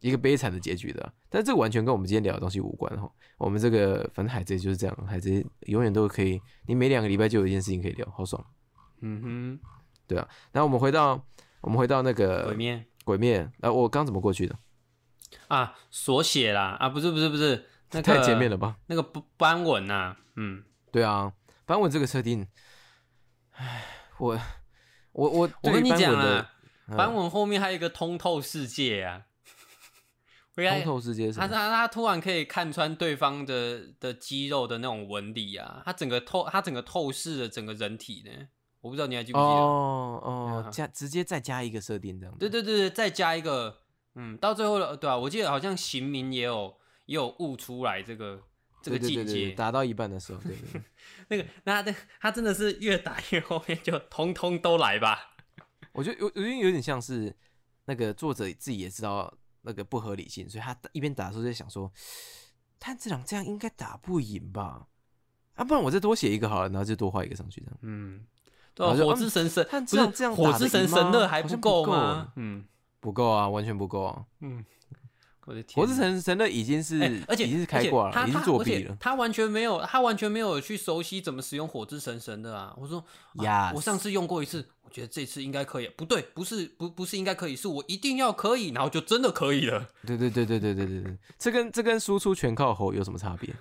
[0.00, 3.10] 一个悲惨的结局的啊、但这个完全跟我们今天聊的东西无关哈。
[3.38, 8.44] 我们这个反正海贼就是这样，海贼永远都可以，你每两个礼拜就有一件事情可以聊，好爽。
[9.00, 9.59] 嗯
[10.09, 10.26] 然
[10.56, 11.24] 后我们回到
[11.62, 14.56] 我们回到那哼，个鬼面鬼面，啊，我刚怎么过去的？
[15.48, 18.76] 啊，所写啦啊，不是不是不是，那个太前面了吧？
[18.86, 21.32] 那个不斑纹呐，嗯，对啊，
[21.64, 22.46] 斑纹这个设定，
[23.52, 23.84] 唉，
[24.18, 24.38] 我
[25.12, 26.51] 我我我跟你讲啊，
[26.89, 29.24] 嗯斑纹后面还有一个通透世界啊，
[30.55, 31.39] 通透世界是？
[31.39, 38.48] 他他他突然可以看穿对方的的肌肉的那种纹理啊，他整个透他整个透视的整个人体呢，
[38.80, 39.51] 我不知道你还记不记得？
[39.51, 42.36] 哦哦啊，加直接再加一个设定这样。
[42.39, 43.78] 对对对对，再加一个，
[44.14, 46.76] 嗯，到最后了，对啊，我记得好像刑名也有
[47.06, 48.43] 也有悟出来这个
[48.82, 50.82] 这个境对对对对对界，打到一半的时候，对对對。
[51.28, 55.34] 那个那他他真的是越打越后面就通通都来吧，
[55.92, 57.34] 我觉得有有点有点像是
[57.86, 59.32] 那个作者自己也知道
[59.62, 61.90] 那个不合理性，所以他一边打的时候在想说，
[62.80, 64.88] 炭治郎这样应该打不赢吧？
[65.54, 67.78] 啊，不然我再多写一个好了，然后就多画一个上去这样。
[67.82, 68.26] 嗯，
[68.74, 72.32] 对火之神神但不是这样火之神神乐还不够够吗？
[72.36, 72.64] 嗯
[73.00, 74.24] 不够啊，完全不够啊！
[74.40, 74.64] 嗯，
[75.44, 78.97] 我的天哪，火之神神乐已经是、哎而且已经是开挂了，已经作弊了。
[79.01, 82.74] 他完全没有，他完全没有去熟悉怎么使用火之神神的啊！
[82.78, 83.05] 我说，
[83.39, 85.89] 啊 Yes 我上次用过一次，我觉得这次应该可以。
[85.97, 89.89] 不对，不是不不是应该可以，是我一定要可以，然后就真的可以了。
[90.06, 93.55] 对对对对对对对对，这跟这跟输出全靠吼有什么差别？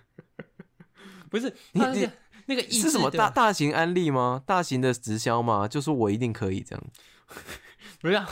[1.32, 2.12] 不是，你你他
[2.48, 4.44] 那个意是什么大大型安利吗？
[4.45, 5.68] 大型的直销吗？
[5.68, 6.84] 就是我一定可以这样。
[8.02, 8.28] 不是、啊，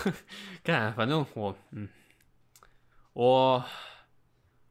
[0.64, 1.88] 看，反正我嗯，
[3.20, 3.62] 我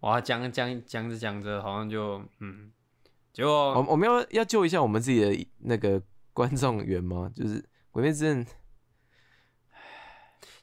[0.00, 2.72] 我要讲讲讲着讲着，好像就嗯，
[3.30, 6.00] 结果我我们要要救一下我们自己的那个
[6.32, 7.30] 观众缘吗？
[7.36, 7.60] 就是
[7.90, 8.42] 《鬼灭之刃》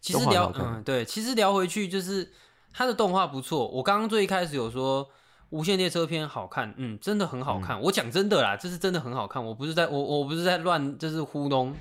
[0.01, 2.33] 其实聊嗯对，其实聊回去就是
[2.73, 3.67] 它的动画不错。
[3.67, 5.05] 我刚刚最一开始有说
[5.51, 7.79] 《无限列车篇》好看，嗯，真的很好看。
[7.81, 11.75] 我讲真的啦，这是真的很好看，我不是在我我不是在乱，就是糊弄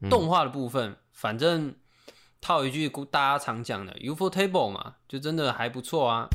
[0.00, 0.96] 嗯动画的部分。
[1.12, 1.72] 反正
[2.40, 6.28] 套一句大家常讲的 “UFO Table” 嘛，就真的还不错啊。